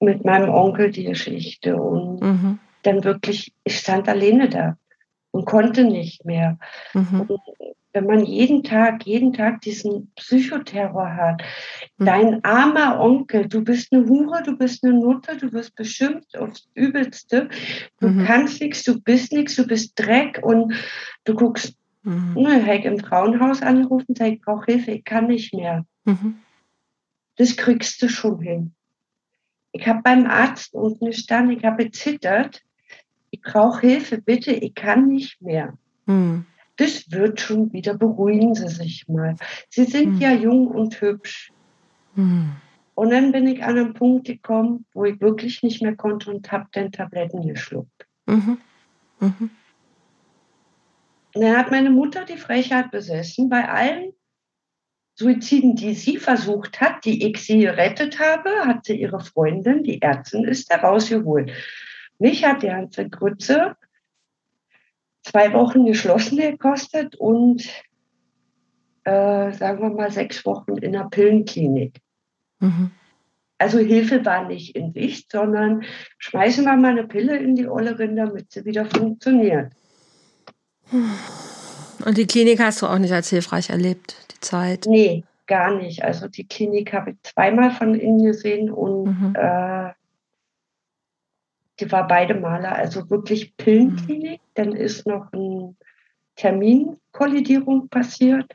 Mit 0.00 0.24
meinem 0.24 0.48
Onkel 0.48 0.90
die 0.90 1.04
Geschichte. 1.04 1.76
Und 1.76 2.20
mhm 2.20 2.58
dann 2.86 3.04
wirklich, 3.04 3.52
ich 3.64 3.78
stand 3.78 4.08
alleine 4.08 4.48
da 4.48 4.76
und 5.30 5.46
konnte 5.46 5.84
nicht 5.84 6.24
mehr. 6.24 6.58
Mhm. 6.92 7.28
Wenn 7.92 8.06
man 8.06 8.24
jeden 8.24 8.64
Tag, 8.64 9.06
jeden 9.06 9.32
Tag 9.32 9.60
diesen 9.60 10.12
Psychoterror 10.16 11.14
hat. 11.14 11.42
Mhm. 11.98 12.04
Dein 12.04 12.44
armer 12.44 13.00
Onkel, 13.00 13.48
du 13.48 13.62
bist 13.62 13.92
eine 13.92 14.06
Hure, 14.08 14.42
du 14.44 14.56
bist 14.56 14.84
eine 14.84 14.94
Nutte, 14.94 15.36
du 15.36 15.52
wirst 15.52 15.74
beschimpft 15.76 16.36
aufs 16.36 16.68
Übelste. 16.74 17.48
Du 18.00 18.08
mhm. 18.08 18.24
kannst 18.24 18.60
nichts, 18.60 18.82
du 18.84 19.00
bist 19.00 19.32
nichts, 19.32 19.56
du 19.56 19.66
bist 19.66 19.92
Dreck 19.96 20.40
und 20.42 20.74
du 21.24 21.34
guckst, 21.34 21.76
mhm. 22.02 22.34
ne, 22.34 22.84
im 22.84 22.98
Frauenhaus 22.98 23.62
angerufen, 23.62 24.14
sag, 24.16 24.32
ich 24.32 24.40
brauche 24.40 24.66
Hilfe, 24.66 24.92
ich 24.92 25.04
kann 25.04 25.26
nicht 25.28 25.54
mehr. 25.54 25.84
Mhm. 26.04 26.36
Das 27.36 27.56
kriegst 27.56 28.00
du 28.02 28.08
schon 28.08 28.40
hin. 28.40 28.74
Ich 29.72 29.88
habe 29.88 30.02
beim 30.02 30.26
Arzt 30.26 30.74
unten 30.74 31.06
gestanden, 31.06 31.56
ich 31.58 31.64
habe 31.64 31.84
gezittert. 31.84 32.63
Ich 33.34 33.42
brauche 33.42 33.80
Hilfe, 33.80 34.20
bitte, 34.20 34.52
ich 34.52 34.74
kann 34.74 35.08
nicht 35.08 35.40
mehr. 35.42 35.76
Mhm 36.06 36.46
das 36.76 37.10
wird 37.10 37.40
schon 37.40 37.72
wieder, 37.72 37.94
beruhigen 37.94 38.54
Sie 38.54 38.68
sich 38.68 39.06
mal. 39.08 39.36
Sie 39.68 39.84
sind 39.84 40.14
mhm. 40.14 40.20
ja 40.20 40.32
jung 40.32 40.66
und 40.66 41.00
hübsch. 41.00 41.52
Mhm. 42.14 42.56
Und 42.94 43.10
dann 43.10 43.32
bin 43.32 43.46
ich 43.46 43.62
an 43.62 43.78
einen 43.78 43.94
Punkt 43.94 44.26
gekommen, 44.26 44.86
wo 44.92 45.04
ich 45.04 45.20
wirklich 45.20 45.62
nicht 45.62 45.82
mehr 45.82 45.96
konnte 45.96 46.30
und 46.30 46.50
habe 46.50 46.66
dann 46.72 46.92
Tabletten 46.92 47.46
geschluckt. 47.46 48.06
Mhm. 48.26 48.58
Mhm. 49.20 49.50
Und 51.34 51.42
dann 51.42 51.56
hat 51.56 51.70
meine 51.70 51.90
Mutter 51.90 52.24
die 52.24 52.36
Frechheit 52.36 52.90
besessen, 52.90 53.48
bei 53.48 53.68
allen 53.68 54.12
Suiziden, 55.16 55.76
die 55.76 55.94
sie 55.94 56.18
versucht 56.18 56.80
hat, 56.80 57.04
die 57.04 57.26
ich 57.26 57.38
sie 57.38 57.60
gerettet 57.60 58.18
habe, 58.18 58.50
hat 58.64 58.84
sie 58.84 59.00
ihre 59.00 59.20
Freundin, 59.20 59.84
die 59.84 60.02
Ärztin 60.02 60.44
ist, 60.44 60.70
da 60.70 60.76
rausgeholt. 60.76 61.52
Mich 62.24 62.42
hat 62.42 62.62
die 62.62 62.68
ganze 62.68 63.06
Grütze 63.06 63.76
zwei 65.24 65.52
Wochen 65.52 65.84
geschlossen 65.84 66.38
gekostet 66.38 67.16
und 67.16 67.68
äh, 69.04 69.52
sagen 69.52 69.82
wir 69.82 69.90
mal 69.90 70.10
sechs 70.10 70.46
Wochen 70.46 70.78
in 70.78 70.92
der 70.92 71.04
Pillenklinik. 71.10 72.00
Mhm. 72.60 72.92
Also 73.58 73.78
Hilfe 73.78 74.24
war 74.24 74.48
nicht 74.48 74.74
in 74.74 74.94
Sicht, 74.94 75.32
sondern 75.32 75.84
schmeißen 76.16 76.64
wir 76.64 76.74
mal 76.76 76.92
eine 76.92 77.06
Pille 77.06 77.36
in 77.36 77.56
die 77.56 77.68
Olle 77.68 77.94
damit 77.94 78.50
sie 78.52 78.64
wieder 78.64 78.86
funktioniert. 78.86 79.74
Und 80.90 82.16
die 82.16 82.26
Klinik 82.26 82.58
hast 82.58 82.80
du 82.80 82.86
auch 82.86 82.98
nicht 82.98 83.12
als 83.12 83.28
hilfreich 83.28 83.68
erlebt, 83.68 84.16
die 84.32 84.40
Zeit? 84.40 84.86
Nee, 84.88 85.24
gar 85.46 85.74
nicht. 85.74 86.02
Also 86.02 86.28
die 86.28 86.48
Klinik 86.48 86.94
habe 86.94 87.10
ich 87.10 87.16
zweimal 87.22 87.70
von 87.70 87.94
innen 87.94 88.24
gesehen 88.24 88.70
und 88.70 89.04
mhm. 89.04 89.34
äh, 89.36 89.92
die 91.80 91.90
war 91.90 92.06
beide 92.06 92.34
Maler, 92.34 92.74
also 92.74 93.08
wirklich 93.10 93.56
Pillenklinik. 93.56 94.40
Mhm. 94.40 94.44
Dann 94.54 94.72
ist 94.72 95.06
noch 95.06 95.32
eine 95.32 95.74
Terminkollidierung 96.36 97.88
passiert. 97.88 98.50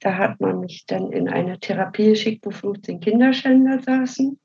Da 0.00 0.16
hat 0.16 0.40
man 0.40 0.60
mich 0.60 0.86
dann 0.86 1.12
in 1.12 1.28
eine 1.28 1.58
Therapie 1.60 2.10
geschickt, 2.10 2.46
wo 2.46 2.50
15 2.50 3.00
Kinderschänder 3.00 3.80
saßen. 3.82 4.38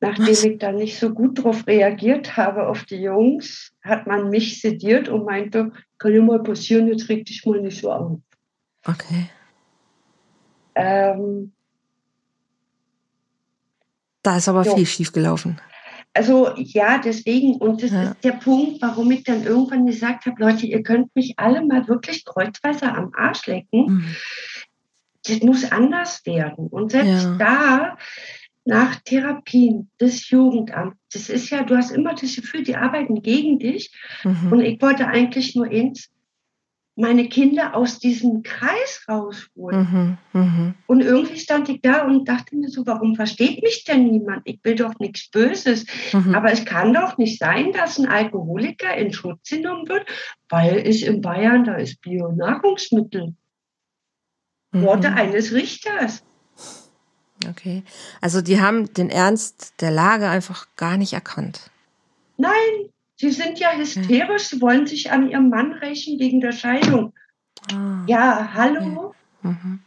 Nachdem 0.00 0.28
Was? 0.28 0.44
ich 0.44 0.58
da 0.58 0.70
nicht 0.70 0.98
so 0.98 1.12
gut 1.12 1.42
drauf 1.42 1.66
reagiert 1.66 2.36
habe 2.36 2.68
auf 2.68 2.84
die 2.84 3.02
Jungs, 3.02 3.74
hat 3.82 4.06
man 4.06 4.30
mich 4.30 4.60
sediert 4.60 5.08
und 5.08 5.24
meinte, 5.24 5.72
kann 5.98 6.14
ja 6.14 6.22
mal 6.22 6.42
passieren, 6.42 6.86
jetzt 6.86 7.08
reg 7.08 7.24
dich 7.24 7.44
mal 7.44 7.60
nicht 7.60 7.80
so 7.80 7.90
auf. 7.90 8.20
Okay. 8.86 9.28
Ähm, 10.76 11.52
da 14.22 14.36
ist 14.36 14.48
aber 14.48 14.62
jo. 14.62 14.76
viel 14.76 14.86
schief 14.86 15.12
gelaufen. 15.12 15.60
Also 16.14 16.52
ja, 16.56 16.98
deswegen, 16.98 17.56
und 17.56 17.82
das 17.82 17.92
ja. 17.92 18.02
ist 18.02 18.24
der 18.24 18.32
Punkt, 18.32 18.82
warum 18.82 19.10
ich 19.10 19.24
dann 19.24 19.44
irgendwann 19.44 19.86
gesagt 19.86 20.26
habe, 20.26 20.42
Leute, 20.42 20.66
ihr 20.66 20.82
könnt 20.82 21.14
mich 21.14 21.38
alle 21.38 21.64
mal 21.64 21.86
wirklich 21.86 22.24
kreuzweise 22.24 22.92
am 22.92 23.12
Arsch 23.16 23.46
lecken. 23.46 23.86
Mhm. 23.86 24.16
Das 25.26 25.40
muss 25.42 25.70
anders 25.70 26.24
werden. 26.26 26.68
Und 26.68 26.92
selbst 26.92 27.24
ja. 27.24 27.36
da, 27.36 27.96
nach 28.64 28.96
Therapien, 28.96 29.90
das 29.98 30.28
Jugendamt, 30.28 30.96
das 31.12 31.30
ist 31.30 31.50
ja, 31.50 31.62
du 31.62 31.76
hast 31.76 31.90
immer 31.90 32.14
das 32.14 32.36
Gefühl, 32.36 32.64
die 32.64 32.76
arbeiten 32.76 33.22
gegen 33.22 33.58
dich. 33.58 33.92
Mhm. 34.24 34.52
Und 34.52 34.60
ich 34.60 34.80
wollte 34.82 35.06
eigentlich 35.06 35.54
nur 35.54 35.66
eins, 35.66 36.10
meine 36.98 37.28
Kinder 37.28 37.76
aus 37.76 38.00
diesem 38.00 38.42
Kreis 38.42 39.04
rausholen. 39.08 40.18
Mhm, 40.32 40.40
mh. 40.40 40.74
Und 40.88 41.00
irgendwie 41.00 41.38
stand 41.38 41.68
ich 41.68 41.80
da 41.80 42.04
und 42.04 42.28
dachte 42.28 42.56
mir 42.56 42.68
so, 42.68 42.84
warum 42.86 43.14
versteht 43.14 43.62
mich 43.62 43.84
denn 43.84 44.10
niemand? 44.10 44.42
Ich 44.44 44.58
will 44.64 44.74
doch 44.74 44.98
nichts 44.98 45.30
Böses. 45.30 45.86
Mhm. 46.12 46.34
Aber 46.34 46.50
es 46.50 46.64
kann 46.64 46.92
doch 46.92 47.16
nicht 47.16 47.38
sein, 47.38 47.72
dass 47.72 47.98
ein 47.98 48.08
Alkoholiker 48.08 48.96
in 48.96 49.12
Schutz 49.12 49.48
genommen 49.48 49.88
wird, 49.88 50.06
weil 50.48 50.76
es 50.78 51.02
in 51.02 51.20
Bayern, 51.20 51.64
da 51.64 51.74
ist 51.74 52.00
Bio-Nahrungsmittel. 52.00 53.36
Mhm. 54.72 54.82
Worte 54.82 55.12
eines 55.12 55.52
Richters. 55.52 56.24
Okay. 57.48 57.84
Also 58.20 58.40
die 58.42 58.60
haben 58.60 58.92
den 58.92 59.08
Ernst 59.08 59.80
der 59.80 59.92
Lage 59.92 60.28
einfach 60.28 60.66
gar 60.74 60.96
nicht 60.96 61.12
erkannt. 61.12 61.70
Nein, 62.36 62.90
Sie 63.20 63.30
sind 63.30 63.58
ja 63.58 63.72
hysterisch, 63.72 64.44
sie 64.44 64.60
wollen 64.60 64.86
sich 64.86 65.10
an 65.10 65.28
ihrem 65.28 65.48
Mann 65.48 65.72
rächen 65.72 66.20
wegen 66.20 66.40
der 66.40 66.52
Scheidung. 66.52 67.12
Ah. 67.72 68.04
Ja, 68.06 68.50
hallo? 68.54 69.14
Mhm. 69.42 69.80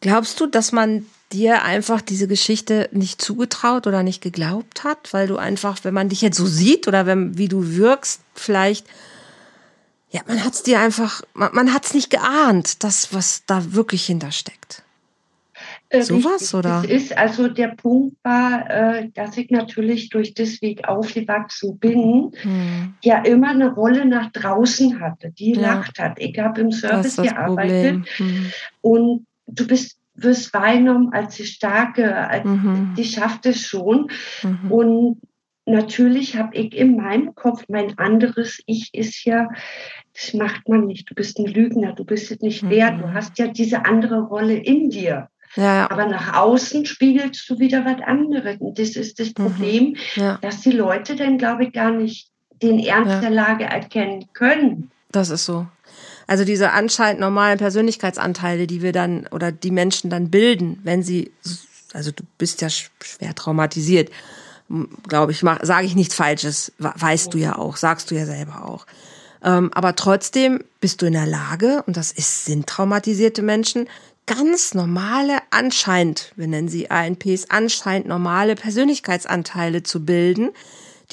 Glaubst 0.00 0.40
du, 0.40 0.46
dass 0.46 0.72
man 0.72 1.06
dir 1.32 1.62
einfach 1.62 2.00
diese 2.00 2.28
Geschichte 2.28 2.88
nicht 2.92 3.22
zugetraut 3.22 3.86
oder 3.86 4.02
nicht 4.02 4.22
geglaubt 4.22 4.84
hat, 4.84 5.12
weil 5.12 5.28
du 5.28 5.36
einfach, 5.36 5.78
wenn 5.82 5.94
man 5.94 6.08
dich 6.08 6.20
jetzt 6.20 6.36
so 6.36 6.46
sieht 6.46 6.88
oder 6.88 7.06
wenn, 7.06 7.38
wie 7.38 7.48
du 7.48 7.76
wirkst, 7.76 8.20
vielleicht, 8.34 8.86
ja, 10.10 10.20
man 10.26 10.44
hat 10.44 10.54
es 10.54 10.62
dir 10.62 10.80
einfach, 10.80 11.22
man, 11.32 11.54
man 11.54 11.72
hat 11.72 11.86
es 11.86 11.94
nicht 11.94 12.10
geahnt, 12.10 12.82
das, 12.84 13.12
was 13.12 13.44
da 13.46 13.72
wirklich 13.72 14.04
hintersteckt. 14.06 14.83
Äh, 15.94 16.02
Sowas, 16.02 16.54
oder? 16.54 16.82
Das 16.82 16.86
ist 16.86 17.16
also 17.16 17.48
der 17.48 17.68
Punkt 17.68 18.16
war, 18.22 18.68
äh, 18.70 19.10
dass 19.14 19.36
ich 19.36 19.50
natürlich 19.50 20.08
durch 20.08 20.34
das 20.34 20.60
Weg 20.62 20.88
aufgewachsen 20.88 21.78
bin, 21.78 22.32
hm. 22.40 22.94
ja 23.02 23.18
immer 23.18 23.50
eine 23.50 23.72
Rolle 23.72 24.04
nach 24.06 24.30
draußen 24.32 25.00
hatte, 25.00 25.30
die 25.30 25.52
ja. 25.52 25.60
lacht 25.60 25.98
hat. 25.98 26.18
Ich 26.18 26.38
habe 26.38 26.60
im 26.60 26.72
Service 26.72 27.16
gearbeitet 27.16 28.06
hm. 28.16 28.46
und 28.80 29.26
du 29.46 29.66
bist 29.66 29.98
wirst 30.14 30.54
wahrgenommen 30.54 31.12
als 31.12 31.36
die 31.36 31.44
Starke, 31.44 32.16
als 32.16 32.44
mhm. 32.44 32.94
die 32.96 33.04
schafft 33.04 33.46
es 33.46 33.66
schon. 33.66 34.10
Mhm. 34.42 34.70
Und 34.70 35.20
natürlich 35.66 36.36
habe 36.36 36.56
ich 36.56 36.74
in 36.74 36.96
meinem 36.96 37.34
Kopf 37.34 37.64
mein 37.68 37.98
anderes 37.98 38.60
Ich 38.66 38.90
ist 38.92 39.24
ja, 39.24 39.48
das 40.12 40.34
macht 40.34 40.68
man 40.68 40.86
nicht. 40.86 41.10
Du 41.10 41.14
bist 41.14 41.38
ein 41.38 41.46
Lügner, 41.46 41.92
du 41.92 42.04
bist 42.04 42.30
es 42.30 42.40
nicht 42.40 42.62
mhm. 42.62 42.70
wert. 42.70 43.00
Du 43.00 43.12
hast 43.12 43.38
ja 43.38 43.48
diese 43.48 43.84
andere 43.84 44.22
Rolle 44.22 44.54
in 44.54 44.90
dir. 44.90 45.28
Ja, 45.56 45.74
ja. 45.74 45.90
Aber 45.90 46.06
nach 46.06 46.34
außen 46.34 46.84
spiegelst 46.86 47.48
du 47.48 47.58
wieder 47.58 47.84
was 47.84 48.02
anderes. 48.02 48.56
Und 48.58 48.78
das 48.78 48.96
ist 48.96 49.20
das 49.20 49.28
mhm. 49.28 49.34
Problem, 49.34 49.84
mhm. 49.84 49.96
ja. 50.16 50.38
dass 50.42 50.60
die 50.60 50.72
Leute 50.72 51.16
dann, 51.16 51.38
glaube 51.38 51.64
ich, 51.64 51.72
gar 51.72 51.90
nicht 51.90 52.28
den 52.62 52.78
Ernst 52.78 53.22
der 53.22 53.30
Lage 53.30 53.64
erkennen 53.64 54.26
können. 54.32 54.90
Das 55.12 55.30
ist 55.30 55.44
so. 55.44 55.66
Also 56.26 56.44
diese 56.44 56.72
anscheinend 56.72 57.20
normalen 57.20 57.58
Persönlichkeitsanteile, 57.58 58.66
die 58.66 58.82
wir 58.82 58.92
dann 58.92 59.26
oder 59.30 59.52
die 59.52 59.70
Menschen 59.70 60.10
dann 60.10 60.30
bilden, 60.30 60.80
wenn 60.82 61.02
sie, 61.02 61.30
also 61.92 62.10
du 62.10 62.24
bist 62.38 62.62
ja 62.62 62.70
schwer 62.70 63.34
traumatisiert, 63.34 64.10
glaube 65.06 65.32
ich, 65.32 65.40
sage 65.40 65.86
ich 65.86 65.94
nichts 65.94 66.14
Falsches, 66.14 66.72
weißt 66.78 67.34
du 67.34 67.38
ja 67.38 67.56
auch, 67.56 67.76
sagst 67.76 68.10
du 68.10 68.14
ja 68.14 68.24
selber 68.24 68.64
auch. 68.66 68.86
Ähm, 69.42 69.70
aber 69.74 69.94
trotzdem 69.94 70.64
bist 70.80 71.02
du 71.02 71.06
in 71.06 71.12
der 71.12 71.26
Lage, 71.26 71.84
und 71.86 71.98
das 71.98 72.12
ist, 72.12 72.46
sind 72.46 72.66
traumatisierte 72.66 73.42
Menschen, 73.42 73.86
ganz 74.26 74.74
normale, 74.74 75.38
anscheinend, 75.50 76.32
wir 76.36 76.46
nennen 76.46 76.68
sie 76.68 76.90
ANPs, 76.90 77.50
anscheinend 77.50 78.08
normale 78.08 78.54
Persönlichkeitsanteile 78.54 79.82
zu 79.82 80.04
bilden, 80.04 80.50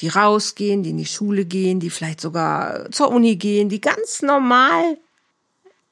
die 0.00 0.08
rausgehen, 0.08 0.82
die 0.82 0.90
in 0.90 0.96
die 0.96 1.06
Schule 1.06 1.44
gehen, 1.44 1.80
die 1.80 1.90
vielleicht 1.90 2.20
sogar 2.20 2.90
zur 2.90 3.10
Uni 3.10 3.36
gehen, 3.36 3.68
die 3.68 3.80
ganz 3.80 4.22
normal, 4.22 4.96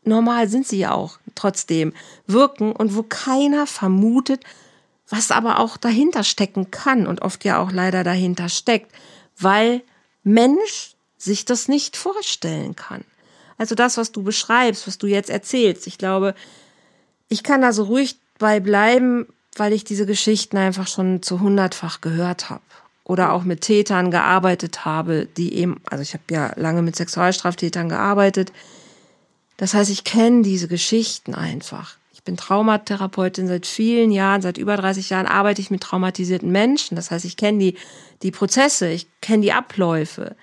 normal 0.05 0.49
sind 0.49 0.67
sie 0.67 0.79
ja 0.79 0.93
auch 0.93 1.19
trotzdem, 1.35 1.93
wirken 2.27 2.73
und 2.73 2.97
wo 2.97 3.03
keiner 3.03 3.67
vermutet, 3.67 4.43
was 5.09 5.31
aber 5.31 5.59
auch 5.59 5.77
dahinter 5.77 6.25
stecken 6.25 6.71
kann 6.71 7.07
und 7.07 7.23
oft 7.23 7.45
ja 7.45 7.59
auch 7.59 7.73
leider 7.73 8.05
dahinter 8.05 8.49
steckt, 8.49 8.91
weil 9.39 9.83
Mensch 10.23 10.95
sich 11.19 11.45
das 11.45 11.69
nicht 11.69 11.97
vorstellen 11.97 12.77
kann. 12.77 13.05
Also 13.59 13.75
das, 13.75 13.99
was 13.99 14.13
du 14.13 14.23
beschreibst, 14.23 14.87
was 14.87 14.97
du 14.97 15.07
jetzt 15.07 15.29
erzählst, 15.29 15.87
ich 15.87 15.99
glaube, 15.99 16.35
ich 17.31 17.43
kann 17.43 17.63
da 17.63 17.73
so 17.73 17.85
ruhig 17.85 18.19
bei 18.39 18.61
bleiben, 18.61 19.27
weil 19.57 19.73
ich 19.73 19.85
diese 19.85 20.05
Geschichten 20.05 20.59
einfach 20.59 20.87
schon 20.87 21.23
zu 21.23 21.41
hundertfach 21.41 22.03
gehört 22.03 22.51
habe. 22.51 22.61
Oder 23.05 23.33
auch 23.33 23.45
mit 23.45 23.63
Tätern 23.63 24.11
gearbeitet 24.11 24.85
habe, 24.85 25.27
die 25.37 25.55
eben, 25.55 25.81
also 25.89 26.03
ich 26.03 26.13
habe 26.13 26.25
ja 26.31 26.53
lange 26.57 26.83
mit 26.83 26.97
Sexualstraftätern 26.97 27.89
gearbeitet. 27.89 28.53
Das 29.57 29.75
heißt, 29.75 29.91
ich 29.91 30.05
kenne 30.05 30.43
diese 30.43 30.69
Geschichten 30.69 31.35
einfach. 31.35 31.97
Ich 32.13 32.23
bin 32.23 32.37
Traumatherapeutin 32.37 33.49
seit 33.49 33.67
vielen 33.67 34.11
Jahren, 34.11 34.43
seit 34.43 34.59
über 34.59 34.77
30 34.77 35.11
Jahren 35.11 35.27
arbeite 35.27 35.61
ich 35.61 35.71
mit 35.71 35.83
traumatisierten 35.83 36.51
Menschen. 36.51 36.95
Das 36.95 37.11
heißt, 37.11 37.25
ich 37.25 37.37
kenne 37.37 37.59
die, 37.59 37.77
die 38.23 38.31
Prozesse, 38.31 38.91
ich 38.91 39.07
kenne 39.21 39.43
die 39.43 39.53
Abläufe. 39.53 40.37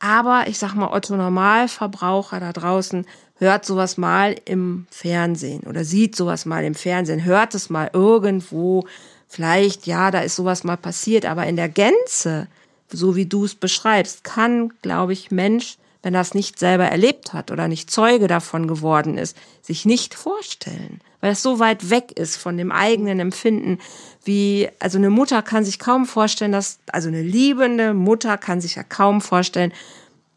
Aber 0.00 0.44
ich 0.46 0.58
sag 0.58 0.74
mal, 0.74 0.92
Otto 0.92 1.16
Normalverbraucher 1.16 2.40
da 2.40 2.52
draußen 2.52 3.06
hört 3.38 3.64
sowas 3.64 3.96
mal 3.96 4.36
im 4.44 4.86
Fernsehen 4.90 5.62
oder 5.62 5.84
sieht 5.84 6.16
sowas 6.16 6.44
mal 6.44 6.64
im 6.64 6.74
Fernsehen, 6.74 7.24
hört 7.24 7.54
es 7.54 7.70
mal 7.70 7.90
irgendwo. 7.92 8.86
Vielleicht, 9.28 9.86
ja, 9.86 10.10
da 10.10 10.20
ist 10.20 10.36
sowas 10.36 10.64
mal 10.64 10.76
passiert, 10.76 11.26
aber 11.26 11.46
in 11.46 11.56
der 11.56 11.68
Gänze, 11.68 12.48
so 12.90 13.16
wie 13.16 13.26
du 13.26 13.44
es 13.44 13.54
beschreibst, 13.54 14.24
kann, 14.24 14.72
glaube 14.82 15.12
ich, 15.12 15.30
Mensch, 15.30 15.76
wenn 16.02 16.14
es 16.14 16.34
nicht 16.34 16.58
selber 16.58 16.84
erlebt 16.84 17.32
hat 17.32 17.50
oder 17.50 17.68
nicht 17.68 17.90
Zeuge 17.90 18.28
davon 18.28 18.66
geworden 18.66 19.18
ist, 19.18 19.36
sich 19.62 19.84
nicht 19.84 20.14
vorstellen, 20.14 21.00
weil 21.20 21.32
es 21.32 21.42
so 21.42 21.58
weit 21.58 21.90
weg 21.90 22.12
ist 22.12 22.36
von 22.36 22.56
dem 22.56 22.72
eigenen 22.72 23.20
Empfinden, 23.20 23.78
wie, 24.24 24.68
also 24.78 24.98
eine 24.98 25.10
Mutter 25.10 25.42
kann 25.42 25.64
sich 25.64 25.78
kaum 25.78 26.06
vorstellen, 26.06 26.52
dass, 26.52 26.78
also 26.92 27.08
eine 27.08 27.22
liebende 27.22 27.94
Mutter 27.94 28.38
kann 28.38 28.60
sich 28.60 28.76
ja 28.76 28.84
kaum 28.84 29.20
vorstellen, 29.20 29.72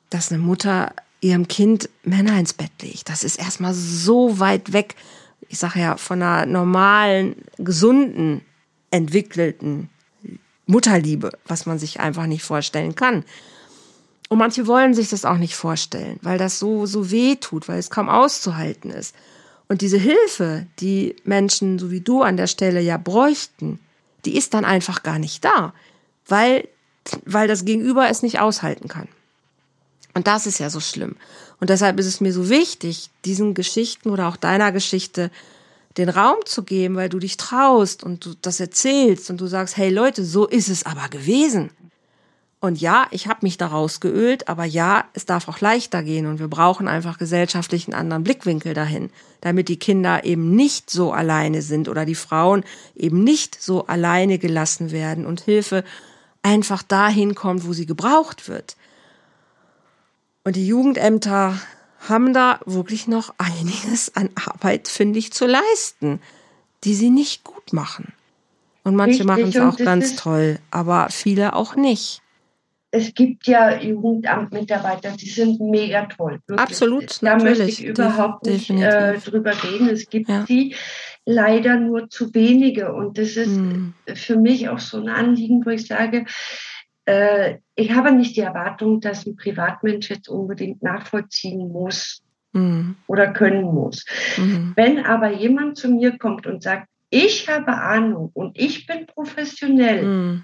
dass 0.10 0.32
eine 0.32 0.42
Mutter 0.42 0.94
ihrem 1.22 1.48
Kind 1.48 1.90
Männer 2.04 2.38
ins 2.38 2.54
Bett 2.54 2.72
legt. 2.82 3.10
Das 3.10 3.24
ist 3.24 3.40
erstmal 3.40 3.74
so 3.74 4.40
weit 4.40 4.74
weg, 4.74 4.96
ich 5.48 5.60
sage 5.60 5.80
ja, 5.80 5.98
von 5.98 6.22
einer 6.22 6.46
normalen, 6.46 7.36
gesunden, 7.58 8.42
entwickelten 8.90 9.90
Mutterliebe, 10.66 11.32
was 11.46 11.66
man 11.66 11.80
sich 11.80 12.00
einfach 12.00 12.26
nicht 12.26 12.44
vorstellen 12.44 12.96
kann. 12.96 13.24
Und 14.30 14.38
manche 14.38 14.66
wollen 14.66 14.94
sich 14.94 15.10
das 15.10 15.26
auch 15.26 15.38
nicht 15.38 15.56
vorstellen, 15.56 16.18
weil 16.22 16.38
das 16.38 16.58
so, 16.58 16.86
so 16.86 17.12
weh 17.12 17.36
tut, 17.36 17.68
weil 17.68 17.80
es 17.80 17.90
kaum 17.90 18.10
auszuhalten 18.10 18.90
ist. 18.90 19.14
Und 19.68 19.82
diese 19.82 19.98
Hilfe, 19.98 20.68
die 20.80 21.16
Menschen, 21.24 21.80
so 21.80 21.92
wie 21.92 22.02
du 22.02 22.22
an 22.22 22.38
der 22.38 22.48
Stelle 22.48 22.82
ja 22.82 22.98
bräuchten, 22.98 23.80
die 24.26 24.38
ist 24.38 24.54
dann 24.54 24.66
einfach 24.66 25.04
gar 25.04 25.20
nicht 25.20 25.44
da, 25.44 25.74
weil, 26.28 26.68
weil 27.26 27.48
das 27.48 27.66
Gegenüber 27.66 28.10
es 28.10 28.24
nicht 28.24 28.40
aushalten 28.40 28.88
kann. 28.88 29.08
Und 30.14 30.28
das 30.28 30.46
ist 30.46 30.60
ja 30.60 30.70
so 30.70 30.80
schlimm. 30.80 31.16
Und 31.60 31.70
deshalb 31.70 32.00
ist 32.00 32.06
es 32.06 32.22
mir 32.22 32.34
so 32.34 32.50
wichtig, 32.50 33.10
diesen 33.26 33.54
Geschichten 33.54 34.10
oder 34.10 34.28
auch 34.28 34.36
deiner 34.36 34.72
Geschichte 34.72 35.32
den 35.98 36.10
Raum 36.10 36.38
zu 36.46 36.64
geben, 36.64 36.96
weil 36.96 37.10
du 37.10 37.20
dich 37.20 37.38
traust 37.38 38.04
und 38.04 38.26
du 38.26 38.34
das 38.42 38.60
erzählst 38.60 39.30
und 39.30 39.42
du 39.42 39.48
sagst, 39.48 39.78
hey 39.78 39.90
Leute, 39.90 40.24
so 40.24 40.48
ist 40.48 40.70
es 40.70 40.86
aber 40.86 41.10
gewesen. 41.10 41.72
Und 42.64 42.80
ja, 42.80 43.08
ich 43.10 43.28
habe 43.28 43.40
mich 43.42 43.58
daraus 43.58 44.00
geölt, 44.00 44.48
aber 44.48 44.66
ja, 44.66 45.06
es 45.14 45.26
darf 45.26 45.48
auch 45.48 45.62
leichter 45.62 46.04
gehen 46.04 46.28
und 46.28 46.38
wir 46.38 46.48
brauchen 46.48 46.88
einfach 46.88 47.18
gesellschaftlich 47.18 47.88
einen 47.88 47.96
anderen 47.96 48.24
Blickwinkel 48.24 48.76
dahin, 48.76 49.10
damit 49.42 49.68
die 49.68 49.80
Kinder 49.80 50.24
eben 50.26 50.56
nicht 50.56 50.92
so 50.92 51.12
alleine 51.12 51.64
sind 51.64 51.90
oder 51.90 52.06
die 52.06 52.16
Frauen 52.16 52.64
eben 52.96 53.24
nicht 53.24 53.60
so 53.60 53.88
alleine 53.88 54.38
gelassen 54.38 54.92
werden 54.92 55.26
und 55.26 55.42
Hilfe 55.42 55.84
einfach 56.44 56.84
dahin 56.84 57.34
kommt, 57.34 57.66
wo 57.66 57.74
sie 57.74 57.88
gebraucht 57.88 58.48
wird. 58.48 58.76
Und 60.44 60.56
die 60.56 60.68
Jugendämter 60.68 61.60
haben 62.08 62.34
da 62.34 62.60
wirklich 62.66 63.08
noch 63.08 63.34
einiges 63.38 64.16
an 64.16 64.30
Arbeit, 64.36 64.88
finde 64.88 65.20
ich, 65.20 65.32
zu 65.34 65.46
leisten, 65.46 66.20
die 66.84 66.96
sie 66.96 67.10
nicht 67.10 67.44
gut 67.44 67.74
machen. 67.74 68.14
Und 68.84 68.96
manche 68.96 69.24
machen 69.24 69.50
es 69.50 69.58
auch 69.58 69.78
ganz 69.78 70.16
toll, 70.16 70.58
aber 70.72 71.10
viele 71.10 71.56
auch 71.56 71.76
nicht 71.76 72.22
es 72.92 73.14
gibt 73.14 73.48
ja 73.48 73.82
Jugendamtmitarbeiter, 73.82 75.12
die 75.12 75.30
sind 75.30 75.62
mega 75.62 76.06
toll. 76.06 76.40
Wirklich. 76.46 76.60
Absolut, 76.60 77.24
da 77.24 77.38
natürlich. 77.38 77.60
möchte 77.60 77.72
ich 77.72 77.86
überhaupt 77.86 78.46
nicht 78.46 78.70
äh, 78.70 79.18
drüber 79.18 79.54
reden. 79.64 79.88
Es 79.88 80.10
gibt 80.10 80.30
ja. 80.30 80.46
sie 80.46 80.76
leider 81.26 81.78
nur 81.78 82.10
zu 82.10 82.34
wenige. 82.34 82.94
Und 82.94 83.18
das 83.18 83.38
ist 83.38 83.56
hm. 83.56 83.94
für 84.14 84.38
mich 84.38 84.68
auch 84.68 84.80
so 84.80 84.98
ein 84.98 85.08
Anliegen, 85.08 85.66
wo 85.66 85.70
ich 85.70 85.88
sage, 85.88 86.26
äh, 87.12 87.60
ich 87.76 87.94
habe 87.94 88.12
nicht 88.12 88.36
die 88.36 88.42
Erwartung, 88.42 89.02
dass 89.02 89.26
ein 89.26 89.36
Privatmensch 89.36 90.10
jetzt 90.10 90.30
unbedingt 90.30 90.82
nachvollziehen 90.82 91.72
muss 91.72 92.24
hm. 92.54 92.96
oder 93.08 93.34
können 93.34 93.64
muss. 93.64 94.06
Hm. 94.36 94.74
Wenn 94.76 95.06
aber 95.06 95.32
jemand 95.32 95.78
zu 95.78 95.90
mir 95.90 96.18
kommt 96.18 96.48
und 96.48 96.64
sagt, 96.64 96.88
ich 97.10 97.50
habe 97.50 97.74
Ahnung 97.74 98.32
und 98.34 98.58
ich 98.58 98.86
bin 98.86 99.06
professionell, 99.06 100.02
hm. 100.02 100.44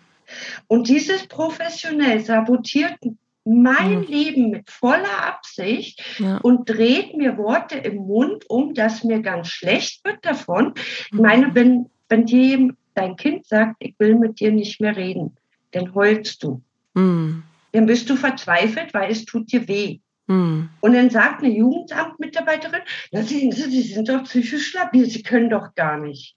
Und 0.68 0.90
dieses 0.90 1.28
professionell 1.28 2.20
sabotiert 2.20 2.98
mein 3.46 4.00
mhm. 4.00 4.08
Leben 4.08 4.50
mit 4.50 4.70
voller 4.70 5.26
Absicht 5.26 6.04
ja. 6.20 6.38
und 6.40 6.68
dreht 6.68 7.16
mir 7.16 7.38
Worte 7.38 7.78
im 7.78 7.96
Mund 7.96 8.50
um, 8.50 8.74
dass 8.74 9.06
mir 9.06 9.22
ganz 9.22 9.48
schlecht 9.48 10.04
wird 10.04 10.26
davon. 10.26 10.74
Ich 10.76 11.12
mhm. 11.14 11.22
meine, 11.22 11.56
wenn, 11.56 11.90
wenn 12.10 12.26
dir 12.26 12.76
dein 12.94 13.16
Kind 13.16 13.46
sagt, 13.46 13.78
ich 13.80 13.96
will 14.00 14.16
mit 14.16 14.40
dir 14.42 14.52
nicht 14.52 14.82
mehr 14.82 14.98
reden, 14.98 15.38
dann 15.72 15.94
heulst 15.94 16.44
du. 16.44 16.62
Mhm. 16.94 17.44
Dann 17.72 17.86
bist 17.86 18.10
du 18.10 18.16
verzweifelt, 18.16 18.94
weil 18.94 19.12
es 19.12 19.26
tut 19.26 19.52
dir 19.52 19.68
weh. 19.68 20.00
Mhm. 20.28 20.70
Und 20.82 20.94
dann 20.94 21.10
sagt 21.10 21.44
eine 21.44 21.54
Jugendamtmitarbeiterin, 21.54 22.82
na 23.12 23.24
sehen 23.24 23.52
Sie, 23.52 23.70
Sie 23.70 23.94
sind 23.94 24.10
doch 24.10 24.24
psychisch 24.24 24.74
labil, 24.74 25.10
Sie 25.10 25.24
können 25.24 25.50
doch 25.50 25.74
gar 25.76 25.98
nicht. 25.98 26.36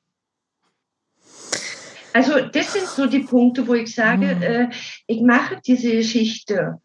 Also 2.12 2.40
das 2.40 2.72
sind 2.72 2.86
so 2.86 3.06
die 3.06 3.20
Punkte, 3.20 3.66
wo 3.68 3.74
ich 3.74 3.94
sage, 3.94 4.34
mhm. 4.34 4.42
äh, 4.42 4.70
ich 5.06 5.20
mache 5.22 5.60
diese 5.64 5.92
Geschichte 5.92 6.80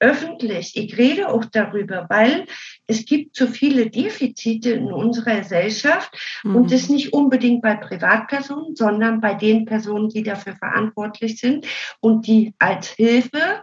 öffentlich. 0.00 0.76
Ich 0.76 0.96
rede 0.96 1.28
auch 1.28 1.44
darüber, 1.44 2.06
weil 2.08 2.46
es 2.86 3.04
gibt 3.04 3.36
so 3.36 3.46
viele 3.46 3.90
Defizite 3.90 4.70
in 4.70 4.92
unserer 4.92 5.40
Gesellschaft 5.40 6.16
mhm. 6.44 6.56
und 6.56 6.72
das 6.72 6.88
nicht 6.88 7.12
unbedingt 7.12 7.62
bei 7.62 7.74
Privatpersonen, 7.74 8.76
sondern 8.76 9.20
bei 9.20 9.34
den 9.34 9.64
Personen, 9.64 10.08
die 10.08 10.22
dafür 10.22 10.56
verantwortlich 10.56 11.38
sind 11.38 11.66
und 12.00 12.26
die 12.26 12.54
als 12.58 12.88
Hilfe 12.88 13.62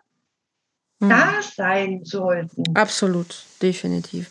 mhm. 1.00 1.10
da 1.10 1.34
sein 1.42 2.02
sollten. 2.04 2.64
Absolut, 2.76 3.44
definitiv. 3.62 4.30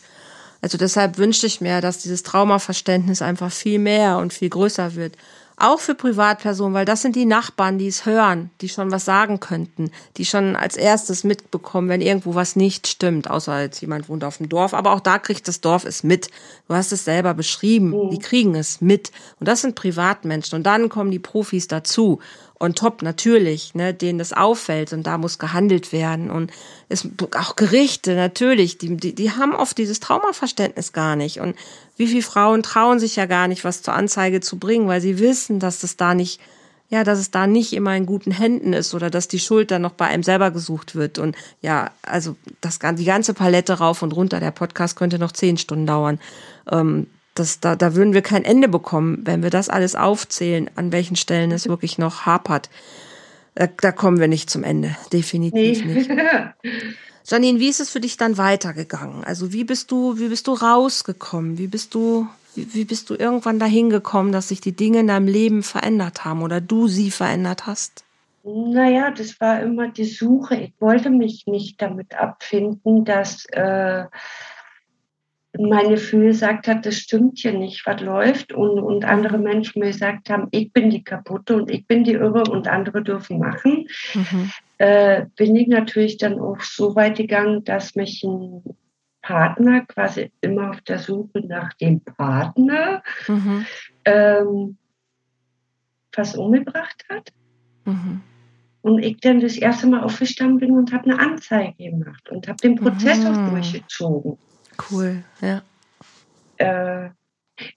Also 0.61 0.77
deshalb 0.77 1.17
wünschte 1.17 1.45
ich 1.45 1.61
mir, 1.61 1.81
dass 1.81 1.99
dieses 1.99 2.23
Traumaverständnis 2.23 3.21
einfach 3.21 3.51
viel 3.51 3.77
mehr 3.77 4.17
und 4.17 4.33
viel 4.33 4.49
größer 4.49 4.95
wird. 4.95 5.15
Auch 5.57 5.79
für 5.79 5.95
Privatpersonen, 5.95 6.73
weil 6.73 6.85
das 6.85 7.01
sind 7.01 7.15
die 7.15 7.25
Nachbarn, 7.25 7.77
die 7.77 7.87
es 7.87 8.05
hören, 8.05 8.49
die 8.59 8.67
schon 8.67 8.91
was 8.91 9.05
sagen 9.05 9.39
könnten, 9.39 9.89
die 10.17 10.25
schon 10.25 10.55
als 10.55 10.75
erstes 10.75 11.23
mitbekommen, 11.23 11.87
wenn 11.87 12.01
irgendwo 12.01 12.35
was 12.35 12.55
nicht 12.57 12.87
stimmt, 12.87 13.29
außer 13.29 13.61
jetzt 13.61 13.79
jemand 13.79 14.09
wohnt 14.09 14.25
auf 14.25 14.37
dem 14.37 14.49
Dorf. 14.49 14.73
Aber 14.73 14.91
auch 14.91 14.99
da 14.99 15.17
kriegt 15.17 15.47
das 15.47 15.61
Dorf 15.61 15.85
es 15.85 16.03
mit. 16.03 16.29
Du 16.67 16.75
hast 16.75 16.91
es 16.91 17.05
selber 17.05 17.33
beschrieben. 17.33 17.91
Mhm. 17.91 18.09
Die 18.09 18.19
kriegen 18.19 18.55
es 18.55 18.81
mit. 18.81 19.11
Und 19.39 19.47
das 19.47 19.61
sind 19.61 19.75
Privatmenschen. 19.75 20.57
Und 20.57 20.63
dann 20.63 20.89
kommen 20.89 21.11
die 21.11 21.19
Profis 21.19 21.67
dazu 21.67 22.19
on 22.59 22.73
top 22.73 23.01
natürlich, 23.01 23.75
ne, 23.75 23.93
denen 23.93 24.19
das 24.19 24.33
auffällt 24.33 24.93
und 24.93 25.03
da 25.03 25.17
muss 25.17 25.39
gehandelt 25.39 25.91
werden 25.91 26.29
und 26.29 26.51
es, 26.87 27.07
auch 27.37 27.55
Gerichte 27.55 28.15
natürlich, 28.15 28.77
die, 28.77 28.95
die, 28.95 29.13
die 29.13 29.31
haben 29.31 29.53
oft 29.55 29.77
dieses 29.77 29.99
Traumaverständnis 29.99 30.93
gar 30.93 31.15
nicht 31.15 31.39
und 31.39 31.55
wie 31.97 32.07
viele 32.07 32.21
Frauen 32.21 32.63
trauen 32.63 32.99
sich 32.99 33.15
ja 33.15 33.25
gar 33.25 33.47
nicht, 33.47 33.63
was 33.63 33.81
zur 33.81 33.93
Anzeige 33.93 34.41
zu 34.41 34.57
bringen, 34.57 34.87
weil 34.87 35.01
sie 35.01 35.19
wissen, 35.19 35.59
dass 35.59 35.79
das 35.79 35.97
da 35.97 36.13
nicht, 36.13 36.41
ja, 36.89 37.03
dass 37.03 37.19
es 37.19 37.31
da 37.31 37.47
nicht 37.47 37.73
immer 37.73 37.95
in 37.95 38.05
guten 38.05 38.31
Händen 38.31 38.73
ist 38.73 38.93
oder 38.93 39.09
dass 39.09 39.27
die 39.27 39.39
Schuld 39.39 39.71
dann 39.71 39.81
noch 39.81 39.93
bei 39.93 40.05
einem 40.05 40.23
selber 40.23 40.51
gesucht 40.51 40.95
wird 40.95 41.19
und 41.19 41.35
ja, 41.61 41.91
also 42.01 42.35
das 42.61 42.79
die 42.79 43.05
ganze 43.05 43.33
Palette 43.33 43.73
rauf 43.73 44.01
und 44.01 44.11
runter. 44.11 44.39
Der 44.39 44.51
Podcast 44.51 44.95
könnte 44.95 45.19
noch 45.19 45.31
zehn 45.31 45.57
Stunden 45.57 45.87
dauern. 45.87 46.19
Ähm, 46.69 47.07
das, 47.33 47.59
da, 47.59 47.75
da 47.75 47.95
würden 47.95 48.13
wir 48.13 48.21
kein 48.21 48.45
Ende 48.45 48.69
bekommen, 48.69 49.19
wenn 49.23 49.43
wir 49.43 49.49
das 49.49 49.67
alles 49.67 49.95
aufzählen, 49.95 50.69
an 50.75 50.91
welchen 50.91 51.17
Stellen 51.17 51.51
es 51.51 51.67
wirklich 51.67 51.97
noch 51.97 52.25
hapert. 52.25 52.69
Da, 53.55 53.67
da 53.67 53.91
kommen 53.91 54.19
wir 54.19 54.27
nicht 54.27 54.49
zum 54.49 54.63
Ende, 54.63 54.95
definitiv 55.11 55.85
nee. 55.85 55.93
nicht. 55.93 56.09
Janine, 57.27 57.59
wie 57.59 57.69
ist 57.69 57.79
es 57.79 57.89
für 57.89 57.99
dich 57.99 58.17
dann 58.17 58.37
weitergegangen? 58.37 59.23
Also 59.23 59.51
wie 59.51 59.63
bist 59.63 59.89
du, 59.89 60.19
wie 60.19 60.29
bist 60.29 60.45
du 60.45 60.53
rausgekommen? 60.53 61.57
Wie 61.57 61.65
bist 61.65 61.95
du, 61.95 62.27
wie, 62.53 62.71
wie 62.75 62.85
bist 62.85 63.09
du 63.09 63.15
irgendwann 63.15 63.57
dahin 63.57 63.89
gekommen, 63.89 64.31
dass 64.31 64.49
sich 64.49 64.61
die 64.61 64.75
Dinge 64.75 64.99
in 64.99 65.07
deinem 65.07 65.27
Leben 65.27 65.63
verändert 65.63 66.23
haben 66.23 66.43
oder 66.43 66.61
du 66.61 66.87
sie 66.87 67.09
verändert 67.09 67.65
hast? 67.65 68.03
Naja, 68.43 69.09
das 69.09 69.41
war 69.41 69.59
immer 69.61 69.87
die 69.87 70.05
Suche. 70.05 70.55
Ich 70.55 70.73
wollte 70.79 71.09
mich 71.09 71.47
nicht 71.47 71.81
damit 71.81 72.13
abfinden, 72.13 73.03
dass 73.03 73.45
äh, 73.45 74.05
mein 75.59 75.89
Gefühl 75.89 76.27
gesagt 76.27 76.67
hat, 76.67 76.85
das 76.85 76.97
stimmt 76.97 77.39
hier 77.39 77.53
nicht, 77.53 77.85
was 77.85 78.01
läuft 78.01 78.53
und, 78.53 78.79
und 78.79 79.05
andere 79.05 79.37
Menschen 79.37 79.79
mir 79.79 79.87
gesagt 79.87 80.29
haben, 80.29 80.47
ich 80.51 80.71
bin 80.71 80.89
die 80.89 81.03
kaputte 81.03 81.55
und 81.55 81.69
ich 81.71 81.87
bin 81.87 82.03
die 82.03 82.13
irre 82.13 82.43
und 82.43 82.67
andere 82.67 83.03
dürfen 83.03 83.39
machen, 83.39 83.87
mhm. 84.13 84.51
äh, 84.77 85.25
bin 85.35 85.55
ich 85.55 85.67
natürlich 85.67 86.17
dann 86.17 86.39
auch 86.39 86.61
so 86.61 86.95
weit 86.95 87.17
gegangen, 87.17 87.63
dass 87.63 87.95
mich 87.95 88.23
ein 88.23 88.63
Partner 89.21 89.85
quasi 89.85 90.31
immer 90.41 90.69
auf 90.71 90.81
der 90.81 90.99
Suche 90.99 91.41
nach 91.47 91.73
dem 91.73 92.01
Partner 92.01 93.01
mhm. 93.27 93.65
ähm, 94.05 94.77
was 96.15 96.35
umgebracht 96.35 97.05
hat. 97.09 97.31
Mhm. 97.85 98.21
Und 98.81 98.99
ich 98.99 99.17
dann 99.17 99.39
das 99.39 99.57
erste 99.57 99.87
Mal 99.87 100.03
aufgestanden 100.03 100.59
bin 100.59 100.71
und 100.71 100.93
habe 100.93 101.05
eine 101.09 101.19
Anzeige 101.19 101.89
gemacht 101.89 102.29
und 102.29 102.47
habe 102.47 102.57
den 102.57 102.75
Prozess 102.75 103.25
auch 103.25 103.35
mhm. 103.35 103.49
durchgezogen. 103.49 104.37
Cool, 104.89 105.23
ja. 105.41 105.61
Äh, 106.57 107.09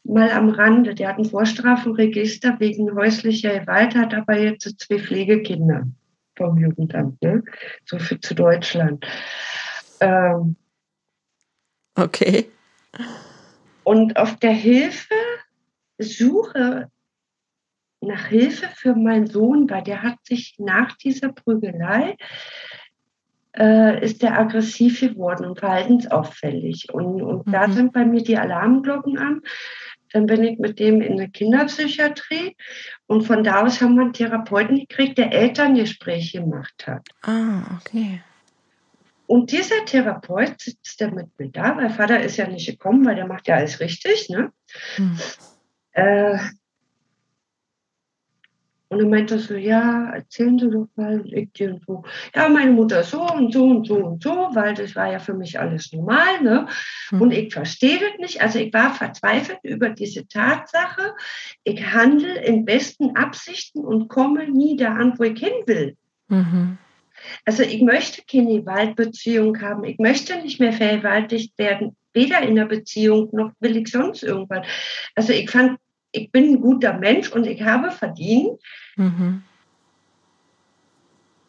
mal 0.04 0.30
am 0.30 0.50
Rande, 0.50 0.94
der 0.94 1.08
hat 1.08 1.18
ein 1.18 1.24
Vorstrafenregister 1.24 2.58
wegen 2.58 2.94
häuslicher 2.94 3.60
Gewalt, 3.60 3.94
hat 3.94 4.14
aber 4.14 4.38
jetzt 4.38 4.78
zwei 4.80 4.98
Pflegekinder 4.98 5.86
vom 6.36 6.58
Jugendamt, 6.58 7.20
ne? 7.22 7.42
so 7.84 7.98
für 7.98 8.20
zu 8.20 8.34
Deutschland. 8.34 9.04
Ähm, 10.00 10.56
okay. 11.96 12.50
Und 13.84 14.16
auf 14.16 14.36
der 14.36 14.52
Hilfe 14.52 15.14
suche 15.98 16.90
nach 18.00 18.26
Hilfe 18.26 18.68
für 18.74 18.94
meinen 18.94 19.26
Sohn, 19.26 19.68
weil 19.68 19.82
der 19.82 20.02
hat 20.02 20.24
sich 20.24 20.54
nach 20.58 20.96
dieser 20.96 21.32
Prügelei 21.32 22.16
äh, 23.56 24.04
ist 24.04 24.22
der 24.22 24.38
aggressiv 24.38 25.00
geworden 25.00 25.46
und 25.46 25.58
verhaltensauffällig. 25.58 26.92
Und, 26.92 27.22
und 27.22 27.46
mhm. 27.46 27.52
da 27.52 27.68
sind 27.68 27.92
bei 27.92 28.04
mir 28.04 28.22
die 28.22 28.38
Alarmglocken 28.38 29.18
an. 29.18 29.42
Dann 30.12 30.26
bin 30.26 30.42
ich 30.42 30.58
mit 30.58 30.78
dem 30.78 31.02
in 31.02 31.18
der 31.18 31.28
Kinderpsychiatrie 31.28 32.56
und 33.06 33.22
von 33.22 33.44
da 33.44 33.62
aus 33.62 33.80
haben 33.80 33.96
wir 33.96 34.02
einen 34.02 34.14
Therapeuten 34.14 34.78
gekriegt, 34.78 35.18
der 35.18 35.32
Elterngespräche 35.32 36.40
gemacht 36.40 36.86
hat. 36.86 37.06
Ah, 37.22 37.78
okay. 37.78 38.22
Und 39.26 39.52
dieser 39.52 39.84
Therapeut 39.84 40.58
sitzt 40.58 41.02
da 41.02 41.10
mit 41.10 41.38
mir 41.38 41.50
da, 41.50 41.76
weil 41.76 41.90
Vater 41.90 42.22
ist 42.22 42.38
ja 42.38 42.48
nicht 42.48 42.66
gekommen, 42.66 43.04
weil 43.04 43.16
der 43.16 43.26
macht 43.26 43.46
ja 43.46 43.56
alles 43.56 43.78
richtig. 43.80 44.30
Ne? 44.30 44.50
Hm. 44.96 45.18
Äh, 45.92 46.38
und 48.90 49.00
dann 49.00 49.10
meinte 49.10 49.34
er 49.34 49.40
so, 49.40 49.54
ja, 49.54 50.10
erzählen 50.14 50.58
Sie 50.58 50.70
doch 50.70 50.88
mal, 50.96 51.22
ich 51.26 51.52
dir 51.52 51.78
so. 51.86 52.04
Ja, 52.34 52.48
meine 52.48 52.70
Mutter 52.70 53.02
so 53.02 53.20
und 53.22 53.52
so 53.52 53.64
und 53.64 53.86
so 53.86 53.96
und 53.96 54.22
so, 54.22 54.48
weil 54.52 54.74
das 54.74 54.96
war 54.96 55.12
ja 55.12 55.18
für 55.18 55.34
mich 55.34 55.60
alles 55.60 55.92
normal, 55.92 56.42
ne? 56.42 56.66
Mhm. 57.10 57.20
Und 57.20 57.32
ich 57.32 57.52
verstehe 57.52 57.98
das 57.98 58.18
nicht. 58.18 58.40
Also 58.40 58.58
ich 58.58 58.72
war 58.72 58.94
verzweifelt 58.94 59.58
über 59.62 59.90
diese 59.90 60.26
Tatsache. 60.26 61.14
Ich 61.64 61.84
handle 61.92 62.42
in 62.42 62.64
besten 62.64 63.14
Absichten 63.14 63.84
und 63.84 64.08
komme 64.08 64.48
nie 64.50 64.76
da 64.76 64.94
an, 64.94 65.18
wo 65.18 65.24
ich 65.24 65.38
hin 65.38 65.52
will. 65.66 65.96
Mhm. 66.28 66.78
Also 67.44 67.64
ich 67.64 67.82
möchte 67.82 68.22
keine 68.30 68.64
Waldbeziehung 68.64 69.60
haben. 69.60 69.84
Ich 69.84 69.98
möchte 69.98 70.40
nicht 70.40 70.60
mehr 70.60 70.72
vergewaltigt 70.72 71.58
werden, 71.58 71.94
weder 72.14 72.40
in 72.40 72.54
der 72.54 72.66
Beziehung 72.66 73.28
noch 73.32 73.52
will 73.60 73.76
ich 73.76 73.88
sonst 73.88 74.22
irgendwas. 74.22 74.66
Also 75.14 75.34
ich 75.34 75.50
fand 75.50 75.78
ich 76.12 76.30
bin 76.32 76.44
ein 76.44 76.60
guter 76.60 76.94
Mensch 76.94 77.30
und 77.30 77.46
ich 77.46 77.62
habe 77.62 77.90
verdient, 77.90 78.60
mhm. 78.96 79.42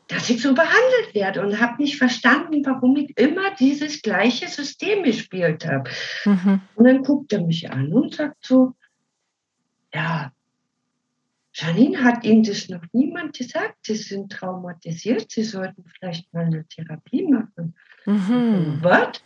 dass 0.07 0.29
ich 0.29 0.41
so 0.41 0.53
behandelt 0.53 1.13
werde 1.13 1.41
und 1.41 1.59
habe 1.59 1.81
nicht 1.81 1.97
verstanden, 1.97 2.65
warum 2.65 2.95
ich 2.97 3.17
immer 3.17 3.55
dieses 3.55 4.01
gleiche 4.01 4.47
System 4.47 5.03
gespielt 5.03 5.65
habe. 5.65 5.89
Mhm. 6.25 6.61
Und 6.75 6.85
dann 6.85 7.03
guckt 7.03 7.31
er 7.33 7.41
mich 7.41 7.71
an 7.71 7.93
und 7.93 8.15
sagt 8.15 8.45
so, 8.45 8.73
ja, 9.93 10.31
Janine, 11.53 12.03
hat 12.03 12.23
Ihnen 12.23 12.43
das 12.43 12.69
noch 12.69 12.83
niemand 12.93 13.37
gesagt? 13.37 13.77
Sie 13.81 13.95
sind 13.95 14.31
traumatisiert, 14.31 15.31
Sie 15.31 15.43
sollten 15.43 15.83
vielleicht 15.97 16.31
mal 16.33 16.45
eine 16.45 16.65
Therapie 16.67 17.23
machen. 17.23 17.75
Mhm. 18.05 18.79
Was? 18.81 19.21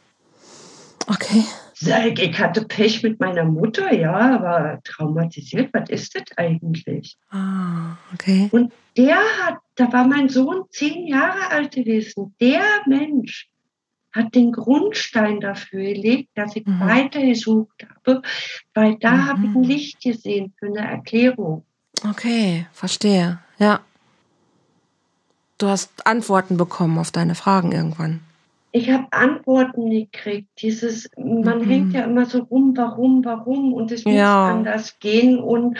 Okay. 1.07 1.43
Sag, 1.75 2.19
ich 2.19 2.39
hatte 2.39 2.65
Pech 2.65 3.01
mit 3.03 3.19
meiner 3.19 3.45
Mutter, 3.45 3.93
ja, 3.93 4.35
aber 4.35 4.79
traumatisiert, 4.83 5.73
was 5.73 5.89
ist 5.89 6.15
das 6.15 6.23
eigentlich? 6.37 7.17
Ah, 7.31 7.97
okay. 8.13 8.47
Und 8.51 8.71
der 8.95 9.15
hat, 9.15 9.57
da 9.75 9.91
war 9.91 10.07
mein 10.07 10.29
Sohn 10.29 10.63
zehn 10.69 11.07
Jahre 11.07 11.49
alt 11.49 11.73
gewesen, 11.73 12.35
der 12.39 12.63
Mensch 12.85 13.49
hat 14.11 14.35
den 14.35 14.51
Grundstein 14.51 15.39
dafür 15.39 15.81
gelegt, 15.81 16.29
dass 16.35 16.55
ich 16.55 16.65
mhm. 16.65 16.79
weitergesucht 16.79 17.87
habe, 17.89 18.21
weil 18.75 18.97
da 18.99 19.11
mhm. 19.11 19.27
habe 19.27 19.45
ich 19.45 19.55
ein 19.55 19.63
Licht 19.63 20.01
gesehen 20.01 20.53
für 20.59 20.67
eine 20.67 20.87
Erklärung. 20.87 21.65
Okay, 22.07 22.67
verstehe. 22.73 23.39
Ja. 23.57 23.79
Du 25.57 25.67
hast 25.67 26.05
Antworten 26.05 26.57
bekommen 26.57 26.99
auf 26.99 27.09
deine 27.09 27.35
Fragen 27.35 27.71
irgendwann 27.71 28.19
ich 28.75 28.89
habe 28.89 29.07
Antworten 29.11 29.89
gekriegt. 29.89 30.49
Dieses, 30.57 31.09
man 31.15 31.59
mhm. 31.59 31.69
hängt 31.69 31.93
ja 31.93 32.05
immer 32.05 32.25
so 32.25 32.39
rum, 32.39 32.75
warum, 32.75 33.23
warum 33.23 33.71
und 33.71 33.91
es 33.91 34.03
muss 34.03 34.15
ja. 34.15 34.49
anders 34.49 34.97
gehen 34.99 35.39
und 35.39 35.77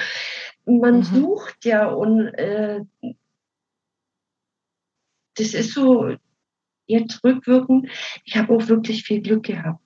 man 0.65 0.97
mhm. 0.97 1.03
sucht 1.03 1.65
ja 1.65 1.87
und 1.87 2.27
äh, 2.35 2.81
das 5.35 5.55
ist 5.55 5.73
so 5.73 6.15
jetzt 6.85 7.23
rückwirkend. 7.23 7.89
Ich 8.25 8.37
habe 8.37 8.55
auch 8.55 8.67
wirklich 8.67 9.03
viel 9.03 9.21
Glück 9.21 9.43
gehabt. 9.43 9.81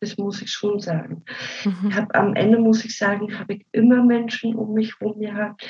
Das 0.00 0.18
muss 0.18 0.42
ich 0.42 0.50
schon 0.50 0.80
sagen. 0.80 1.24
Mhm. 1.64 1.88
Ich 1.88 1.94
hab, 1.94 2.16
am 2.16 2.34
Ende 2.34 2.58
muss 2.58 2.84
ich 2.84 2.98
sagen, 2.98 3.38
habe 3.38 3.54
ich 3.54 3.66
immer 3.70 4.02
Menschen 4.02 4.56
um 4.56 4.74
mich 4.74 4.98
herum 4.98 5.20
gehabt, 5.20 5.64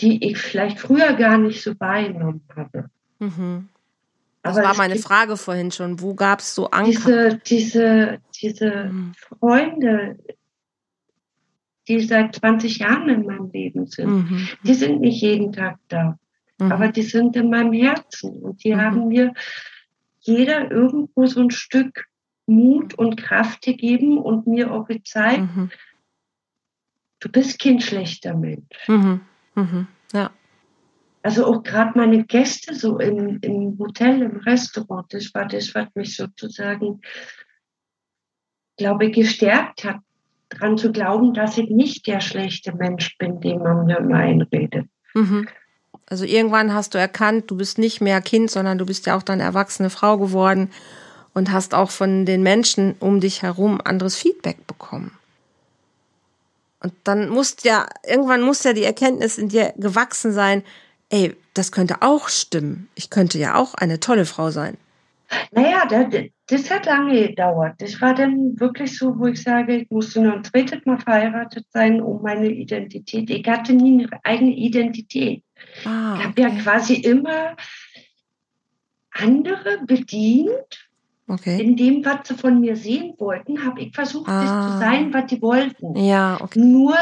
die 0.00 0.28
ich 0.28 0.38
vielleicht 0.38 0.80
früher 0.80 1.12
gar 1.12 1.38
nicht 1.38 1.62
so 1.62 1.78
wahrgenommen 1.78 2.42
habe. 2.56 2.90
Mhm. 3.20 3.68
Das 4.44 4.56
war 4.56 4.76
meine 4.76 4.96
Frage 4.96 5.38
vorhin 5.38 5.70
schon. 5.72 6.00
Wo 6.00 6.14
gab 6.14 6.40
es 6.40 6.54
so 6.54 6.68
Anker? 6.70 6.90
Diese, 6.90 7.40
diese, 7.46 8.18
diese 8.40 8.90
mhm. 8.92 9.12
Freunde, 9.40 10.18
die 11.88 12.00
seit 12.00 12.36
20 12.36 12.78
Jahren 12.78 13.08
in 13.08 13.24
meinem 13.24 13.50
Leben 13.50 13.86
sind, 13.86 14.06
mhm. 14.06 14.48
die 14.62 14.74
sind 14.74 15.00
nicht 15.00 15.22
jeden 15.22 15.52
Tag 15.52 15.78
da. 15.88 16.18
Mhm. 16.58 16.72
Aber 16.72 16.88
die 16.88 17.02
sind 17.02 17.34
in 17.36 17.48
meinem 17.48 17.72
Herzen 17.72 18.42
und 18.42 18.62
die 18.62 18.74
mhm. 18.74 18.80
haben 18.82 19.08
mir 19.08 19.32
jeder 20.20 20.70
irgendwo 20.70 21.24
so 21.24 21.40
ein 21.40 21.50
Stück 21.50 22.04
Mut 22.46 22.92
und 22.92 23.16
Kraft 23.16 23.62
gegeben 23.62 24.18
und 24.18 24.46
mir 24.46 24.70
auch 24.70 24.86
gezeigt, 24.86 25.56
mhm. 25.56 25.70
du 27.20 27.30
bist 27.30 27.58
kein 27.58 27.80
schlechter 27.80 28.34
Mensch. 28.34 28.88
Mhm. 28.88 29.22
Ja 30.12 30.30
also 31.24 31.46
auch 31.46 31.62
gerade 31.62 31.92
meine 31.98 32.24
Gäste 32.24 32.74
so 32.74 32.98
im, 32.98 33.38
im 33.40 33.78
Hotel, 33.78 34.20
im 34.20 34.36
Restaurant, 34.40 35.06
das 35.08 35.32
war 35.34 35.48
das, 35.48 35.74
was 35.74 35.86
mich 35.94 36.16
sozusagen, 36.16 37.00
glaube 38.76 39.06
ich, 39.06 39.14
gestärkt 39.14 39.84
hat, 39.84 40.00
daran 40.50 40.76
zu 40.76 40.92
glauben, 40.92 41.32
dass 41.32 41.56
ich 41.56 41.70
nicht 41.70 42.06
der 42.06 42.20
schlechte 42.20 42.74
Mensch 42.74 43.16
bin, 43.16 43.40
den 43.40 43.62
man 43.62 43.86
mir 43.86 43.98
immer 43.98 44.18
einredet. 44.18 44.86
Mhm. 45.14 45.48
Also 46.04 46.26
irgendwann 46.26 46.74
hast 46.74 46.92
du 46.92 46.98
erkannt, 46.98 47.50
du 47.50 47.56
bist 47.56 47.78
nicht 47.78 48.02
mehr 48.02 48.20
Kind, 48.20 48.50
sondern 48.50 48.76
du 48.76 48.84
bist 48.84 49.06
ja 49.06 49.16
auch 49.16 49.22
dann 49.22 49.40
erwachsene 49.40 49.88
Frau 49.88 50.18
geworden 50.18 50.70
und 51.32 51.50
hast 51.50 51.72
auch 51.72 51.90
von 51.90 52.26
den 52.26 52.42
Menschen 52.42 52.96
um 53.00 53.20
dich 53.20 53.40
herum 53.40 53.80
anderes 53.82 54.14
Feedback 54.14 54.66
bekommen. 54.66 55.10
Und 56.80 56.92
dann 57.04 57.30
muss 57.30 57.56
ja, 57.62 57.86
irgendwann 58.06 58.42
muss 58.42 58.62
ja 58.62 58.74
die 58.74 58.84
Erkenntnis 58.84 59.38
in 59.38 59.48
dir 59.48 59.72
gewachsen 59.78 60.34
sein, 60.34 60.62
ey, 61.10 61.36
das 61.54 61.72
könnte 61.72 62.02
auch 62.02 62.28
stimmen. 62.28 62.88
Ich 62.94 63.10
könnte 63.10 63.38
ja 63.38 63.54
auch 63.54 63.74
eine 63.74 64.00
tolle 64.00 64.24
Frau 64.24 64.50
sein. 64.50 64.76
Naja, 65.52 65.86
das, 66.46 66.70
hat 66.70 66.86
lange 66.86 67.28
gedauert. 67.28 67.74
Das 67.78 68.00
war 68.00 68.14
dann 68.14 68.58
wirklich 68.60 68.96
so, 68.98 69.18
wo 69.18 69.26
ich 69.26 69.42
sage, 69.42 69.76
ich 69.76 69.90
musste 69.90 70.20
noch 70.20 70.34
ein 70.34 70.44
zweites 70.44 70.84
Mal 70.84 70.98
verheiratet 70.98 71.66
sein, 71.70 72.00
um 72.00 72.22
meine 72.22 72.48
Identität. 72.48 73.30
Ich 73.30 73.46
hatte 73.48 73.72
nie 73.72 74.04
eine 74.04 74.24
eigene 74.24 74.52
Identität. 74.52 75.42
Ah, 75.84 76.16
ich 76.18 76.24
habe 76.24 76.40
ja 76.40 76.50
quasi 76.50 76.94
immer 76.94 77.56
andere 79.10 79.78
bedient. 79.86 80.88
Okay. 81.26 81.60
In 81.60 81.76
dem, 81.76 82.04
was 82.04 82.28
sie 82.28 82.34
von 82.34 82.60
mir 82.60 82.76
sehen 82.76 83.14
wollten, 83.18 83.64
habe 83.64 83.80
ich 83.80 83.94
versucht, 83.94 84.28
ah. 84.28 84.42
das 84.42 84.72
zu 84.72 84.78
sein, 84.78 85.14
was 85.14 85.30
sie 85.30 85.40
wollten. 85.40 85.96
Ja, 85.96 86.38
okay. 86.40 86.58
Nur 86.58 86.96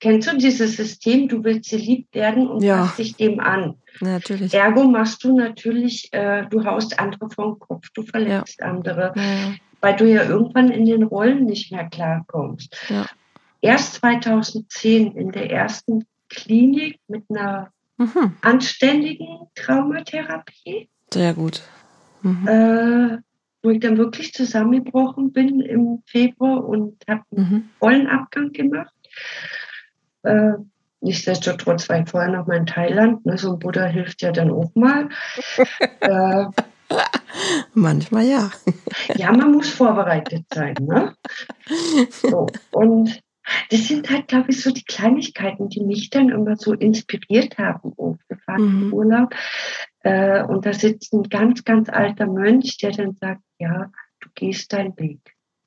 Kennst 0.00 0.30
du 0.30 0.36
dieses 0.36 0.76
System, 0.76 1.28
du 1.28 1.42
willst 1.42 1.70
geliebt 1.70 2.14
werden 2.14 2.46
und 2.46 2.62
ja. 2.62 2.82
passt 2.82 2.98
dich 2.98 3.16
dem 3.16 3.40
an? 3.40 3.74
Natürlich. 4.00 4.54
Ergo 4.54 4.84
machst 4.84 5.24
du 5.24 5.36
natürlich, 5.36 6.12
äh, 6.12 6.46
du 6.48 6.64
haust 6.64 7.00
andere 7.00 7.28
vom 7.30 7.58
Kopf, 7.58 7.88
du 7.94 8.02
verletzt 8.02 8.58
ja. 8.60 8.66
andere, 8.66 9.12
ja. 9.16 9.54
weil 9.80 9.96
du 9.96 10.08
ja 10.08 10.24
irgendwann 10.24 10.70
in 10.70 10.84
den 10.84 11.02
Rollen 11.02 11.46
nicht 11.46 11.72
mehr 11.72 11.88
klarkommst. 11.88 12.76
Ja. 12.88 13.06
Erst 13.60 13.94
2010 13.94 15.16
in 15.16 15.32
der 15.32 15.50
ersten 15.50 16.06
Klinik 16.28 17.00
mit 17.08 17.24
einer 17.28 17.72
mhm. 17.96 18.34
anständigen 18.42 19.48
Traumatherapie. 19.56 20.88
Sehr 21.12 21.34
gut. 21.34 21.62
Mhm. 22.22 22.46
Äh, 22.46 23.18
wo 23.62 23.70
ich 23.70 23.80
dann 23.80 23.98
wirklich 23.98 24.32
zusammengebrochen 24.32 25.32
bin 25.32 25.60
im 25.60 26.02
Februar 26.06 26.64
und 26.64 27.02
habe 27.08 27.24
einen 27.36 27.50
mhm. 27.50 27.68
vollen 27.80 28.06
Abgang 28.06 28.52
gemacht. 28.52 28.92
Äh, 30.28 30.54
nichtsdestotrotz 31.00 31.88
war 31.88 32.00
ich 32.00 32.08
vorher 32.08 32.30
noch 32.30 32.46
mal 32.46 32.56
in 32.56 32.66
Thailand. 32.66 33.24
Ne? 33.24 33.38
So 33.38 33.52
ein 33.52 33.58
Buddha 33.58 33.84
hilft 33.86 34.22
ja 34.22 34.32
dann 34.32 34.50
auch 34.50 34.74
mal. 34.74 35.08
äh, 36.00 36.46
Manchmal 37.74 38.24
ja. 38.24 38.50
ja, 39.16 39.32
man 39.32 39.52
muss 39.52 39.68
vorbereitet 39.68 40.46
sein. 40.52 40.74
Ne? 40.80 41.14
So, 42.10 42.46
und 42.72 43.20
das 43.70 43.88
sind 43.88 44.10
halt, 44.10 44.28
glaube 44.28 44.50
ich, 44.50 44.62
so 44.62 44.70
die 44.70 44.84
Kleinigkeiten, 44.84 45.68
die 45.68 45.82
mich 45.82 46.10
dann 46.10 46.28
immer 46.30 46.56
so 46.56 46.72
inspiriert 46.72 47.58
haben. 47.58 47.92
Oh, 47.96 48.16
wir 48.28 48.38
fahren 48.38 48.86
mhm. 48.86 48.92
Urlaub 48.92 49.34
äh, 50.00 50.42
und 50.42 50.66
da 50.66 50.72
sitzt 50.72 51.12
ein 51.12 51.24
ganz, 51.24 51.64
ganz 51.64 51.88
alter 51.88 52.26
Mönch, 52.26 52.78
der 52.78 52.92
dann 52.92 53.14
sagt, 53.14 53.42
ja, 53.58 53.90
du 54.20 54.28
gehst 54.34 54.72
deinen 54.72 54.98
Weg. 54.98 55.20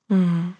Mhm. 0.07 0.55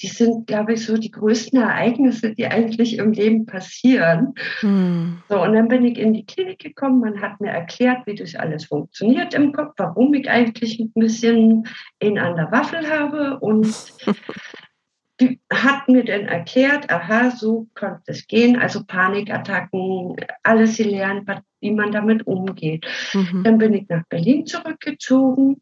Die 0.00 0.08
sind, 0.08 0.46
glaube 0.46 0.74
ich, 0.74 0.86
so 0.86 0.96
die 0.96 1.10
größten 1.10 1.60
Ereignisse, 1.60 2.34
die 2.34 2.46
eigentlich 2.46 2.98
im 2.98 3.12
Leben 3.12 3.46
passieren. 3.46 4.34
Hm. 4.60 5.22
So, 5.28 5.42
und 5.42 5.54
dann 5.54 5.68
bin 5.68 5.84
ich 5.84 5.98
in 5.98 6.12
die 6.12 6.24
Klinik 6.24 6.60
gekommen. 6.60 7.00
Man 7.00 7.20
hat 7.20 7.40
mir 7.40 7.50
erklärt, 7.50 8.06
wie 8.06 8.14
das 8.14 8.34
alles 8.34 8.66
funktioniert 8.66 9.34
im 9.34 9.52
Kopf, 9.52 9.74
warum 9.76 10.14
ich 10.14 10.28
eigentlich 10.30 10.78
ein 10.78 10.92
bisschen 10.94 11.68
in 11.98 12.18
an 12.18 12.36
der 12.36 12.50
Waffel 12.52 12.88
habe. 12.88 13.38
Und 13.40 13.74
die 15.20 15.40
hat 15.52 15.88
mir 15.88 16.04
dann 16.04 16.26
erklärt, 16.26 16.90
aha, 16.90 17.30
so 17.30 17.66
konnte 17.74 18.02
es 18.06 18.26
gehen. 18.26 18.56
Also 18.56 18.84
Panikattacken, 18.84 20.16
alles 20.44 20.76
gelernt, 20.76 21.28
wie 21.60 21.72
man 21.72 21.90
damit 21.92 22.26
umgeht. 22.26 22.86
Mhm. 23.12 23.42
Dann 23.42 23.58
bin 23.58 23.74
ich 23.74 23.88
nach 23.88 24.04
Berlin 24.08 24.46
zurückgezogen 24.46 25.60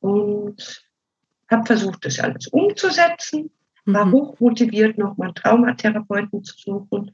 und 0.00 0.85
habe 1.50 1.66
versucht, 1.66 2.04
das 2.04 2.18
alles 2.18 2.48
umzusetzen, 2.48 3.50
war 3.84 4.06
mhm. 4.06 4.12
hochmotiviert, 4.12 4.98
nochmal 4.98 5.32
Traumatherapeuten 5.34 6.42
zu 6.44 6.54
suchen. 6.58 7.12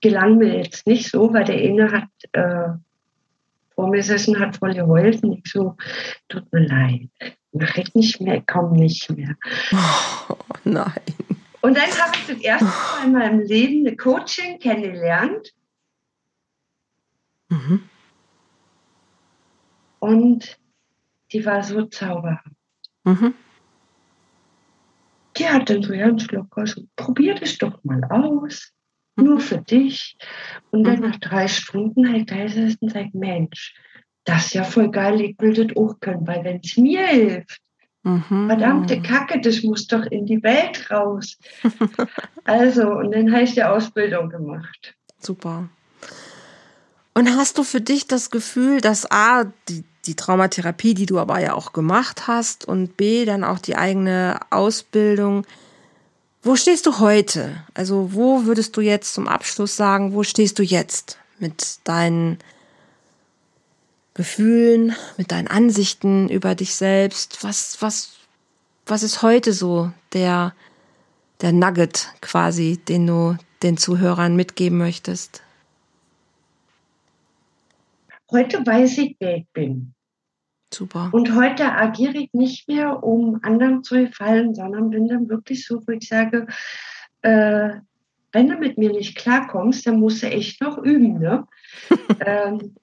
Gelang 0.00 0.38
mir 0.38 0.56
jetzt 0.56 0.86
nicht 0.86 1.10
so, 1.10 1.32
weil 1.32 1.44
der 1.44 1.56
eine 1.56 1.92
hat 1.92 2.08
äh, 2.32 2.68
vor 3.74 3.88
mir 3.88 3.98
gesessen, 3.98 4.38
hat 4.38 4.56
voll 4.56 4.74
geheult 4.74 5.22
und 5.22 5.32
ich 5.32 5.52
so, 5.52 5.76
tut 6.28 6.50
mir 6.52 6.66
leid, 6.66 7.08
mache 7.52 7.82
ich 7.82 7.94
nicht 7.94 8.20
mehr, 8.20 8.36
ich 8.36 8.46
komme 8.46 8.78
nicht 8.78 9.10
mehr. 9.10 9.34
Oh, 9.72 10.36
nein. 10.64 10.92
Und 11.62 11.76
dann 11.76 11.90
habe 11.90 12.16
ich 12.16 12.26
das 12.26 12.38
erste 12.38 12.64
Mal 12.64 13.04
in 13.04 13.12
meinem 13.12 13.40
Leben 13.40 13.86
eine 13.86 13.96
Coaching 13.96 14.58
kennengelernt. 14.58 15.52
Mhm. 17.48 17.82
Und 19.98 20.58
die 21.32 21.44
war 21.44 21.62
so 21.62 21.84
zauberhaft. 21.84 22.59
Mhm. 23.04 23.34
Die 25.36 25.48
hat 25.48 25.70
dann 25.70 25.82
so 25.82 25.92
ganz 25.92 26.26
locker 26.30 26.66
so, 26.66 26.82
probier 26.96 27.34
das 27.34 27.56
doch 27.58 27.82
mal 27.84 28.02
aus. 28.04 28.72
Mhm. 29.16 29.24
Nur 29.24 29.40
für 29.40 29.58
dich. 29.58 30.16
Und 30.70 30.84
dann 30.84 31.00
mhm. 31.00 31.10
nach 31.10 31.16
drei 31.16 31.48
Stunden 31.48 32.10
halt 32.10 32.30
da 32.30 32.44
ist 32.44 32.82
und 32.82 32.92
sagt, 32.92 33.14
Mensch, 33.14 33.74
das 34.24 34.46
ist 34.46 34.54
ja 34.54 34.64
voll 34.64 34.90
geil, 34.90 35.20
ich 35.20 35.36
will 35.38 35.54
das 35.54 35.76
auch 35.76 35.98
können, 36.00 36.26
weil 36.26 36.44
wenn 36.44 36.60
es 36.62 36.76
mir 36.76 37.06
hilft, 37.06 37.60
Mhm. 38.02 38.46
Verdammte 38.46 39.02
Kacke, 39.02 39.40
das 39.40 39.62
muss 39.62 39.86
doch 39.86 40.06
in 40.06 40.24
die 40.24 40.42
Welt 40.42 40.90
raus. 40.90 41.36
also, 42.44 42.90
und 42.92 43.12
dann 43.12 43.30
habe 43.32 43.42
ich 43.42 43.54
die 43.54 43.62
Ausbildung 43.62 44.30
gemacht. 44.30 44.94
Super. 45.18 45.68
Und 47.12 47.36
hast 47.36 47.58
du 47.58 47.64
für 47.64 47.80
dich 47.80 48.06
das 48.06 48.30
Gefühl, 48.30 48.80
dass 48.80 49.10
A, 49.10 49.44
die, 49.68 49.84
die 50.10 50.16
Traumatherapie, 50.16 50.94
die 50.94 51.06
du 51.06 51.20
aber 51.20 51.38
ja 51.40 51.54
auch 51.54 51.72
gemacht 51.72 52.26
hast, 52.26 52.64
und 52.64 52.96
B, 52.96 53.24
dann 53.24 53.44
auch 53.44 53.60
die 53.60 53.76
eigene 53.76 54.40
Ausbildung. 54.50 55.46
Wo 56.42 56.56
stehst 56.56 56.86
du 56.86 56.98
heute? 56.98 57.62
Also 57.74 58.12
wo 58.12 58.44
würdest 58.44 58.76
du 58.76 58.80
jetzt 58.80 59.14
zum 59.14 59.28
Abschluss 59.28 59.76
sagen, 59.76 60.12
wo 60.12 60.24
stehst 60.24 60.58
du 60.58 60.64
jetzt 60.64 61.18
mit 61.38 61.78
deinen 61.84 62.38
Gefühlen, 64.14 64.96
mit 65.16 65.30
deinen 65.30 65.46
Ansichten 65.46 66.28
über 66.28 66.56
dich 66.56 66.74
selbst? 66.74 67.44
Was, 67.44 67.80
was, 67.80 68.14
was 68.86 69.04
ist 69.04 69.22
heute 69.22 69.52
so 69.52 69.92
der, 70.12 70.54
der 71.40 71.52
Nugget 71.52 72.08
quasi, 72.20 72.78
den 72.78 73.06
du 73.06 73.36
den 73.62 73.76
Zuhörern 73.76 74.34
mitgeben 74.34 74.78
möchtest? 74.78 75.42
Heute 78.32 78.66
weiß 78.66 78.98
ich, 78.98 79.16
wer 79.20 79.36
ich 79.36 79.46
bin. 79.52 79.94
Super. 80.72 81.10
Und 81.12 81.34
heute 81.34 81.72
agiere 81.72 82.18
ich 82.18 82.32
nicht 82.32 82.68
mehr, 82.68 83.02
um 83.02 83.40
anderen 83.42 83.82
zu 83.82 83.96
gefallen, 83.96 84.54
sondern 84.54 84.90
bin 84.90 85.08
dann 85.08 85.28
wirklich 85.28 85.66
so, 85.66 85.82
wo 85.86 85.92
ich 85.92 86.06
sage, 86.06 86.46
äh, 87.22 87.70
wenn 88.32 88.48
du 88.48 88.56
mit 88.56 88.78
mir 88.78 88.92
nicht 88.92 89.16
klarkommst, 89.16 89.86
dann 89.86 89.98
musst 89.98 90.22
du 90.22 90.28
echt 90.28 90.60
noch 90.60 90.78
üben. 90.78 91.18
Ne? 91.18 91.46
ähm, 92.24 92.76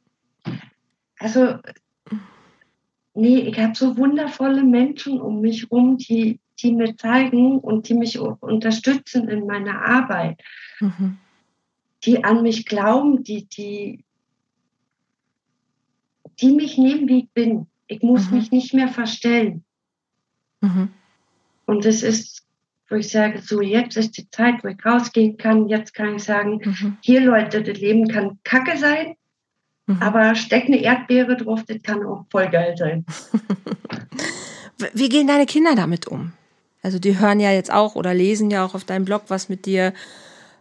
also, 1.19 1.59
nee, 3.13 3.39
ich 3.39 3.57
habe 3.59 3.75
so 3.75 3.97
wundervolle 3.97 4.63
Menschen 4.63 5.21
um 5.21 5.41
mich 5.41 5.63
herum, 5.63 5.97
die, 5.97 6.39
die 6.59 6.73
mir 6.73 6.95
zeigen 6.97 7.59
und 7.59 7.87
die 7.87 7.93
mich 7.93 8.19
unterstützen 8.19 9.29
in 9.29 9.45
meiner 9.45 9.81
Arbeit, 9.81 10.41
mhm. 10.81 11.17
die 12.03 12.23
an 12.23 12.43
mich 12.43 12.65
glauben, 12.65 13.23
die, 13.23 13.45
die, 13.45 14.03
die 16.41 16.51
mich 16.51 16.77
nehmen, 16.77 17.07
wie 17.07 17.19
ich 17.19 17.29
bin. 17.31 17.67
Ich 17.87 18.01
muss 18.01 18.29
mhm. 18.29 18.37
mich 18.37 18.51
nicht 18.51 18.73
mehr 18.73 18.89
verstellen. 18.89 19.63
Mhm. 20.61 20.89
Und 21.65 21.85
es 21.85 22.03
ist, 22.03 22.43
wo 22.89 22.95
ich 22.95 23.09
sage, 23.09 23.41
so 23.41 23.61
jetzt 23.61 23.97
ist 23.97 24.17
die 24.17 24.29
Zeit, 24.29 24.63
wo 24.63 24.67
ich 24.69 24.85
rausgehen 24.85 25.37
kann. 25.37 25.67
Jetzt 25.67 25.93
kann 25.93 26.15
ich 26.15 26.23
sagen, 26.23 26.61
mhm. 26.63 26.97
hier 27.01 27.21
Leute, 27.21 27.61
das 27.61 27.77
Leben 27.77 28.07
kann 28.07 28.39
Kacke 28.43 28.77
sein, 28.77 29.15
mhm. 29.85 30.01
aber 30.01 30.35
steck 30.35 30.65
eine 30.65 30.81
Erdbeere 30.81 31.35
drauf, 31.37 31.63
das 31.67 31.81
kann 31.83 32.05
auch 32.05 32.25
voll 32.31 32.49
geil 32.49 32.75
sein. 32.77 33.05
Wie 34.93 35.09
gehen 35.09 35.27
deine 35.27 35.45
Kinder 35.45 35.75
damit 35.75 36.07
um? 36.07 36.33
Also 36.83 36.99
die 36.99 37.19
hören 37.19 37.39
ja 37.39 37.51
jetzt 37.51 37.71
auch 37.71 37.95
oder 37.95 38.13
lesen 38.13 38.51
ja 38.51 38.65
auch 38.65 38.75
auf 38.75 38.85
deinem 38.85 39.05
Blog, 39.05 39.23
was 39.27 39.49
mit 39.49 39.65
dir, 39.65 39.93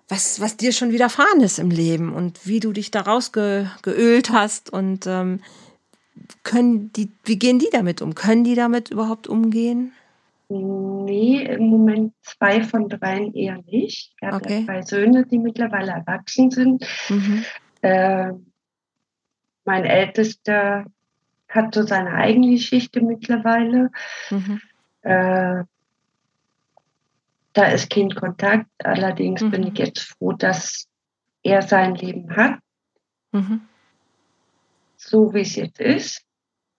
was, 0.09 0.41
was 0.41 0.57
dir 0.57 0.72
schon 0.72 0.91
widerfahren 0.91 1.41
ist 1.41 1.59
im 1.59 1.70
Leben 1.70 2.12
und 2.12 2.47
wie 2.47 2.61
du 2.61 2.72
dich 2.72 2.91
daraus 2.91 3.33
ge, 3.33 3.66
geölt 3.83 4.31
hast 4.31 4.70
und 4.70 5.07
ähm, 5.07 5.41
können 6.43 6.93
die, 6.93 7.11
wie 7.25 7.39
gehen 7.39 7.59
die 7.59 7.69
damit 7.71 8.03
um? 8.03 8.14
Können 8.14 8.45
die 8.45 8.55
damit 8.55 8.91
überhaupt 8.91 9.27
umgehen? 9.27 9.93
Nee, 10.49 11.43
im 11.43 11.67
Moment 11.67 12.14
zwei 12.23 12.62
von 12.62 12.89
dreien 12.89 13.35
eher 13.35 13.62
nicht. 13.67 14.14
Ich 14.17 14.23
habe 14.23 14.37
okay. 14.37 14.64
zwei 14.64 14.83
Söhne, 14.83 15.27
die 15.27 15.39
mittlerweile 15.39 15.93
erwachsen 15.93 16.51
sind. 16.51 16.87
Mhm. 17.09 17.45
Äh, 17.83 18.33
mein 19.64 19.85
Ältester 19.85 20.85
hat 21.49 21.75
so 21.75 21.83
seine 21.83 22.12
eigene 22.12 22.51
Geschichte 22.51 23.01
mittlerweile. 23.01 23.91
Mhm. 24.31 24.61
Äh, 25.03 25.64
da 27.53 27.64
ist 27.64 27.91
kein 27.91 28.11
Kontakt. 28.11 28.71
Allerdings 28.85 29.43
mhm. 29.43 29.51
bin 29.51 29.67
ich 29.67 29.79
jetzt 29.79 30.01
froh, 30.01 30.33
dass 30.33 30.87
er 31.43 31.62
sein 31.62 31.97
Leben 31.97 32.37
hat. 32.37 32.61
So 35.07 35.33
wie 35.33 35.41
es 35.41 35.55
jetzt 35.57 35.81
ist. 35.81 36.25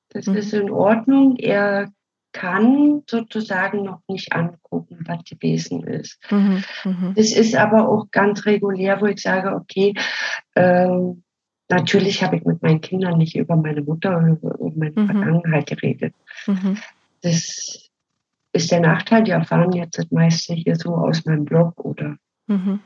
Das 0.09 0.27
mhm. 0.27 0.35
ist 0.35 0.53
in 0.53 0.69
Ordnung. 0.69 1.37
Er 1.37 1.91
kann 2.33 3.03
sozusagen 3.07 3.83
noch 3.83 4.01
nicht 4.07 4.33
angucken, 4.33 4.99
was 5.07 5.23
gewesen 5.23 5.83
ist. 5.83 6.19
Mhm. 6.29 6.63
Mhm. 6.83 7.13
Das 7.15 7.31
ist 7.31 7.55
aber 7.55 7.87
auch 7.87 8.11
ganz 8.11 8.45
regulär, 8.45 9.01
wo 9.01 9.05
ich 9.05 9.21
sage, 9.21 9.55
okay, 9.55 9.93
ähm, 10.55 11.23
natürlich 11.69 12.23
habe 12.23 12.35
ich 12.35 12.45
mit 12.45 12.61
meinen 12.61 12.81
Kindern 12.81 13.17
nicht 13.17 13.35
über 13.35 13.55
meine 13.55 13.81
Mutter 13.81 14.17
oder 14.17 14.27
über 14.27 14.71
meine 14.75 14.91
mhm. 14.95 15.07
Vergangenheit 15.07 15.67
geredet. 15.67 16.13
Mhm. 16.45 16.77
Das 17.21 17.89
ist 18.51 18.71
der 18.71 18.79
Nachteil, 18.81 19.23
die 19.23 19.31
erfahren 19.31 19.71
jetzt 19.71 19.97
das 19.97 20.11
meiste 20.11 20.53
hier 20.53 20.75
so 20.75 20.95
aus 20.95 21.25
meinem 21.25 21.45
Blog 21.45 21.79
oder 21.83 22.17
mhm. 22.47 22.81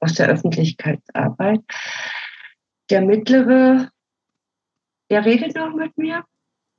aus 0.00 0.14
der 0.14 0.28
Öffentlichkeitsarbeit. 0.28 1.60
Der 2.90 3.00
mittlere 3.00 3.88
der 5.12 5.26
redet 5.26 5.54
noch 5.54 5.74
mit 5.74 5.96
mir. 5.98 6.24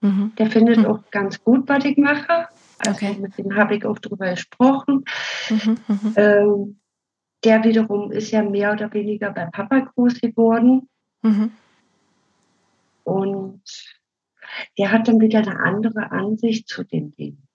Mhm. 0.02 0.34
Der 0.40 0.50
findet 0.50 0.80
mhm. 0.80 0.86
auch 0.88 1.10
ganz 1.12 1.42
gut, 1.44 1.70
was 1.70 1.86
ich 1.86 1.98
mache. 1.98 2.48
Also 2.80 3.06
okay. 3.06 3.16
mit 3.20 3.38
dem 3.38 3.56
habe 3.56 3.76
ich 3.76 3.86
auch 3.86 4.00
drüber 4.00 4.32
gesprochen. 4.32 5.06
Mhm, 5.50 5.78
mhm. 5.88 6.14
Ähm, 6.16 6.80
der 7.44 7.64
wiederum 7.64 8.12
ist 8.12 8.32
ja 8.32 8.42
mehr 8.42 8.74
oder 8.74 8.92
weniger 8.92 9.30
bei 9.32 9.46
Papa 9.46 9.80
groß 9.82 10.20
geworden. 10.20 10.90
Mhm. 11.22 11.52
Und 13.04 13.62
der 14.80 14.92
hat 14.92 15.08
dann 15.08 15.20
wieder 15.22 15.40
eine 15.40 15.60
andere 15.60 16.12
Ansicht 16.12 16.68
zu 16.68 16.84
den 16.84 17.12
Dingen. 17.12 17.48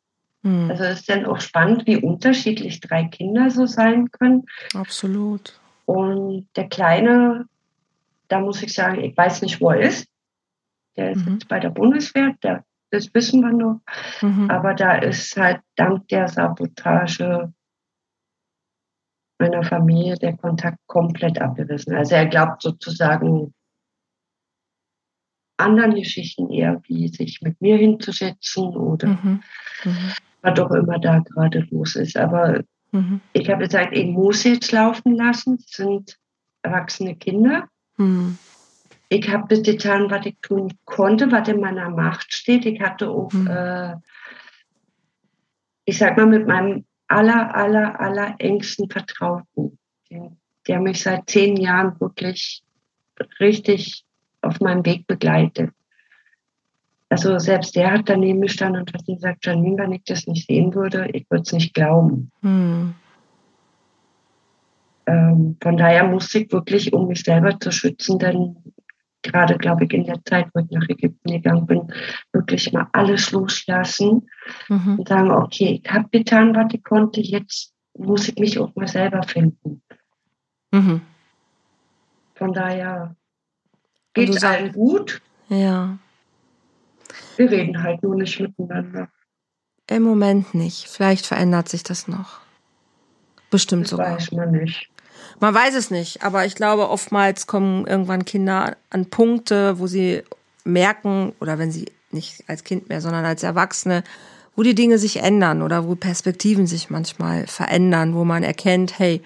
Mhm. 0.43 0.70
Also 0.70 0.85
es 0.85 1.01
ist 1.01 1.09
dann 1.09 1.26
auch 1.26 1.41
spannend, 1.41 1.87
wie 1.87 1.97
unterschiedlich 1.97 2.79
drei 2.79 3.05
Kinder 3.05 3.51
so 3.51 3.66
sein 3.66 4.12
können. 4.12 4.47
Absolut. 4.74 5.59
Und 5.87 6.47
der 6.55 6.68
Kleine, 6.68 7.47
da 8.29 8.39
muss 8.39 8.62
ich 8.62 8.72
sagen, 8.72 9.03
ich 9.03 9.16
weiß 9.16 9.43
nicht, 9.43 9.61
wo 9.61 9.70
er 9.70 9.81
ist. 9.81 10.07
Der 10.99 11.12
ist 11.12 11.24
mhm. 11.24 11.34
jetzt 11.34 11.49
bei 11.49 11.61
der 11.61 11.70
Bundeswehr, 11.70 12.34
der, 12.42 12.64
das 12.90 13.14
wissen 13.14 13.40
wir 13.40 13.53
noch. 13.53 13.80
Mhm. 14.20 14.51
Aber 14.51 14.74
da 14.74 14.96
ist 14.96 15.36
halt 15.36 15.61
dank 15.76 16.09
der 16.09 16.28
Sabotage 16.28 17.53
meiner 19.38 19.62
Familie 19.62 20.16
der 20.16 20.36
Kontakt 20.36 20.78
komplett 20.86 21.40
abgerissen. 21.40 21.94
Also 21.94 22.16
er 22.16 22.26
glaubt 22.26 22.62
sozusagen 22.62 23.55
anderen 25.57 25.94
Geschichten 25.94 26.51
eher, 26.51 26.82
wie 26.88 27.09
sich 27.09 27.40
mit 27.42 27.61
mir 27.61 27.76
hinzusetzen 27.76 28.76
oder 28.76 29.09
mhm. 29.09 29.42
Mhm. 29.84 30.12
was 30.42 30.59
auch 30.59 30.70
immer 30.72 30.99
da 30.99 31.20
gerade 31.20 31.66
los 31.70 31.94
ist. 31.94 32.16
Aber 32.16 32.64
mhm. 32.90 33.20
ich 33.32 33.49
habe 33.49 33.64
gesagt, 33.64 33.96
ich 33.96 34.07
muss 34.07 34.42
jetzt 34.42 34.72
laufen 34.72 35.14
lassen. 35.14 35.59
Es 35.61 35.76
sind 35.76 36.16
erwachsene 36.62 37.14
Kinder. 37.14 37.68
Mhm 39.11 39.19
ich 39.19 39.29
habe 39.31 39.47
das 39.49 39.63
getan, 39.63 40.11
was 40.11 40.27
ich 40.27 40.37
tun 40.43 40.73
konnte, 40.85 41.31
was 41.33 41.49
in 41.49 41.61
meiner 41.61 41.91
Macht 41.91 42.33
steht. 42.33 42.67
Ich 42.67 42.81
hatte 42.81 43.09
auch, 43.09 43.33
mhm. 43.33 43.47
äh, 43.47 43.95
ich 45.85 45.99
sag 45.99 46.17
mal, 46.17 46.27
mit 46.27 46.47
meinem 46.47 46.85
aller, 47.07 47.55
aller, 47.55 47.99
aller 47.99 48.35
engsten 48.39 48.91
Vertrauten, 48.91 49.79
der 50.67 50.81
mich 50.81 51.03
seit 51.03 51.29
zehn 51.31 51.57
Jahren 51.57 51.99
wirklich 52.01 52.63
richtig 53.41 54.05
auf 54.43 54.61
meinem 54.61 54.85
Weg 54.85 55.07
begleitet. 55.07 55.71
Also 57.09 57.39
selbst 57.39 57.75
der 57.75 57.93
hat 57.93 58.11
daneben 58.11 58.43
gestanden 58.43 58.83
und 58.83 58.93
hat 58.93 59.07
gesagt, 59.07 59.47
Janine, 59.47 59.79
wenn 59.79 59.93
ich 59.93 60.05
das 60.05 60.27
nicht 60.27 60.47
sehen 60.47 60.75
würde, 60.75 61.09
ich 61.15 61.25
würde 61.31 61.43
es 61.43 61.53
nicht 61.53 61.73
glauben. 61.73 62.31
Hm. 62.43 62.95
Ähm, 65.07 65.57
von 65.63 65.77
daher 65.79 66.05
musste 66.05 66.41
ich 66.41 66.53
wirklich, 66.53 66.93
um 66.93 67.09
mich 67.09 67.23
selber 67.23 67.59
zu 67.59 67.73
schützen, 67.73 68.19
denn 68.19 68.57
gerade, 69.23 69.59
glaube 69.59 69.85
ich, 69.85 69.93
in 69.93 70.05
der 70.05 70.23
Zeit, 70.25 70.49
wo 70.55 70.61
ich 70.61 70.71
nach 70.71 70.89
Ägypten 70.89 71.31
gegangen 71.31 71.66
bin, 71.66 71.93
wirklich 72.33 72.73
mal 72.73 72.89
alles 72.93 73.33
loslassen 73.33 74.29
mhm. 74.69 74.99
und 74.99 75.09
sagen, 75.09 75.31
okay, 75.31 75.81
ich 75.83 75.91
habe 75.91 76.09
getan, 76.11 76.55
was 76.55 76.73
ich 76.73 76.83
konnte, 76.83 77.21
jetzt 77.21 77.73
muss 77.97 78.29
ich 78.29 78.37
mich 78.37 78.59
auch 78.59 78.75
mal 78.75 78.89
selber 78.89 79.23
finden. 79.23 79.83
Mhm. 80.71 81.03
Von 82.35 82.53
daher 82.53 83.16
geht 84.14 84.29
es 84.31 84.45
allen 84.45 84.73
gut. 84.73 85.21
Ja. 85.49 85.99
Wir 87.37 87.51
reden 87.51 87.83
halt 87.83 88.03
nur 88.03 88.14
nicht 88.14 88.39
miteinander. 88.39 89.09
Im 89.89 90.03
Moment 90.03 90.55
nicht. 90.55 90.87
Vielleicht 90.87 91.27
verändert 91.27 91.69
sich 91.69 91.83
das 91.83 92.09
noch. 92.09 92.41
Bestimmt 93.51 93.85
das 93.85 93.91
sogar. 93.91 94.16
Weiß 94.16 94.33
man 94.33 94.53
nicht. 94.53 94.91
Man 95.41 95.55
weiß 95.55 95.74
es 95.74 95.91
nicht, 95.91 96.22
aber 96.22 96.47
ich 96.47 96.55
glaube, 96.55 96.89
oftmals 96.89 97.47
kommen 97.47 97.86
irgendwann 97.86 98.24
Kinder 98.24 98.76
an 98.91 99.07
Punkte, 99.07 99.78
wo 99.78 99.86
sie 99.86 100.22
merken, 100.64 101.32
oder 101.41 101.59
wenn 101.59 101.70
sie 101.70 101.86
nicht 102.11 102.45
als 102.49 102.64
Kind 102.64 102.89
mehr, 102.89 103.01
sondern 103.01 103.24
als 103.24 103.43
Erwachsene, 103.43 104.03
wo 104.57 104.62
die 104.62 104.74
Dinge 104.74 104.99
sich 104.99 105.18
ändern 105.18 105.62
oder 105.62 105.86
wo 105.86 105.95
Perspektiven 105.95 106.66
sich 106.66 106.91
manchmal 106.91 107.47
verändern, 107.47 108.14
wo 108.14 108.24
man 108.24 108.43
erkennt, 108.43 108.99
hey, 108.99 109.22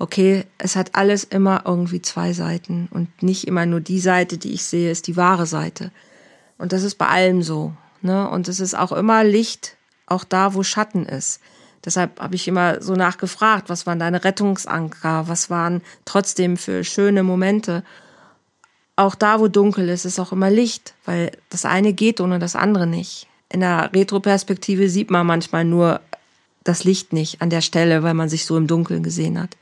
okay, 0.00 0.44
es 0.58 0.74
hat 0.74 0.96
alles 0.96 1.22
immer 1.22 1.62
irgendwie 1.64 2.02
zwei 2.02 2.32
Seiten 2.32 2.88
und 2.90 3.22
nicht 3.22 3.46
immer 3.46 3.66
nur 3.66 3.80
die 3.80 4.00
Seite, 4.00 4.38
die 4.38 4.52
ich 4.52 4.64
sehe, 4.64 4.90
ist 4.90 5.06
die 5.06 5.16
wahre 5.16 5.46
Seite. 5.46 5.92
Und 6.58 6.72
das 6.72 6.82
ist 6.82 6.96
bei 6.96 7.06
allem 7.06 7.42
so. 7.42 7.72
Ne? 8.00 8.28
Und 8.28 8.48
es 8.48 8.58
ist 8.58 8.74
auch 8.74 8.90
immer 8.90 9.22
Licht, 9.22 9.76
auch 10.06 10.24
da, 10.24 10.54
wo 10.54 10.64
Schatten 10.64 11.06
ist. 11.06 11.40
Deshalb 11.84 12.20
habe 12.20 12.36
ich 12.36 12.46
immer 12.46 12.80
so 12.80 12.94
nachgefragt, 12.94 13.68
was 13.68 13.86
waren 13.86 13.98
deine 13.98 14.24
Rettungsanker, 14.24 15.26
was 15.26 15.50
waren 15.50 15.82
trotzdem 16.04 16.56
für 16.56 16.84
schöne 16.84 17.22
Momente. 17.22 17.82
Auch 18.94 19.14
da, 19.14 19.40
wo 19.40 19.48
dunkel 19.48 19.88
ist, 19.88 20.04
ist 20.04 20.20
auch 20.20 20.32
immer 20.32 20.50
Licht, 20.50 20.94
weil 21.04 21.32
das 21.50 21.64
eine 21.64 21.92
geht 21.92 22.20
ohne 22.20 22.38
das 22.38 22.54
andere 22.54 22.86
nicht. 22.86 23.26
In 23.48 23.60
der 23.60 23.90
Retroperspektive 23.92 24.88
sieht 24.88 25.10
man 25.10 25.26
manchmal 25.26 25.64
nur 25.64 26.00
das 26.64 26.84
Licht 26.84 27.12
nicht 27.12 27.42
an 27.42 27.50
der 27.50 27.60
Stelle, 27.60 28.02
weil 28.02 28.14
man 28.14 28.28
sich 28.28 28.46
so 28.46 28.56
im 28.56 28.68
Dunkeln 28.68 29.02
gesehen 29.02 29.40
hat. 29.40 29.56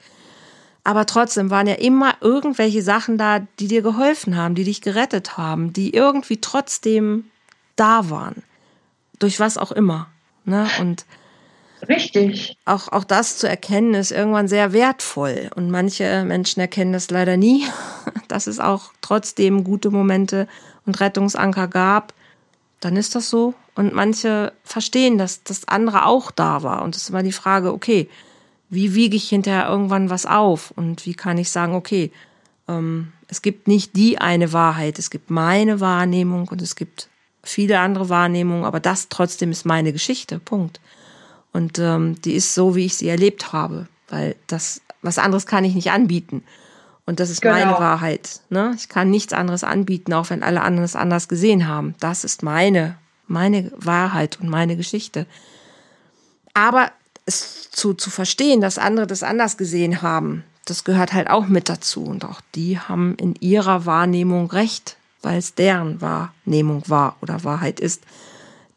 Aber 0.85 1.07
trotzdem 1.07 1.51
waren 1.51 1.67
ja 1.67 1.75
immer 1.75 2.15
irgendwelche 2.21 2.83
Sachen 2.83 3.19
da, 3.19 3.41
die 3.59 3.69
dir 3.69 3.83
geholfen 3.83 4.37
haben, 4.37 4.55
die 4.55 4.65
dich 4.65 4.81
gerettet 4.81 5.37
haben, 5.37 5.73
die 5.73 5.95
irgendwie 5.95 6.41
trotzdem 6.41 7.25
da 7.77 8.11
waren. 8.11 8.43
Durch 9.19 9.41
was 9.41 9.59
auch 9.59 9.73
immer. 9.73 10.09
Ne? 10.45 10.69
Und 10.81 11.05
Richtig. 11.91 12.57
Auch, 12.65 12.89
auch 12.89 13.03
das 13.03 13.37
zu 13.39 13.49
erkennen 13.49 13.95
ist 13.95 14.13
irgendwann 14.13 14.47
sehr 14.47 14.73
wertvoll. 14.73 15.51
Und 15.57 15.71
manche 15.71 16.25
Menschen 16.25 16.61
erkennen 16.61 16.93
das 16.93 17.11
leider 17.11 17.37
nie, 17.37 17.65
dass 18.29 18.47
es 18.47 18.61
auch 18.61 18.93
trotzdem 19.01 19.65
gute 19.65 19.91
Momente 19.91 20.47
und 20.87 21.01
Rettungsanker 21.01 21.67
gab. 21.67 22.15
Dann 22.79 22.97
ist 22.97 23.17
das 23.17 23.29
so. 23.29 23.55
Und 23.75 23.93
manche 23.93 24.53
verstehen, 24.63 25.19
dass 25.19 25.43
das 25.43 25.67
andere 25.67 26.07
auch 26.07 26.31
da 26.31 26.63
war. 26.63 26.83
Und 26.83 26.95
es 26.95 27.03
ist 27.03 27.11
immer 27.11 27.25
die 27.25 27.33
Frage, 27.33 27.73
okay, 27.73 28.09
wie 28.69 28.95
wiege 28.95 29.17
ich 29.17 29.29
hinterher 29.29 29.69
irgendwann 29.69 30.11
was 30.11 30.27
auf? 30.27 30.71
Und 30.71 31.07
wie 31.07 31.15
kann 31.15 31.39
ich 31.39 31.51
sagen, 31.51 31.75
okay, 31.75 32.13
ähm, 32.69 33.13
es 33.27 33.43
gibt 33.43 33.67
nicht 33.67 33.97
die 33.97 34.19
eine 34.19 34.53
Wahrheit, 34.53 34.99
es 34.99 35.11
gibt 35.11 35.31
meine 35.31 35.81
Wahrnehmung 35.81 36.49
und 36.49 36.63
es 36.63 36.77
gibt 36.77 37.09
viele 37.43 37.81
andere 37.81 38.09
Wahrnehmungen, 38.09 38.65
aber 38.65 38.81
das 38.81 39.09
trotzdem 39.09 39.51
ist 39.51 39.67
meine 39.67 39.93
Geschichte. 39.93 40.39
Punkt. 40.39 40.81
Und 41.53 41.79
ähm, 41.79 42.21
die 42.23 42.35
ist 42.35 42.55
so, 42.55 42.77
wie 42.77 42.87
ich 42.87 42.97
sie 42.97 43.09
erlebt 43.09 43.53
habe, 43.53 43.89
weil 44.09 44.37
das, 44.47 44.81
was 45.03 45.19
anderes 45.19 45.47
kann 45.47 45.65
ich 45.65 45.75
nicht 45.75 45.91
anbieten. 45.91 46.45
Und 47.07 47.19
das 47.19 47.31
ist 47.31 47.43
genau. 47.43 47.55
meine 47.55 47.73
Wahrheit. 47.73 48.41
Ne? 48.51 48.73
Ich 48.77 48.89
kann 48.89 49.11
nichts 49.11 49.33
anderes 49.33 49.65
anbieten, 49.65 50.13
auch 50.13 50.31
wenn 50.31 50.43
alle 50.43 50.63
anderen 50.63 50.85
es 50.85 50.95
anders 50.95 51.27
gesehen 51.27 51.67
haben. 51.67 51.95
Das 51.99 52.23
ist 52.25 52.43
meine, 52.43 52.97
meine 53.27 53.73
Wahrheit 53.77 54.39
und 54.41 54.49
meine 54.49 54.77
Geschichte. 54.77 55.27
Aber 56.55 56.93
es 57.27 57.71
zu, 57.71 57.95
zu 57.95 58.11
verstehen, 58.11 58.61
dass 58.61 58.79
andere 58.79 59.07
das 59.07 59.23
anders 59.23 59.57
gesehen 59.57 60.03
haben, 60.03 60.45
das 60.67 60.85
gehört 60.85 61.13
halt 61.13 61.31
auch 61.31 61.49
mit 61.49 61.69
dazu. 61.69 62.05
Und 62.05 62.25
auch 62.25 62.41
die 62.55 62.79
haben 62.79 63.17
in 63.17 63.35
ihrer 63.41 63.87
Wahrnehmung 63.87 64.51
recht, 64.51 64.97
weil 65.23 65.39
es 65.39 65.55
deren 65.55 66.01
Wahrnehmung 66.01 66.85
war 66.87 67.17
oder 67.23 67.43
Wahrheit 67.43 67.81
ist 67.81 68.05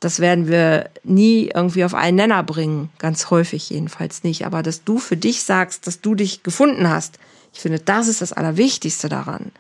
das 0.04 0.20
werden 0.20 0.48
wir 0.48 0.90
nie 1.04 1.50
irgendwie 1.54 1.86
auf 1.86 1.94
einen 1.94 2.18
Nenner 2.18 2.44
bringen, 2.44 2.90
ganz 3.00 3.30
häufig 3.30 3.70
jedenfalls 3.70 4.24
nicht. 4.24 4.46
Aber 4.46 4.62
dass 4.62 4.84
du 4.84 4.98
für 4.98 5.16
dich 5.16 5.44
sagst, 5.44 5.88
dass 5.88 6.02
du 6.02 6.16
dich 6.16 6.44
gefunden 6.44 6.90
hast, 6.90 7.20
ich 7.54 7.62
finde, 7.62 7.80
das 7.80 8.08
ist 8.08 8.22
das 8.22 8.34
Allerwichtigste 8.34 9.08
daran. 9.08 9.52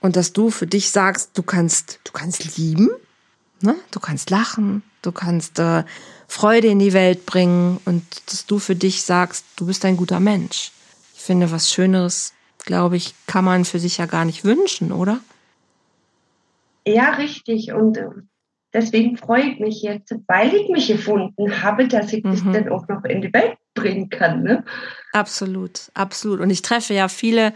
Und 0.00 0.16
dass 0.16 0.32
du 0.32 0.50
für 0.50 0.66
dich 0.66 0.90
sagst, 0.90 1.30
du 1.34 1.42
kannst, 1.42 2.00
du 2.04 2.12
kannst 2.12 2.56
lieben, 2.56 2.88
ne? 3.60 3.76
du 3.90 4.00
kannst 4.00 4.30
lachen, 4.30 4.82
du 5.02 5.12
kannst 5.12 5.58
äh, 5.58 5.84
Freude 6.28 6.68
in 6.68 6.78
die 6.78 6.92
Welt 6.92 7.26
bringen 7.26 7.78
und 7.84 8.04
dass 8.26 8.46
du 8.46 8.58
für 8.58 8.74
dich 8.74 9.02
sagst, 9.02 9.44
du 9.56 9.66
bist 9.66 9.84
ein 9.84 9.96
guter 9.96 10.18
Mensch. 10.18 10.72
Ich 11.14 11.20
finde, 11.20 11.50
was 11.50 11.70
Schöneres, 11.70 12.32
glaube 12.58 12.96
ich, 12.96 13.14
kann 13.26 13.44
man 13.44 13.64
für 13.64 13.78
sich 13.78 13.98
ja 13.98 14.06
gar 14.06 14.24
nicht 14.24 14.44
wünschen, 14.44 14.92
oder? 14.92 15.20
Ja, 16.86 17.10
richtig. 17.10 17.72
Und 17.72 17.96
äh, 17.96 18.08
deswegen 18.72 19.16
freue 19.16 19.42
ich 19.42 19.60
mich 19.60 19.82
jetzt, 19.82 20.14
weil 20.26 20.54
ich 20.54 20.68
mich 20.68 20.88
gefunden 20.88 21.62
habe, 21.62 21.88
dass 21.88 22.12
ich 22.12 22.24
mhm. 22.24 22.30
das 22.30 22.42
dann 22.44 22.68
auch 22.68 22.88
noch 22.88 23.04
in 23.04 23.22
die 23.22 23.32
Welt 23.32 23.56
bringen 23.74 24.10
kann. 24.10 24.42
Ne? 24.42 24.64
Absolut, 25.12 25.90
absolut. 25.94 26.40
Und 26.40 26.50
ich 26.50 26.62
treffe 26.62 26.94
ja 26.94 27.08
viele 27.08 27.52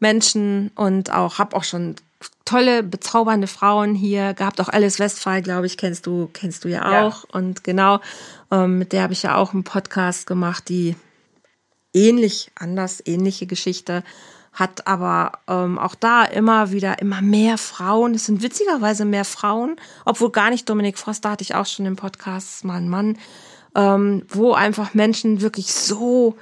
Menschen 0.00 0.70
und 0.74 1.12
auch 1.12 1.38
habe 1.38 1.56
auch 1.56 1.64
schon 1.64 1.96
tolle, 2.44 2.82
bezaubernde 2.82 3.46
Frauen 3.46 3.94
hier 3.94 4.34
gehabt. 4.34 4.60
Auch 4.60 4.68
Alice 4.68 4.98
Westphal, 4.98 5.42
glaube 5.42 5.66
ich, 5.66 5.76
kennst 5.76 6.06
du, 6.06 6.28
kennst 6.32 6.64
du 6.64 6.68
ja 6.68 7.06
auch. 7.06 7.24
Ja. 7.24 7.30
Und 7.32 7.64
genau, 7.64 8.00
ähm, 8.50 8.78
mit 8.78 8.92
der 8.92 9.02
habe 9.02 9.12
ich 9.12 9.22
ja 9.22 9.36
auch 9.36 9.52
einen 9.52 9.64
Podcast 9.64 10.26
gemacht, 10.26 10.68
die 10.68 10.96
ähnlich, 11.92 12.50
anders, 12.54 13.02
ähnliche 13.04 13.46
Geschichte 13.46 14.02
hat 14.58 14.88
aber 14.88 15.32
ähm, 15.46 15.78
auch 15.78 15.94
da 15.94 16.24
immer 16.24 16.72
wieder 16.72 17.00
immer 17.00 17.22
mehr 17.22 17.58
Frauen. 17.58 18.14
Es 18.14 18.26
sind 18.26 18.42
witzigerweise 18.42 19.04
mehr 19.04 19.24
Frauen, 19.24 19.76
obwohl 20.04 20.30
gar 20.32 20.50
nicht 20.50 20.68
Dominik 20.68 20.98
Frost, 20.98 21.24
da 21.24 21.30
hatte 21.30 21.42
ich 21.42 21.54
auch 21.54 21.66
schon 21.66 21.86
im 21.86 21.94
Podcast 21.94 22.64
mal 22.64 22.78
einen 22.78 22.88
Mann, 22.88 23.18
ähm, 23.76 24.24
wo 24.28 24.54
einfach 24.54 24.94
Menschen 24.94 25.40
wirklich 25.40 25.72
so 25.72 26.36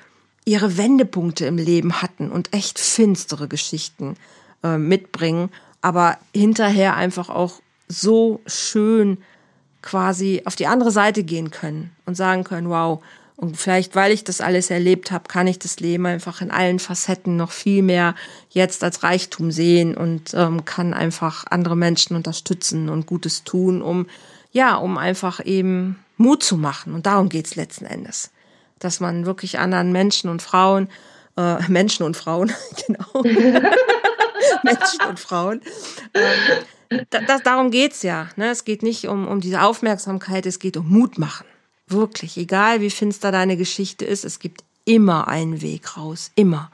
ihre 0.46 0.78
Wendepunkte 0.78 1.44
im 1.44 1.58
Leben 1.58 2.00
hatten 2.00 2.30
und 2.30 2.54
echt 2.54 2.78
finstere 2.78 3.48
Geschichten 3.48 4.16
äh, 4.62 4.78
mitbringen, 4.78 5.50
aber 5.82 6.16
hinterher 6.34 6.94
einfach 6.94 7.28
auch 7.28 7.60
so 7.88 8.40
schön 8.46 9.18
quasi 9.82 10.42
auf 10.46 10.56
die 10.56 10.66
andere 10.66 10.90
Seite 10.90 11.22
gehen 11.22 11.50
können 11.50 11.94
und 12.06 12.16
sagen 12.16 12.44
können, 12.44 12.70
wow, 12.70 13.02
und 13.36 13.58
vielleicht, 13.58 13.94
weil 13.94 14.12
ich 14.12 14.24
das 14.24 14.40
alles 14.40 14.70
erlebt 14.70 15.10
habe, 15.10 15.28
kann 15.28 15.46
ich 15.46 15.58
das 15.58 15.78
Leben 15.78 16.06
einfach 16.06 16.40
in 16.40 16.50
allen 16.50 16.78
Facetten 16.78 17.36
noch 17.36 17.50
viel 17.50 17.82
mehr 17.82 18.14
jetzt 18.48 18.82
als 18.82 19.02
Reichtum 19.02 19.50
sehen 19.50 19.94
und 19.94 20.32
ähm, 20.32 20.64
kann 20.64 20.94
einfach 20.94 21.44
andere 21.50 21.76
Menschen 21.76 22.16
unterstützen 22.16 22.88
und 22.88 23.06
Gutes 23.06 23.44
tun, 23.44 23.82
um 23.82 24.06
ja, 24.52 24.76
um 24.76 24.96
einfach 24.96 25.44
eben 25.44 26.02
Mut 26.16 26.42
zu 26.42 26.56
machen. 26.56 26.94
Und 26.94 27.04
darum 27.04 27.28
geht's 27.28 27.56
letzten 27.56 27.84
Endes. 27.84 28.30
Dass 28.78 29.00
man 29.00 29.26
wirklich 29.26 29.58
anderen 29.58 29.92
Menschen 29.92 30.30
und 30.30 30.40
Frauen, 30.40 30.88
äh, 31.36 31.62
Menschen 31.68 32.06
und 32.06 32.16
Frauen, 32.16 32.52
genau. 32.86 33.22
Menschen 34.62 35.00
und 35.06 35.20
Frauen. 35.20 35.60
Ähm, 36.14 37.04
das, 37.10 37.42
darum 37.42 37.70
geht's 37.70 38.02
ja. 38.02 38.28
Ne? 38.36 38.50
Es 38.50 38.64
geht 38.64 38.82
nicht 38.82 39.08
um, 39.08 39.28
um 39.28 39.42
diese 39.42 39.60
Aufmerksamkeit, 39.60 40.46
es 40.46 40.58
geht 40.58 40.78
um 40.78 40.88
Mut 40.88 41.18
machen. 41.18 41.44
Wirklich, 41.88 42.36
egal 42.36 42.80
wie 42.80 42.90
finster 42.90 43.30
deine 43.30 43.56
Geschichte 43.56 44.04
ist, 44.04 44.24
es 44.24 44.38
gibt 44.38 44.64
immer 44.84 45.28
einen 45.28 45.62
Weg 45.62 45.96
raus. 45.96 46.30
Immer. 46.34 46.70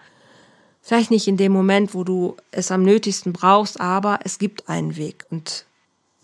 Vielleicht 0.80 1.10
nicht 1.10 1.28
in 1.28 1.36
dem 1.36 1.52
Moment, 1.52 1.94
wo 1.94 2.02
du 2.02 2.36
es 2.50 2.70
am 2.70 2.82
nötigsten 2.82 3.32
brauchst, 3.32 3.80
aber 3.80 4.20
es 4.24 4.38
gibt 4.38 4.68
einen 4.68 4.96
Weg. 4.96 5.26
Und 5.30 5.66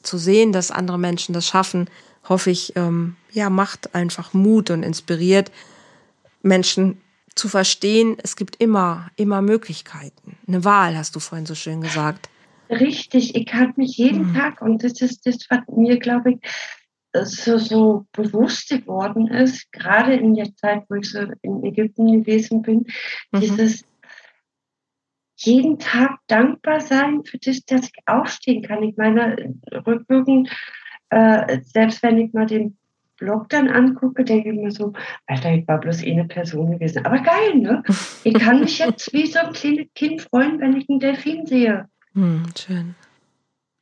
zu 0.03 0.19
sehen, 0.19 0.53
dass 0.53 0.71
andere 0.71 0.99
Menschen 0.99 1.33
das 1.33 1.47
schaffen, 1.47 1.89
hoffe 2.29 2.51
ich, 2.51 2.75
ähm, 2.77 3.17
ja, 3.31 3.51
macht 3.51 3.95
einfach 3.95 4.35
Mut 4.35 4.71
und 4.71 4.83
inspiriert 4.83 5.51
Menschen 6.43 7.01
zu 7.35 7.49
verstehen, 7.49 8.17
es 8.23 8.37
gibt 8.37 8.57
immer, 8.57 9.11
immer 9.17 9.43
Möglichkeiten. 9.43 10.37
Eine 10.47 10.65
Wahl, 10.65 10.97
hast 10.97 11.15
du 11.15 11.21
vorhin 11.21 11.47
so 11.47 11.55
schön 11.55 11.81
gesagt. 11.81 12.29
Richtig, 12.69 13.35
ich 13.35 13.55
habe 13.55 13.73
mich 13.77 13.97
jeden 13.97 14.31
mhm. 14.31 14.35
Tag, 14.35 14.61
und 14.61 14.83
das 14.83 15.01
ist 15.01 15.25
das, 15.25 15.39
was 15.49 15.61
mir, 15.75 15.99
glaube 15.99 16.33
ich, 16.33 16.39
so, 17.25 17.59
so 17.59 18.07
bewusst 18.13 18.69
geworden 18.69 19.29
ist, 19.29 19.71
gerade 19.73 20.15
in 20.15 20.35
der 20.35 20.55
Zeit, 20.57 20.85
wo 20.89 20.97
ich 20.97 21.11
so 21.11 21.21
in 21.43 21.65
Ägypten 21.65 22.11
gewesen 22.13 22.63
bin, 22.63 22.87
mhm. 23.33 23.41
dieses 23.41 23.85
jeden 25.37 25.79
Tag 25.79 26.19
dankbar 26.27 26.81
sein 26.81 27.25
für 27.25 27.39
das, 27.39 27.65
dass 27.65 27.85
ich 27.85 27.93
aufstehen 28.07 28.63
kann. 28.63 28.83
Ich 28.83 28.97
meine, 28.97 29.55
rückwirkend, 29.87 30.51
äh, 31.11 31.61
selbst 31.63 32.03
wenn 32.03 32.19
ich 32.19 32.33
mal 32.33 32.47
den 32.47 32.77
Blog 33.19 33.49
dann 33.49 33.69
angucke, 33.69 34.25
denke 34.25 34.51
ich 34.51 34.57
mir 34.57 34.71
so, 34.71 34.93
Alter, 35.27 35.53
ich 35.53 35.67
war 35.69 35.79
bloß 35.79 36.05
eine 36.05 36.25
Person 36.25 36.73
gewesen. 36.73 37.05
Aber 37.05 37.19
geil, 37.19 37.57
ne? 37.57 37.83
Ich 38.25 38.35
kann 38.35 38.61
mich 38.61 38.79
jetzt 38.79 39.13
wie 39.13 39.27
so 39.27 39.41
ein 39.41 39.53
kleines 39.53 39.87
Kind 39.95 40.23
freuen, 40.23 40.61
wenn 40.61 40.77
ich 40.77 40.89
einen 40.89 41.01
Delfin 41.01 41.47
sehe. 41.47 41.89
Hm, 42.15 42.45
schön. 42.57 42.95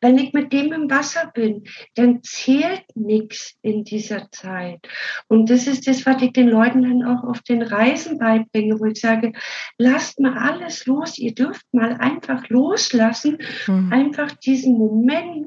Wenn 0.00 0.18
ich 0.18 0.32
mit 0.32 0.52
dem 0.52 0.72
im 0.72 0.90
Wasser 0.90 1.30
bin, 1.34 1.64
dann 1.94 2.22
zählt 2.22 2.84
nichts 2.94 3.56
in 3.62 3.84
dieser 3.84 4.30
Zeit. 4.30 4.86
Und 5.28 5.48
das 5.48 5.66
ist 5.66 5.86
das, 5.86 6.04
was 6.04 6.20
ich 6.22 6.32
den 6.32 6.48
Leuten 6.48 6.82
dann 6.82 7.04
auch 7.04 7.24
auf 7.24 7.40
den 7.40 7.62
Reisen 7.62 8.18
beibringe, 8.18 8.78
wo 8.78 8.84
ich 8.84 9.00
sage, 9.00 9.32
lasst 9.78 10.20
mal 10.20 10.36
alles 10.36 10.86
los. 10.86 11.18
Ihr 11.18 11.34
dürft 11.34 11.66
mal 11.72 11.94
einfach 11.94 12.48
loslassen, 12.48 13.38
mhm. 13.66 13.92
einfach 13.92 14.32
diesen 14.32 14.76
Moment 14.76 15.46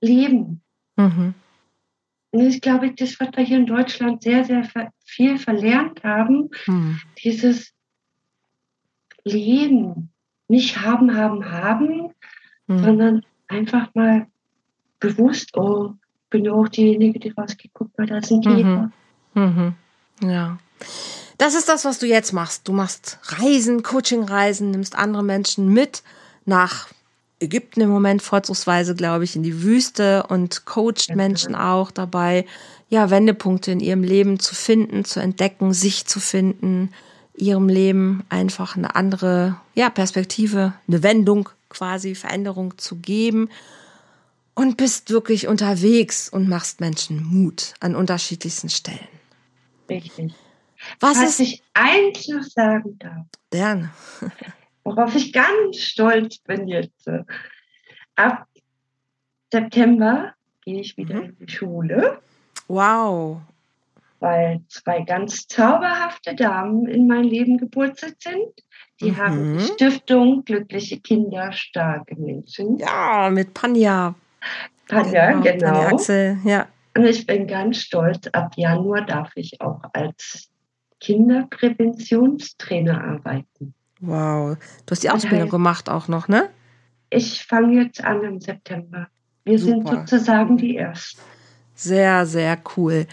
leben. 0.00 0.62
Mhm. 0.96 1.34
Und 2.30 2.40
ich 2.46 2.60
glaube, 2.60 2.92
das, 2.94 3.18
was 3.20 3.28
wir 3.34 3.44
hier 3.44 3.58
in 3.58 3.66
Deutschland 3.66 4.22
sehr, 4.22 4.44
sehr 4.44 4.68
viel 5.04 5.38
verlernt 5.38 6.02
haben, 6.04 6.50
mhm. 6.66 7.00
dieses 7.22 7.74
Leben. 9.24 10.12
Nicht 10.50 10.80
haben, 10.80 11.14
haben, 11.14 11.50
haben, 11.50 12.14
mhm. 12.68 12.84
sondern 12.84 13.22
einfach 13.48 13.92
mal 13.94 14.26
bewusst, 15.00 15.56
oh, 15.56 15.94
bin 16.30 16.44
ja 16.44 16.52
auch 16.52 16.68
diejenige, 16.68 17.18
die 17.18 17.30
rausgeguckt, 17.30 17.90
weil 17.96 18.06
da 18.06 18.16
ein 18.16 18.22
Käfer. 18.22 18.90
Mhm. 19.34 19.42
mhm. 19.42 19.74
Ja. 20.28 20.58
Das 21.38 21.54
ist 21.54 21.68
das, 21.68 21.84
was 21.84 22.00
du 22.00 22.06
jetzt 22.06 22.32
machst. 22.32 22.66
Du 22.66 22.72
machst 22.72 23.18
Reisen, 23.22 23.82
Coaching-Reisen, 23.82 24.72
nimmst 24.72 24.96
andere 24.96 25.22
Menschen 25.22 25.72
mit 25.72 26.02
nach 26.44 26.88
Ägypten 27.40 27.80
im 27.80 27.90
Moment 27.90 28.22
vorzugsweise, 28.22 28.96
glaube 28.96 29.22
ich, 29.22 29.36
in 29.36 29.44
die 29.44 29.62
Wüste 29.62 30.24
und 30.24 30.64
coacht 30.64 31.14
Menschen 31.14 31.54
auch 31.54 31.92
dabei, 31.92 32.44
ja, 32.88 33.10
Wendepunkte 33.10 33.70
in 33.70 33.80
ihrem 33.80 34.02
Leben 34.02 34.40
zu 34.40 34.54
finden, 34.54 35.04
zu 35.04 35.20
entdecken, 35.20 35.72
sich 35.72 36.06
zu 36.06 36.18
finden, 36.18 36.90
ihrem 37.36 37.68
Leben 37.68 38.24
einfach 38.28 38.76
eine 38.76 38.96
andere, 38.96 39.56
ja, 39.74 39.90
Perspektive, 39.90 40.72
eine 40.88 41.02
Wendung 41.04 41.50
quasi, 41.68 42.14
Veränderung 42.14 42.78
zu 42.78 42.96
geben 42.96 43.50
und 44.54 44.76
bist 44.76 45.10
wirklich 45.10 45.46
unterwegs 45.46 46.28
und 46.28 46.48
machst 46.48 46.80
Menschen 46.80 47.22
Mut 47.24 47.74
an 47.80 47.94
unterschiedlichsten 47.94 48.68
Stellen. 48.68 49.08
Richtig. 49.88 50.34
Was, 51.00 51.18
Was 51.18 51.30
ist, 51.30 51.40
ich 51.40 51.62
eins 51.74 52.28
noch 52.28 52.42
sagen 52.42 52.98
darf. 52.98 53.26
Gerne 53.50 53.90
worauf 54.88 55.14
ich 55.14 55.32
ganz 55.32 55.78
stolz 55.78 56.38
bin 56.38 56.66
jetzt. 56.66 57.08
Ab 58.16 58.46
September 59.52 60.34
gehe 60.64 60.80
ich 60.80 60.96
wieder 60.96 61.16
mhm. 61.16 61.24
in 61.24 61.46
die 61.46 61.52
Schule. 61.52 62.20
Wow. 62.68 63.40
Weil 64.20 64.62
zwei 64.68 65.02
ganz 65.02 65.46
zauberhafte 65.46 66.34
Damen 66.34 66.86
in 66.86 67.06
mein 67.06 67.24
Leben 67.24 67.58
geburtstag 67.58 68.14
sind. 68.18 68.52
Die 69.00 69.12
mhm. 69.12 69.16
haben 69.16 69.58
die 69.58 69.64
Stiftung 69.64 70.44
Glückliche 70.44 71.00
Kinder, 71.00 71.52
starke 71.52 72.16
Menschen. 72.16 72.76
Ja, 72.78 73.30
mit 73.30 73.54
Panja. 73.54 74.14
Panja, 74.88 75.32
genau. 75.32 75.42
genau. 75.42 75.72
Panja 75.72 75.88
Axel, 75.88 76.38
ja. 76.44 76.66
Und 76.96 77.04
ich 77.04 77.26
bin 77.26 77.46
ganz 77.46 77.78
stolz, 77.78 78.26
ab 78.32 78.52
Januar 78.56 79.06
darf 79.06 79.30
ich 79.36 79.60
auch 79.60 79.80
als 79.92 80.48
Kinderpräventionstrainer 81.00 83.04
arbeiten. 83.04 83.74
Wow. 84.00 84.56
Du 84.86 84.92
hast 84.92 85.02
die 85.02 85.10
Ausbildung 85.10 85.42
heißt, 85.42 85.50
gemacht 85.50 85.88
auch 85.88 86.08
noch, 86.08 86.28
ne? 86.28 86.48
Ich 87.10 87.44
fange 87.44 87.82
jetzt 87.82 88.02
an 88.02 88.22
im 88.24 88.40
September. 88.40 89.08
Wir 89.44 89.58
Super. 89.58 89.74
sind 89.74 90.08
sozusagen 90.08 90.56
die 90.56 90.76
Ersten. 90.76 91.20
Sehr, 91.74 92.26
sehr 92.26 92.58
cool. 92.76 93.06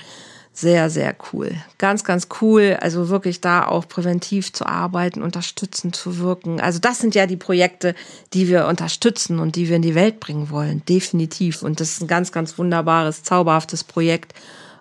Sehr, 0.56 0.90
sehr 0.90 1.16
cool. 1.32 1.52
Ganz, 1.78 2.04
ganz 2.04 2.28
cool. 2.42 2.78
Also 2.80 3.10
wirklich 3.10 3.42
da 3.42 3.68
auch 3.68 3.88
präventiv 3.88 4.54
zu 4.54 4.66
arbeiten, 4.66 5.22
unterstützend 5.22 5.96
zu 5.96 6.18
wirken. 6.18 6.60
Also 6.62 6.80
das 6.80 7.00
sind 7.00 7.14
ja 7.14 7.28
die 7.28 7.38
Projekte, 7.38 7.94
die 8.34 8.48
wir 8.48 8.66
unterstützen 8.68 9.40
und 9.40 9.58
die 9.58 9.70
wir 9.70 9.76
in 9.76 9.82
die 9.82 9.96
Welt 9.96 10.20
bringen 10.20 10.50
wollen. 10.50 10.82
Definitiv. 10.88 11.62
Und 11.62 11.82
das 11.82 11.90
ist 11.90 12.02
ein 12.02 12.08
ganz, 12.08 12.32
ganz 12.32 12.58
wunderbares, 12.58 13.24
zauberhaftes 13.24 13.84
Projekt. 13.84 14.34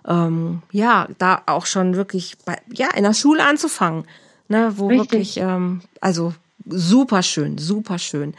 Ähm, 0.07 0.61
ja, 0.71 1.09
da 1.17 1.43
auch 1.45 1.65
schon 1.65 1.95
wirklich 1.95 2.37
bei, 2.45 2.57
ja, 2.73 2.87
in 2.95 3.03
der 3.03 3.13
Schule 3.13 3.43
anzufangen 3.43 4.05
ne, 4.47 4.73
wo 4.75 4.87
Richtig. 4.87 5.11
wirklich, 5.11 5.37
ähm, 5.37 5.81
also 6.01 6.33
super 6.65 7.23
schön, 7.23 7.57
super 7.57 7.99
schön. 7.99 8.33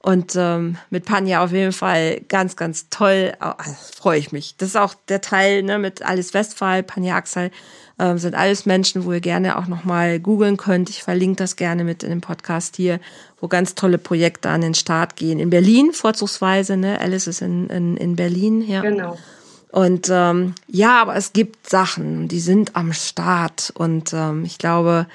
Und 0.00 0.36
ähm, 0.36 0.78
mit 0.90 1.04
Panja 1.04 1.42
auf 1.42 1.52
jeden 1.52 1.72
Fall 1.72 2.20
ganz, 2.28 2.56
ganz 2.56 2.88
toll. 2.88 3.32
Oh, 3.44 3.52
Freue 3.96 4.18
ich 4.18 4.30
mich. 4.30 4.56
Das 4.56 4.70
ist 4.70 4.76
auch 4.76 4.94
der 5.08 5.20
Teil 5.20 5.62
ne, 5.62 5.78
mit 5.78 6.02
Alice 6.02 6.34
Westphal, 6.34 6.82
Panja 6.84 7.16
Axel, 7.16 7.50
ähm, 7.98 8.16
sind 8.16 8.36
alles 8.36 8.64
Menschen, 8.64 9.04
wo 9.04 9.12
ihr 9.12 9.20
gerne 9.20 9.58
auch 9.58 9.66
nochmal 9.66 10.20
googeln 10.20 10.56
könnt. 10.56 10.88
Ich 10.88 11.02
verlinke 11.02 11.36
das 11.36 11.56
gerne 11.56 11.82
mit 11.82 12.04
in 12.04 12.10
dem 12.10 12.20
Podcast 12.20 12.76
hier, 12.76 13.00
wo 13.40 13.48
ganz 13.48 13.74
tolle 13.74 13.98
Projekte 13.98 14.50
an 14.50 14.60
den 14.60 14.74
Start 14.74 15.16
gehen. 15.16 15.40
In 15.40 15.50
Berlin 15.50 15.92
vorzugsweise, 15.92 16.76
ne? 16.76 17.00
Alice 17.00 17.26
ist 17.26 17.42
in, 17.42 17.68
in, 17.68 17.96
in 17.96 18.14
Berlin, 18.14 18.62
ja. 18.62 18.82
Genau. 18.82 19.18
Und 19.70 20.08
ähm, 20.10 20.54
ja, 20.68 21.02
aber 21.02 21.16
es 21.16 21.32
gibt 21.32 21.68
Sachen, 21.68 22.28
die 22.28 22.40
sind 22.40 22.76
am 22.76 22.92
Start. 22.92 23.72
Und 23.74 24.12
ähm, 24.14 24.44
ich 24.44 24.58
glaube, 24.58 25.06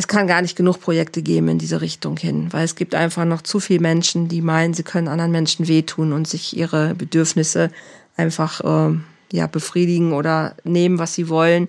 es 0.00 0.08
kann 0.08 0.26
gar 0.26 0.40
nicht 0.40 0.56
genug 0.56 0.80
Projekte 0.80 1.20
geben 1.20 1.48
in 1.48 1.58
diese 1.58 1.82
Richtung 1.82 2.16
hin, 2.16 2.50
weil 2.52 2.64
es 2.64 2.74
gibt 2.74 2.94
einfach 2.94 3.26
noch 3.26 3.42
zu 3.42 3.60
viele 3.60 3.80
Menschen, 3.80 4.28
die 4.28 4.40
meinen, 4.40 4.72
sie 4.72 4.82
können 4.82 5.08
anderen 5.08 5.30
Menschen 5.30 5.68
wehtun 5.68 6.14
und 6.14 6.26
sich 6.26 6.56
ihre 6.56 6.94
Bedürfnisse 6.94 7.70
einfach 8.16 8.62
äh, 8.62 8.96
ja 9.30 9.46
befriedigen 9.46 10.14
oder 10.14 10.54
nehmen, 10.64 10.98
was 10.98 11.12
sie 11.12 11.28
wollen. 11.28 11.68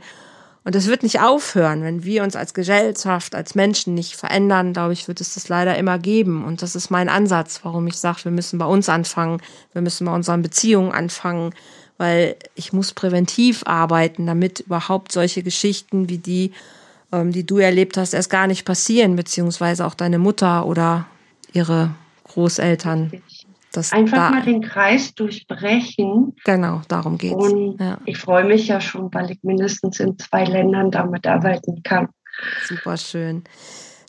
Und 0.63 0.75
das 0.75 0.87
wird 0.87 1.03
nicht 1.03 1.19
aufhören, 1.19 1.83
wenn 1.83 2.05
wir 2.05 2.23
uns 2.23 2.37
als 2.37 2.53
Gesellschaft, 2.53 3.35
als 3.35 3.53
Menschen 3.53 3.95
nicht 3.95 4.15
verändern, 4.15 4.71
glaube 4.71 4.93
ich, 4.93 5.09
wird 5.09 5.19
es 5.19 5.33
das 5.33 5.49
leider 5.49 5.77
immer 5.77 5.99
geben. 5.99 6.45
Und 6.45 6.61
das 6.61 6.73
ist 6.77 6.89
mein 6.89 7.09
Ansatz, 7.09 7.59
warum 7.63 7.85
ich 7.87 7.97
sage, 7.97 8.23
wir 8.23 8.31
müssen 8.31 8.59
bei 8.59 8.65
uns 8.65 8.87
anfangen, 8.87 9.41
wir 9.73 9.81
müssen 9.81 10.05
bei 10.05 10.15
unseren 10.15 10.41
Beziehungen 10.41 10.93
anfangen, 10.93 11.53
weil 11.97 12.37
ich 12.55 12.71
muss 12.71 12.93
präventiv 12.93 13.63
arbeiten, 13.65 14.25
damit 14.25 14.61
überhaupt 14.61 15.11
solche 15.11 15.43
Geschichten 15.43 16.07
wie 16.07 16.19
die 16.19 16.53
ähm, 17.11 17.31
die 17.31 17.45
du 17.45 17.57
erlebt 17.57 17.97
hast, 17.97 18.13
erst 18.13 18.29
gar 18.29 18.47
nicht 18.47 18.65
passieren, 18.65 19.15
beziehungsweise 19.15 19.85
auch 19.85 19.95
deine 19.95 20.19
Mutter 20.19 20.65
oder 20.65 21.07
ihre 21.53 21.91
Großeltern. 22.25 23.11
Das 23.73 23.93
Einfach 23.93 24.17
da, 24.17 24.29
mal 24.31 24.41
den 24.41 24.61
Kreis 24.61 25.15
durchbrechen. 25.15 26.35
Genau, 26.43 26.81
darum 26.89 27.17
geht 27.17 27.31
es. 27.31 27.37
Und 27.37 27.79
ja. 27.79 27.99
ich 28.05 28.17
freue 28.17 28.43
mich 28.43 28.67
ja 28.67 28.81
schon, 28.81 29.13
weil 29.13 29.31
ich 29.31 29.39
mindestens 29.43 29.99
in 30.01 30.19
zwei 30.19 30.43
Ländern 30.43 30.91
damit 30.91 31.25
arbeiten 31.25 31.81
kann. 31.83 32.09
Super 32.65 32.97
schön. 32.97 33.43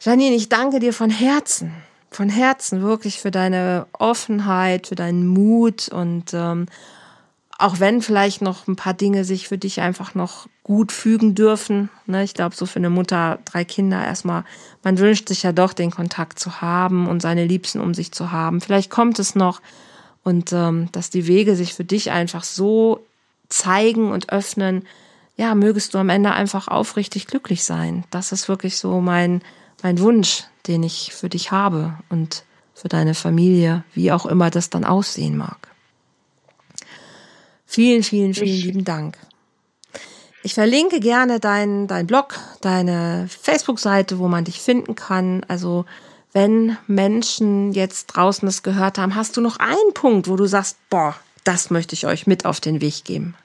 Janine, 0.01 0.35
ich 0.35 0.49
danke 0.49 0.81
dir 0.81 0.93
von 0.93 1.11
Herzen, 1.11 1.73
von 2.11 2.29
Herzen 2.29 2.83
wirklich 2.83 3.21
für 3.21 3.31
deine 3.31 3.87
Offenheit, 3.93 4.89
für 4.89 4.97
deinen 4.97 5.29
Mut 5.29 5.89
und 5.89 6.35
ähm, 6.35 6.67
auch 7.59 7.81
wenn 7.81 8.03
vielleicht 8.03 8.43
noch 8.43 8.67
ein 8.67 8.77
paar 8.77 8.95
Dinge 8.95 9.25
sich 9.25 9.49
für 9.49 9.59
dich 9.59 9.81
einfach 9.81 10.15
noch 10.15 10.49
gut 10.63 10.93
fügen 10.93 11.35
dürfen. 11.35 11.91
Ne? 12.07 12.25
Ich 12.25 12.35
glaube, 12.35 12.55
so 12.55 12.67
für 12.67 12.79
eine 12.79 12.91
Mutter, 12.91 13.39
drei 13.45 13.65
Kinder 13.65 14.05
erstmal, 14.05 14.45
man 14.83 14.99
wünscht 14.99 15.29
sich 15.29 15.43
ja 15.43 15.53
doch 15.53 15.73
den 15.73 15.91
Kontakt 15.91 16.39
zu 16.39 16.61
haben 16.61 17.09
und 17.09 17.23
seine 17.23 17.45
Liebsten 17.45 17.81
um 17.81 17.95
sich 17.95 18.13
zu 18.13 18.33
haben. 18.33 18.61
Vielleicht 18.61 18.91
kommt 18.91 19.19
es 19.19 19.35
noch 19.35 19.61
und 20.25 20.53
ähm, 20.53 20.89
dass 20.93 21.11
die 21.11 21.27
Wege 21.27 21.57
sich 21.57 21.75
für 21.75 21.85
dich 21.85 22.11
einfach 22.11 22.45
so 22.45 23.05
zeigen 23.49 24.11
und 24.11 24.31
öffnen, 24.31 24.87
ja, 25.37 25.55
mögest 25.55 25.95
du 25.95 25.99
am 25.99 26.09
Ende 26.09 26.33
einfach 26.33 26.69
aufrichtig 26.69 27.27
glücklich 27.27 27.65
sein. 27.65 28.05
Das 28.11 28.33
ist 28.33 28.49
wirklich 28.49 28.77
so 28.77 29.01
mein, 29.01 29.43
mein 29.83 29.99
Wunsch, 29.99 30.45
den 30.67 30.83
ich 30.83 31.13
für 31.15 31.29
dich 31.29 31.51
habe 31.51 31.95
und 32.09 32.45
für 32.75 32.89
deine 32.89 33.15
Familie, 33.15 33.85
wie 33.95 34.13
auch 34.13 34.27
immer 34.27 34.51
das 34.51 34.71
dann 34.71 34.85
aussehen 34.85 35.37
mag. 35.37 35.72
Vielen, 37.73 38.03
vielen, 38.03 38.35
vielen 38.35 38.49
ich. 38.49 38.65
lieben 38.65 38.85
Dank. 38.85 39.17
Ich 40.43 40.53
verlinke 40.53 41.01
gerne 41.01 41.41
deinen 41.41 41.87
dein 41.87 42.07
Blog, 42.07 42.39
deine 42.61 43.29
Facebook-Seite, 43.31 44.19
wo 44.19 44.29
man 44.29 44.45
dich 44.45 44.61
finden 44.61 44.95
kann. 44.95 45.43
Also 45.49 45.87
wenn 46.35 46.77
Menschen 46.87 47.73
jetzt 47.73 48.09
draußen 48.09 48.45
das 48.45 48.63
gehört 48.63 48.99
haben, 48.99 49.15
hast 49.15 49.39
du 49.39 49.41
noch 49.41 49.57
einen 49.57 49.95
Punkt, 49.95 50.29
wo 50.29 50.37
du 50.37 50.45
sagst, 50.45 50.77
boah, 50.91 51.17
das 51.45 51.71
möchte 51.71 51.95
ich 51.95 52.07
euch 52.07 52.27
mit 52.27 52.45
auf 52.45 52.61
den 52.61 52.83
Weg 52.83 53.05
geben? 53.05 53.37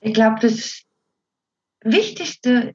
Ich 0.00 0.14
glaube, 0.14 0.38
das 0.40 0.80
Wichtigste, 1.82 2.74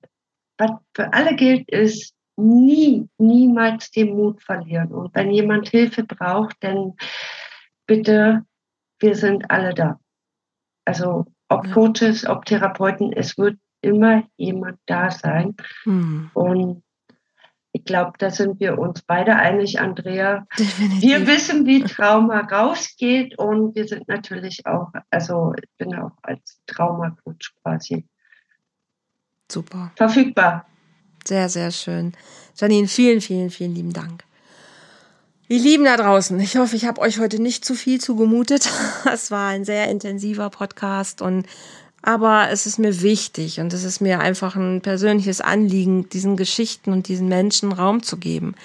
was 0.59 0.73
für 0.93 1.11
alle 1.11 1.35
gilt, 1.35 1.67
ist, 1.71 2.13
nie, 2.35 3.09
niemals 3.17 3.89
den 3.89 4.15
Mut 4.15 4.43
verlieren. 4.43 4.91
Und 4.91 5.15
wenn 5.15 5.31
jemand 5.31 5.69
Hilfe 5.69 6.03
braucht, 6.03 6.57
dann 6.59 6.93
bitte 7.87 8.45
wir 8.99 9.15
sind 9.15 9.49
alle 9.51 9.73
da. 9.73 9.99
Also 10.85 11.25
ob 11.49 11.71
Coaches, 11.71 12.25
ob 12.25 12.45
Therapeuten, 12.45 13.13
es 13.13 13.37
wird 13.37 13.57
immer 13.81 14.23
jemand 14.37 14.79
da 14.85 15.11
sein. 15.11 15.55
Mhm. 15.85 16.31
Und 16.33 16.83
ich 17.71 17.83
glaube, 17.83 18.13
da 18.17 18.31
sind 18.31 18.59
wir 18.59 18.79
uns 18.79 19.01
beide 19.01 19.35
einig, 19.35 19.79
Andrea. 19.79 20.47
Definitiv. 20.57 21.01
Wir 21.01 21.27
wissen, 21.27 21.65
wie 21.65 21.83
Trauma 21.83 22.39
rausgeht 22.39 23.37
und 23.37 23.75
wir 23.75 23.85
sind 23.87 24.07
natürlich 24.07 24.65
auch, 24.65 24.91
also 25.09 25.53
ich 25.61 25.69
bin 25.77 25.93
auch 25.93 26.13
als 26.21 26.61
Traumacoach 26.67 27.53
quasi 27.61 28.07
Super. 29.51 29.91
verfügbar. 29.95 30.65
Sehr, 31.27 31.49
sehr 31.49 31.71
schön. 31.71 32.13
Janine, 32.55 32.87
vielen, 32.87 33.19
vielen, 33.19 33.49
vielen 33.49 33.75
lieben 33.75 33.93
Dank. 33.93 34.23
Ihr 35.47 35.59
Lieben 35.59 35.85
da 35.85 35.95
draußen, 35.95 36.39
ich 36.39 36.57
hoffe, 36.57 36.75
ich 36.75 36.85
habe 36.85 37.01
euch 37.01 37.19
heute 37.19 37.39
nicht 37.39 37.63
zu 37.63 37.75
viel 37.75 38.01
zugemutet. 38.01 38.67
Es 39.13 39.29
war 39.29 39.49
ein 39.49 39.63
sehr 39.63 39.89
intensiver 39.89 40.49
Podcast 40.49 41.21
und 41.21 41.45
aber 42.01 42.49
es 42.51 42.65
ist 42.65 42.79
mir 42.79 43.01
wichtig 43.03 43.59
und 43.59 43.71
es 43.71 43.83
ist 43.83 43.99
mir 43.99 44.19
einfach 44.19 44.55
ein 44.55 44.81
persönliches 44.81 45.41
Anliegen, 45.41 46.09
diesen 46.09 46.35
Geschichten 46.35 46.91
und 46.91 47.07
diesen 47.07 47.27
Menschen 47.27 47.71
Raum 47.71 48.01
zu 48.01 48.17
geben 48.17 48.55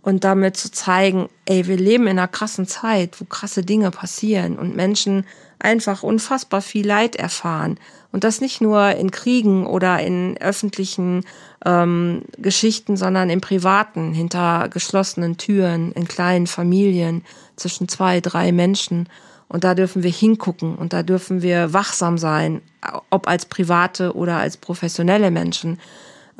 und 0.00 0.24
damit 0.24 0.56
zu 0.56 0.70
zeigen, 0.70 1.28
ey, 1.44 1.66
wir 1.66 1.76
leben 1.76 2.04
in 2.04 2.18
einer 2.18 2.28
krassen 2.28 2.66
Zeit, 2.66 3.20
wo 3.20 3.26
krasse 3.26 3.62
Dinge 3.62 3.90
passieren 3.90 4.58
und 4.58 4.74
Menschen 4.74 5.26
einfach 5.62 6.02
unfassbar 6.02 6.60
viel 6.60 6.86
Leid 6.86 7.16
erfahren. 7.16 7.78
Und 8.10 8.24
das 8.24 8.40
nicht 8.40 8.60
nur 8.60 8.90
in 8.90 9.10
Kriegen 9.10 9.66
oder 9.66 10.00
in 10.00 10.36
öffentlichen 10.38 11.24
ähm, 11.64 12.22
Geschichten, 12.36 12.96
sondern 12.96 13.30
im 13.30 13.40
Privaten, 13.40 14.12
hinter 14.12 14.68
geschlossenen 14.68 15.38
Türen, 15.38 15.92
in 15.92 16.06
kleinen 16.06 16.46
Familien, 16.46 17.24
zwischen 17.56 17.88
zwei, 17.88 18.20
drei 18.20 18.52
Menschen. 18.52 19.08
Und 19.48 19.64
da 19.64 19.74
dürfen 19.74 20.02
wir 20.02 20.10
hingucken 20.10 20.74
und 20.74 20.92
da 20.92 21.02
dürfen 21.02 21.42
wir 21.42 21.72
wachsam 21.72 22.18
sein, 22.18 22.62
ob 23.10 23.28
als 23.28 23.46
private 23.46 24.14
oder 24.14 24.36
als 24.36 24.56
professionelle 24.56 25.30
Menschen. 25.30 25.78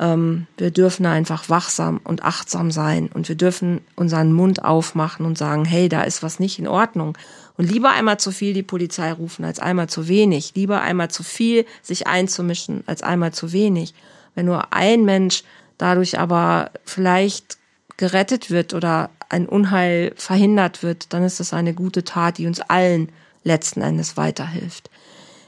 Ähm, 0.03 0.47
wir 0.57 0.71
dürfen 0.71 1.05
einfach 1.05 1.49
wachsam 1.49 2.01
und 2.03 2.25
achtsam 2.25 2.71
sein 2.71 3.09
und 3.13 3.29
wir 3.29 3.35
dürfen 3.35 3.79
unseren 3.95 4.33
Mund 4.33 4.65
aufmachen 4.65 5.25
und 5.25 5.37
sagen, 5.37 5.63
hey, 5.63 5.87
da 5.87 6.03
ist 6.03 6.21
was 6.21 6.39
nicht 6.39 6.59
in 6.59 6.67
Ordnung. 6.67 7.17
Und 7.55 7.71
lieber 7.71 7.91
einmal 7.91 8.19
zu 8.19 8.31
viel 8.31 8.53
die 8.53 8.63
Polizei 8.63 9.13
rufen 9.13 9.45
als 9.45 9.59
einmal 9.59 9.87
zu 9.87 10.09
wenig. 10.09 10.51
Lieber 10.55 10.81
einmal 10.81 11.09
zu 11.09 11.23
viel 11.23 11.65
sich 11.81 12.05
einzumischen 12.05 12.83
als 12.85 13.01
einmal 13.01 13.31
zu 13.31 13.53
wenig. 13.53 13.93
Wenn 14.35 14.47
nur 14.47 14.73
ein 14.73 15.05
Mensch 15.05 15.43
dadurch 15.77 16.19
aber 16.19 16.71
vielleicht 16.83 17.57
gerettet 17.95 18.51
wird 18.51 18.73
oder 18.73 19.09
ein 19.29 19.47
Unheil 19.47 20.11
verhindert 20.17 20.83
wird, 20.83 21.13
dann 21.13 21.23
ist 21.23 21.39
das 21.39 21.53
eine 21.53 21.73
gute 21.73 22.03
Tat, 22.03 22.39
die 22.39 22.47
uns 22.47 22.59
allen 22.59 23.09
letzten 23.45 23.81
Endes 23.81 24.17
weiterhilft. 24.17 24.89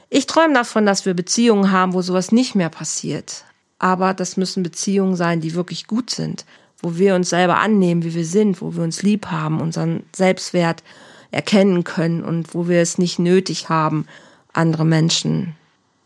Ich 0.08 0.26
träume 0.26 0.54
davon, 0.54 0.86
dass 0.86 1.04
wir 1.04 1.14
Beziehungen 1.14 1.72
haben, 1.72 1.92
wo 1.92 2.00
sowas 2.00 2.32
nicht 2.32 2.54
mehr 2.54 2.70
passiert. 2.70 3.44
Aber 3.78 4.14
das 4.14 4.36
müssen 4.36 4.62
Beziehungen 4.62 5.16
sein, 5.16 5.40
die 5.40 5.54
wirklich 5.54 5.86
gut 5.86 6.10
sind, 6.10 6.44
wo 6.80 6.96
wir 6.96 7.14
uns 7.14 7.30
selber 7.30 7.58
annehmen, 7.58 8.04
wie 8.04 8.14
wir 8.14 8.24
sind, 8.24 8.60
wo 8.60 8.74
wir 8.74 8.82
uns 8.82 9.02
lieb 9.02 9.26
haben, 9.26 9.60
unseren 9.60 10.04
Selbstwert 10.14 10.82
erkennen 11.30 11.84
können 11.84 12.22
und 12.24 12.54
wo 12.54 12.68
wir 12.68 12.80
es 12.80 12.98
nicht 12.98 13.18
nötig 13.18 13.68
haben, 13.68 14.06
andere 14.52 14.84
Menschen 14.84 15.54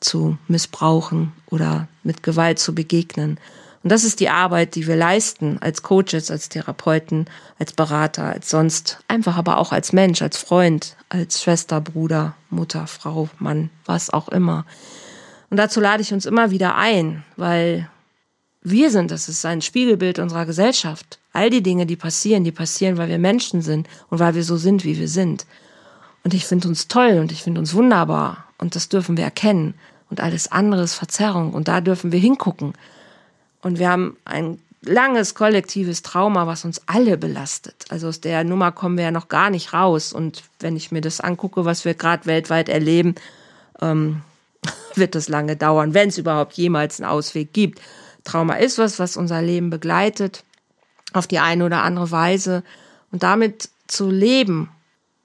zu 0.01 0.39
missbrauchen 0.49 1.33
oder 1.47 1.89
mit 2.03 2.23
Gewalt 2.23 2.59
zu 2.59 2.75
begegnen. 2.75 3.39
Und 3.83 3.91
das 3.91 4.05
ist 4.05 4.21
die 4.21 4.29
Arbeit, 4.29 4.75
die 4.75 4.87
wir 4.87 4.97
leisten 4.97 5.59
als 5.61 5.83
Coaches, 5.83 6.31
als 6.31 6.51
Therapeuten, 6.51 7.27
als 7.59 7.73
Berater, 7.73 8.25
als 8.25 8.51
sonst, 8.51 8.99
einfach 9.09 9.39
aber 9.39 9.57
auch 9.57 9.73
als 9.73 9.93
Mensch, 9.93 10.21
als 10.21 10.37
Freund, 10.37 10.97
als 11.09 11.43
Schwester, 11.43 11.81
Bruder, 11.81 12.35
Mutter, 12.51 12.87
Frau, 12.87 13.31
Mann, 13.39 13.71
was 13.87 14.11
auch 14.11 14.29
immer. 14.29 14.67
Und 15.51 15.57
dazu 15.57 15.81
lade 15.81 16.03
ich 16.03 16.13
uns 16.13 16.27
immer 16.27 16.51
wieder 16.51 16.77
ein, 16.77 17.25
weil 17.37 17.89
wir 18.63 18.91
sind, 18.91 19.11
das 19.11 19.29
ist 19.29 19.45
ein 19.45 19.63
Spiegelbild 19.63 20.19
unserer 20.19 20.47
Gesellschaft. 20.47 21.19
All 21.33 21.51
die 21.51 21.63
Dinge, 21.63 21.87
die 21.87 21.97
passieren, 21.97 22.45
die 22.45 22.53
passieren, 22.53 22.97
weil 22.97 23.09
wir 23.09 23.19
Menschen 23.19 23.63
sind 23.63 23.89
und 24.09 24.19
weil 24.19 24.35
wir 24.35 24.45
so 24.45 24.57
sind, 24.57 24.85
wie 24.85 24.99
wir 24.99 25.09
sind. 25.09 25.47
Und 26.23 26.35
ich 26.35 26.47
finde 26.47 26.69
uns 26.69 26.89
toll 26.89 27.19
und 27.19 27.33
ich 27.33 27.43
finde 27.43 27.61
uns 27.61 27.75
wunderbar 27.75 28.45
und 28.59 28.77
das 28.77 28.89
dürfen 28.89 29.17
wir 29.17 29.25
erkennen. 29.25 29.75
Und 30.11 30.21
alles 30.21 30.51
andere 30.53 30.83
ist 30.83 30.95
Verzerrung 30.95 31.53
und 31.53 31.69
da 31.69 31.81
dürfen 31.81 32.13
wir 32.13 32.19
hingucken. 32.19 32.75
Und 33.63 33.79
wir 33.79 33.89
haben 33.89 34.17
ein 34.25 34.59
langes 34.83 35.35
kollektives 35.35 36.03
Trauma, 36.03 36.47
was 36.47 36.65
uns 36.65 36.83
alle 36.87 37.17
belastet. 37.17 37.87
Also 37.91 38.09
aus 38.09 38.21
der 38.21 38.45
Nummer 38.45 38.73
kommen 38.73 38.97
wir 38.97 39.05
ja 39.05 39.11
noch 39.11 39.29
gar 39.29 39.51
nicht 39.51 39.73
raus. 39.73 40.13
Und 40.13 40.43
wenn 40.59 40.77
ich 40.77 40.91
mir 40.91 41.01
das 41.01 41.21
angucke, 41.21 41.65
was 41.65 41.85
wir 41.85 41.95
gerade 41.95 42.27
weltweit 42.27 42.69
erleben, 42.69 43.15
ähm, 43.81 44.23
wird 44.95 45.15
das 45.15 45.29
lange 45.29 45.57
dauern, 45.57 45.95
wenn 45.95 46.09
es 46.09 46.19
überhaupt 46.19 46.55
jemals 46.55 47.01
einen 47.01 47.11
Ausweg 47.11 47.53
gibt. 47.53 47.81
Trauma 48.25 48.55
ist 48.55 48.79
was, 48.79 48.99
was 48.99 49.17
unser 49.17 49.43
Leben 49.43 49.71
begleitet, 49.71 50.45
auf 51.13 51.27
die 51.27 51.39
eine 51.39 51.65
oder 51.65 51.83
andere 51.83 52.11
Weise. 52.11 52.63
Und 53.11 53.23
damit 53.23 53.71
zu 53.87 54.11
leben 54.11 54.71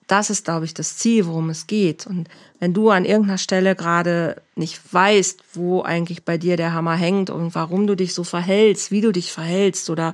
das 0.08 0.30
ist, 0.30 0.46
glaube 0.46 0.66
ich, 0.66 0.74
das 0.74 0.98
Ziel, 0.98 1.26
worum 1.26 1.50
es 1.50 1.68
geht. 1.68 2.06
Und 2.06 2.28
wenn 2.60 2.74
du 2.74 2.90
an 2.90 3.06
irgendeiner 3.06 3.38
Stelle 3.38 3.76
gerade 3.76 4.42
nicht 4.56 4.80
weißt, 4.94 5.44
wo 5.54 5.82
eigentlich 5.82 6.24
bei 6.24 6.38
dir 6.38 6.58
der 6.58 6.74
Hammer 6.74 6.96
hängt 6.96 7.30
und 7.30 7.56
warum 7.56 7.88
du 7.88 7.96
dich 7.96 8.14
so 8.14 8.24
verhältst, 8.24 8.92
wie 8.92 9.02
du 9.02 9.12
dich 9.12 9.32
verhältst 9.32 9.90
oder 9.90 10.14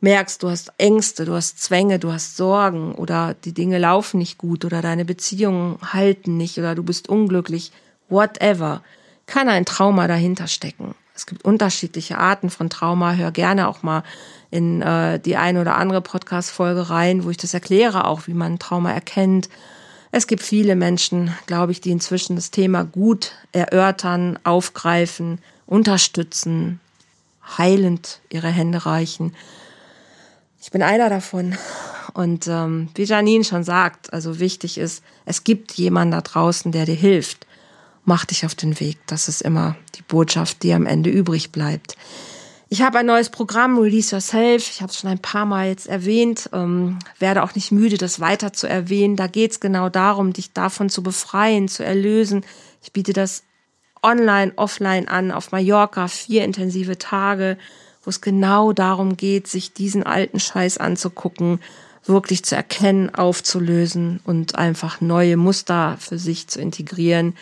merkst, 0.00 0.42
du 0.42 0.48
hast 0.48 0.72
Ängste, 0.78 1.24
du 1.24 1.34
hast 1.34 1.60
Zwänge, 1.60 1.98
du 1.98 2.12
hast 2.12 2.36
Sorgen 2.36 2.94
oder 2.94 3.34
die 3.34 3.52
Dinge 3.52 3.78
laufen 3.78 4.18
nicht 4.18 4.38
gut 4.38 4.64
oder 4.64 4.80
deine 4.80 5.04
Beziehungen 5.04 5.78
halten 5.82 6.36
nicht 6.36 6.56
oder 6.58 6.74
du 6.74 6.82
bist 6.82 7.08
unglücklich, 7.08 7.72
whatever, 8.08 8.82
kann 9.26 9.48
ein 9.48 9.64
Trauma 9.64 10.06
dahinter 10.06 10.46
stecken. 10.46 10.94
Es 11.14 11.26
gibt 11.26 11.44
unterschiedliche 11.44 12.18
Arten 12.18 12.48
von 12.48 12.70
Trauma. 12.70 13.14
Hör 13.14 13.32
gerne 13.32 13.66
auch 13.66 13.82
mal 13.82 14.04
in 14.50 14.82
äh, 14.82 15.18
die 15.18 15.36
eine 15.36 15.60
oder 15.60 15.76
andere 15.76 16.00
Podcast-Folge 16.00 16.90
rein, 16.90 17.24
wo 17.24 17.30
ich 17.30 17.36
das 17.36 17.54
erkläre, 17.54 18.06
auch 18.06 18.28
wie 18.28 18.34
man 18.34 18.60
Trauma 18.60 18.92
erkennt. 18.92 19.48
Es 20.12 20.26
gibt 20.26 20.42
viele 20.42 20.76
Menschen, 20.76 21.34
glaube 21.46 21.72
ich, 21.72 21.80
die 21.80 21.90
inzwischen 21.90 22.36
das 22.36 22.50
Thema 22.52 22.84
gut 22.84 23.32
erörtern, 23.52 24.38
aufgreifen, 24.44 25.40
unterstützen, 25.66 26.78
heilend 27.58 28.20
ihre 28.30 28.48
Hände 28.48 28.86
reichen. 28.86 29.34
Ich 30.62 30.70
bin 30.70 30.82
einer 30.82 31.10
davon. 31.10 31.58
Und 32.14 32.46
ähm, 32.46 32.90
wie 32.94 33.04
Janine 33.04 33.44
schon 33.44 33.64
sagt, 33.64 34.12
also 34.12 34.38
wichtig 34.38 34.78
ist, 34.78 35.02
es 35.24 35.42
gibt 35.42 35.72
jemanden 35.72 36.12
da 36.12 36.20
draußen, 36.20 36.70
der 36.70 36.86
dir 36.86 36.94
hilft. 36.94 37.47
Mach 38.08 38.24
dich 38.24 38.46
auf 38.46 38.54
den 38.54 38.80
Weg. 38.80 38.96
Das 39.04 39.28
ist 39.28 39.42
immer 39.42 39.76
die 39.96 40.00
Botschaft, 40.00 40.62
die 40.62 40.72
am 40.72 40.86
Ende 40.86 41.10
übrig 41.10 41.52
bleibt. 41.52 41.94
Ich 42.70 42.80
habe 42.80 43.00
ein 43.00 43.04
neues 43.04 43.28
Programm, 43.28 43.76
Release 43.76 44.16
Yourself. 44.16 44.70
Ich 44.70 44.80
habe 44.80 44.90
es 44.90 44.98
schon 44.98 45.10
ein 45.10 45.18
paar 45.18 45.44
Mal 45.44 45.68
jetzt 45.68 45.86
erwähnt, 45.86 46.48
ähm, 46.54 47.00
werde 47.18 47.42
auch 47.42 47.54
nicht 47.54 47.70
müde, 47.70 47.98
das 47.98 48.18
weiter 48.18 48.54
zu 48.54 48.66
erwähnen. 48.66 49.16
Da 49.16 49.26
geht 49.26 49.50
es 49.50 49.60
genau 49.60 49.90
darum, 49.90 50.32
dich 50.32 50.54
davon 50.54 50.88
zu 50.88 51.02
befreien, 51.02 51.68
zu 51.68 51.84
erlösen. 51.84 52.46
Ich 52.82 52.94
biete 52.94 53.12
das 53.12 53.42
online, 54.02 54.54
offline 54.56 55.06
an, 55.06 55.30
auf 55.30 55.52
Mallorca, 55.52 56.08
vier 56.08 56.44
intensive 56.44 56.96
Tage, 56.96 57.58
wo 58.04 58.08
es 58.08 58.22
genau 58.22 58.72
darum 58.72 59.18
geht, 59.18 59.48
sich 59.48 59.74
diesen 59.74 60.02
alten 60.02 60.40
Scheiß 60.40 60.78
anzugucken, 60.78 61.60
wirklich 62.06 62.42
zu 62.42 62.56
erkennen, 62.56 63.14
aufzulösen 63.14 64.20
und 64.24 64.54
einfach 64.54 65.02
neue 65.02 65.36
Muster 65.36 65.98
für 66.00 66.18
sich 66.18 66.48
zu 66.48 66.58
integrieren 66.58 67.34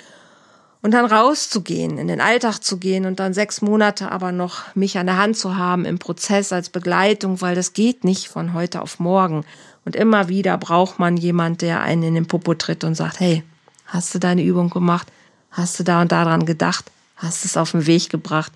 und 0.86 0.92
dann 0.92 1.04
rauszugehen, 1.04 1.98
in 1.98 2.06
den 2.06 2.20
Alltag 2.20 2.60
zu 2.60 2.78
gehen 2.78 3.06
und 3.06 3.18
dann 3.18 3.34
sechs 3.34 3.60
Monate 3.60 4.12
aber 4.12 4.30
noch 4.30 4.72
mich 4.76 4.98
an 4.98 5.06
der 5.06 5.16
Hand 5.16 5.36
zu 5.36 5.56
haben 5.56 5.84
im 5.84 5.98
Prozess 5.98 6.52
als 6.52 6.68
Begleitung, 6.68 7.40
weil 7.40 7.56
das 7.56 7.72
geht 7.72 8.04
nicht 8.04 8.28
von 8.28 8.54
heute 8.54 8.80
auf 8.80 9.00
morgen. 9.00 9.44
Und 9.84 9.96
immer 9.96 10.28
wieder 10.28 10.56
braucht 10.58 11.00
man 11.00 11.16
jemand, 11.16 11.60
der 11.60 11.80
einen 11.80 12.04
in 12.04 12.14
den 12.14 12.26
Popo 12.26 12.54
tritt 12.54 12.84
und 12.84 12.94
sagt, 12.94 13.18
hey, 13.18 13.42
hast 13.86 14.14
du 14.14 14.20
deine 14.20 14.44
Übung 14.44 14.70
gemacht? 14.70 15.08
Hast 15.50 15.76
du 15.80 15.82
da 15.82 16.02
und 16.02 16.12
daran 16.12 16.46
gedacht? 16.46 16.84
Hast 17.16 17.44
es 17.44 17.56
auf 17.56 17.72
den 17.72 17.88
Weg 17.88 18.08
gebracht? 18.08 18.52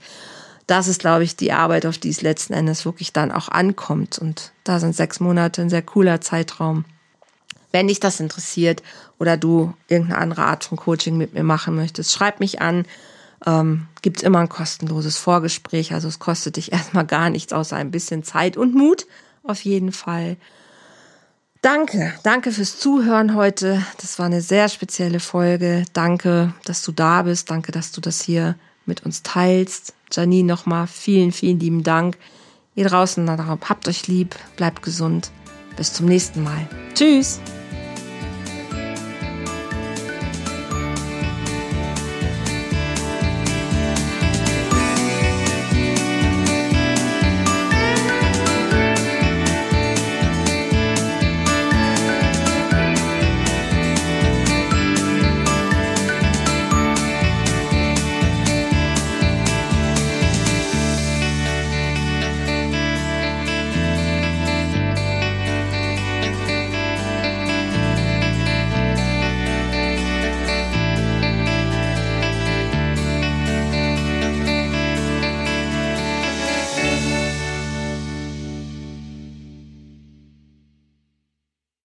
Das 0.69 0.87
ist, 0.87 1.01
glaube 1.01 1.25
ich, 1.25 1.35
die 1.35 1.51
Arbeit, 1.51 1.85
auf 1.85 1.99
die 1.99 2.11
es 2.11 2.23
letzten 2.23 2.53
Endes 2.53 2.85
wirklich 2.85 3.13
dann 3.13 3.33
auch 3.33 3.49
ankommt. 3.49 4.21
Und 4.21 4.53
da 4.63 4.79
sind 4.79 4.95
sechs 4.95 5.19
Monate 5.19 5.63
ein 5.63 5.69
sehr 5.69 5.83
cooler 5.83 6.21
Zeitraum. 6.21 6.85
Wenn 7.73 7.89
dich 7.89 8.01
das 8.01 8.21
interessiert 8.21 8.83
oder 9.19 9.37
du 9.37 9.75
irgendeine 9.89 10.21
andere 10.21 10.43
Art 10.45 10.65
von 10.65 10.79
Coaching 10.79 11.17
mit 11.17 11.35
mir 11.35 11.45
machen 11.45 11.77
möchtest, 11.77 12.13
schreib 12.13 12.41
mich 12.41 12.61
an. 12.61 12.85
Ähm, 13.47 13.87
gibt 14.03 14.23
immer 14.23 14.41
ein 14.41 14.49
kostenloses 14.49 15.17
Vorgespräch. 15.17 15.93
Also 15.93 16.09
es 16.09 16.19
kostet 16.19 16.57
dich 16.57 16.73
erstmal 16.73 17.07
gar 17.07 17.31
nichts 17.31 17.53
außer 17.53 17.77
ein 17.77 17.91
bisschen 17.91 18.23
Zeit 18.25 18.57
und 18.57 18.75
Mut. 18.75 19.07
Auf 19.43 19.63
jeden 19.65 19.93
Fall. 19.93 20.37
Danke, 21.63 22.15
danke 22.23 22.53
fürs 22.53 22.79
Zuhören 22.79 23.35
heute. 23.35 23.85
Das 24.01 24.19
war 24.19 24.27
eine 24.27 24.41
sehr 24.41 24.71
spezielle 24.71 25.21
Folge. 25.21 25.85
Danke, 25.93 26.55
dass 26.65 26.83
du 26.83 26.91
da 26.91 27.23
bist. 27.23 27.51
Danke, 27.51 27.71
dass 27.71 27.93
du 27.93 28.01
das 28.01 28.23
hier 28.23 28.57
mit 28.87 29.05
uns 29.05 29.23
teilst. 29.23 29.93
Janine, 30.11 30.49
nochmal 30.49 30.87
vielen, 30.87 31.33
vielen 31.33 31.61
lieben 31.61 31.83
Dank. 31.83 32.17
Ihr 32.75 32.89
draußen, 32.89 33.29
habt 33.69 33.89
euch 33.89 34.07
lieb, 34.09 34.37
bleibt 34.57 34.83
gesund. 34.83 35.31
Bis 35.77 35.93
zum 35.93 36.07
nächsten 36.07 36.43
Mal. 36.43 36.67
Tschüss. 36.95 37.41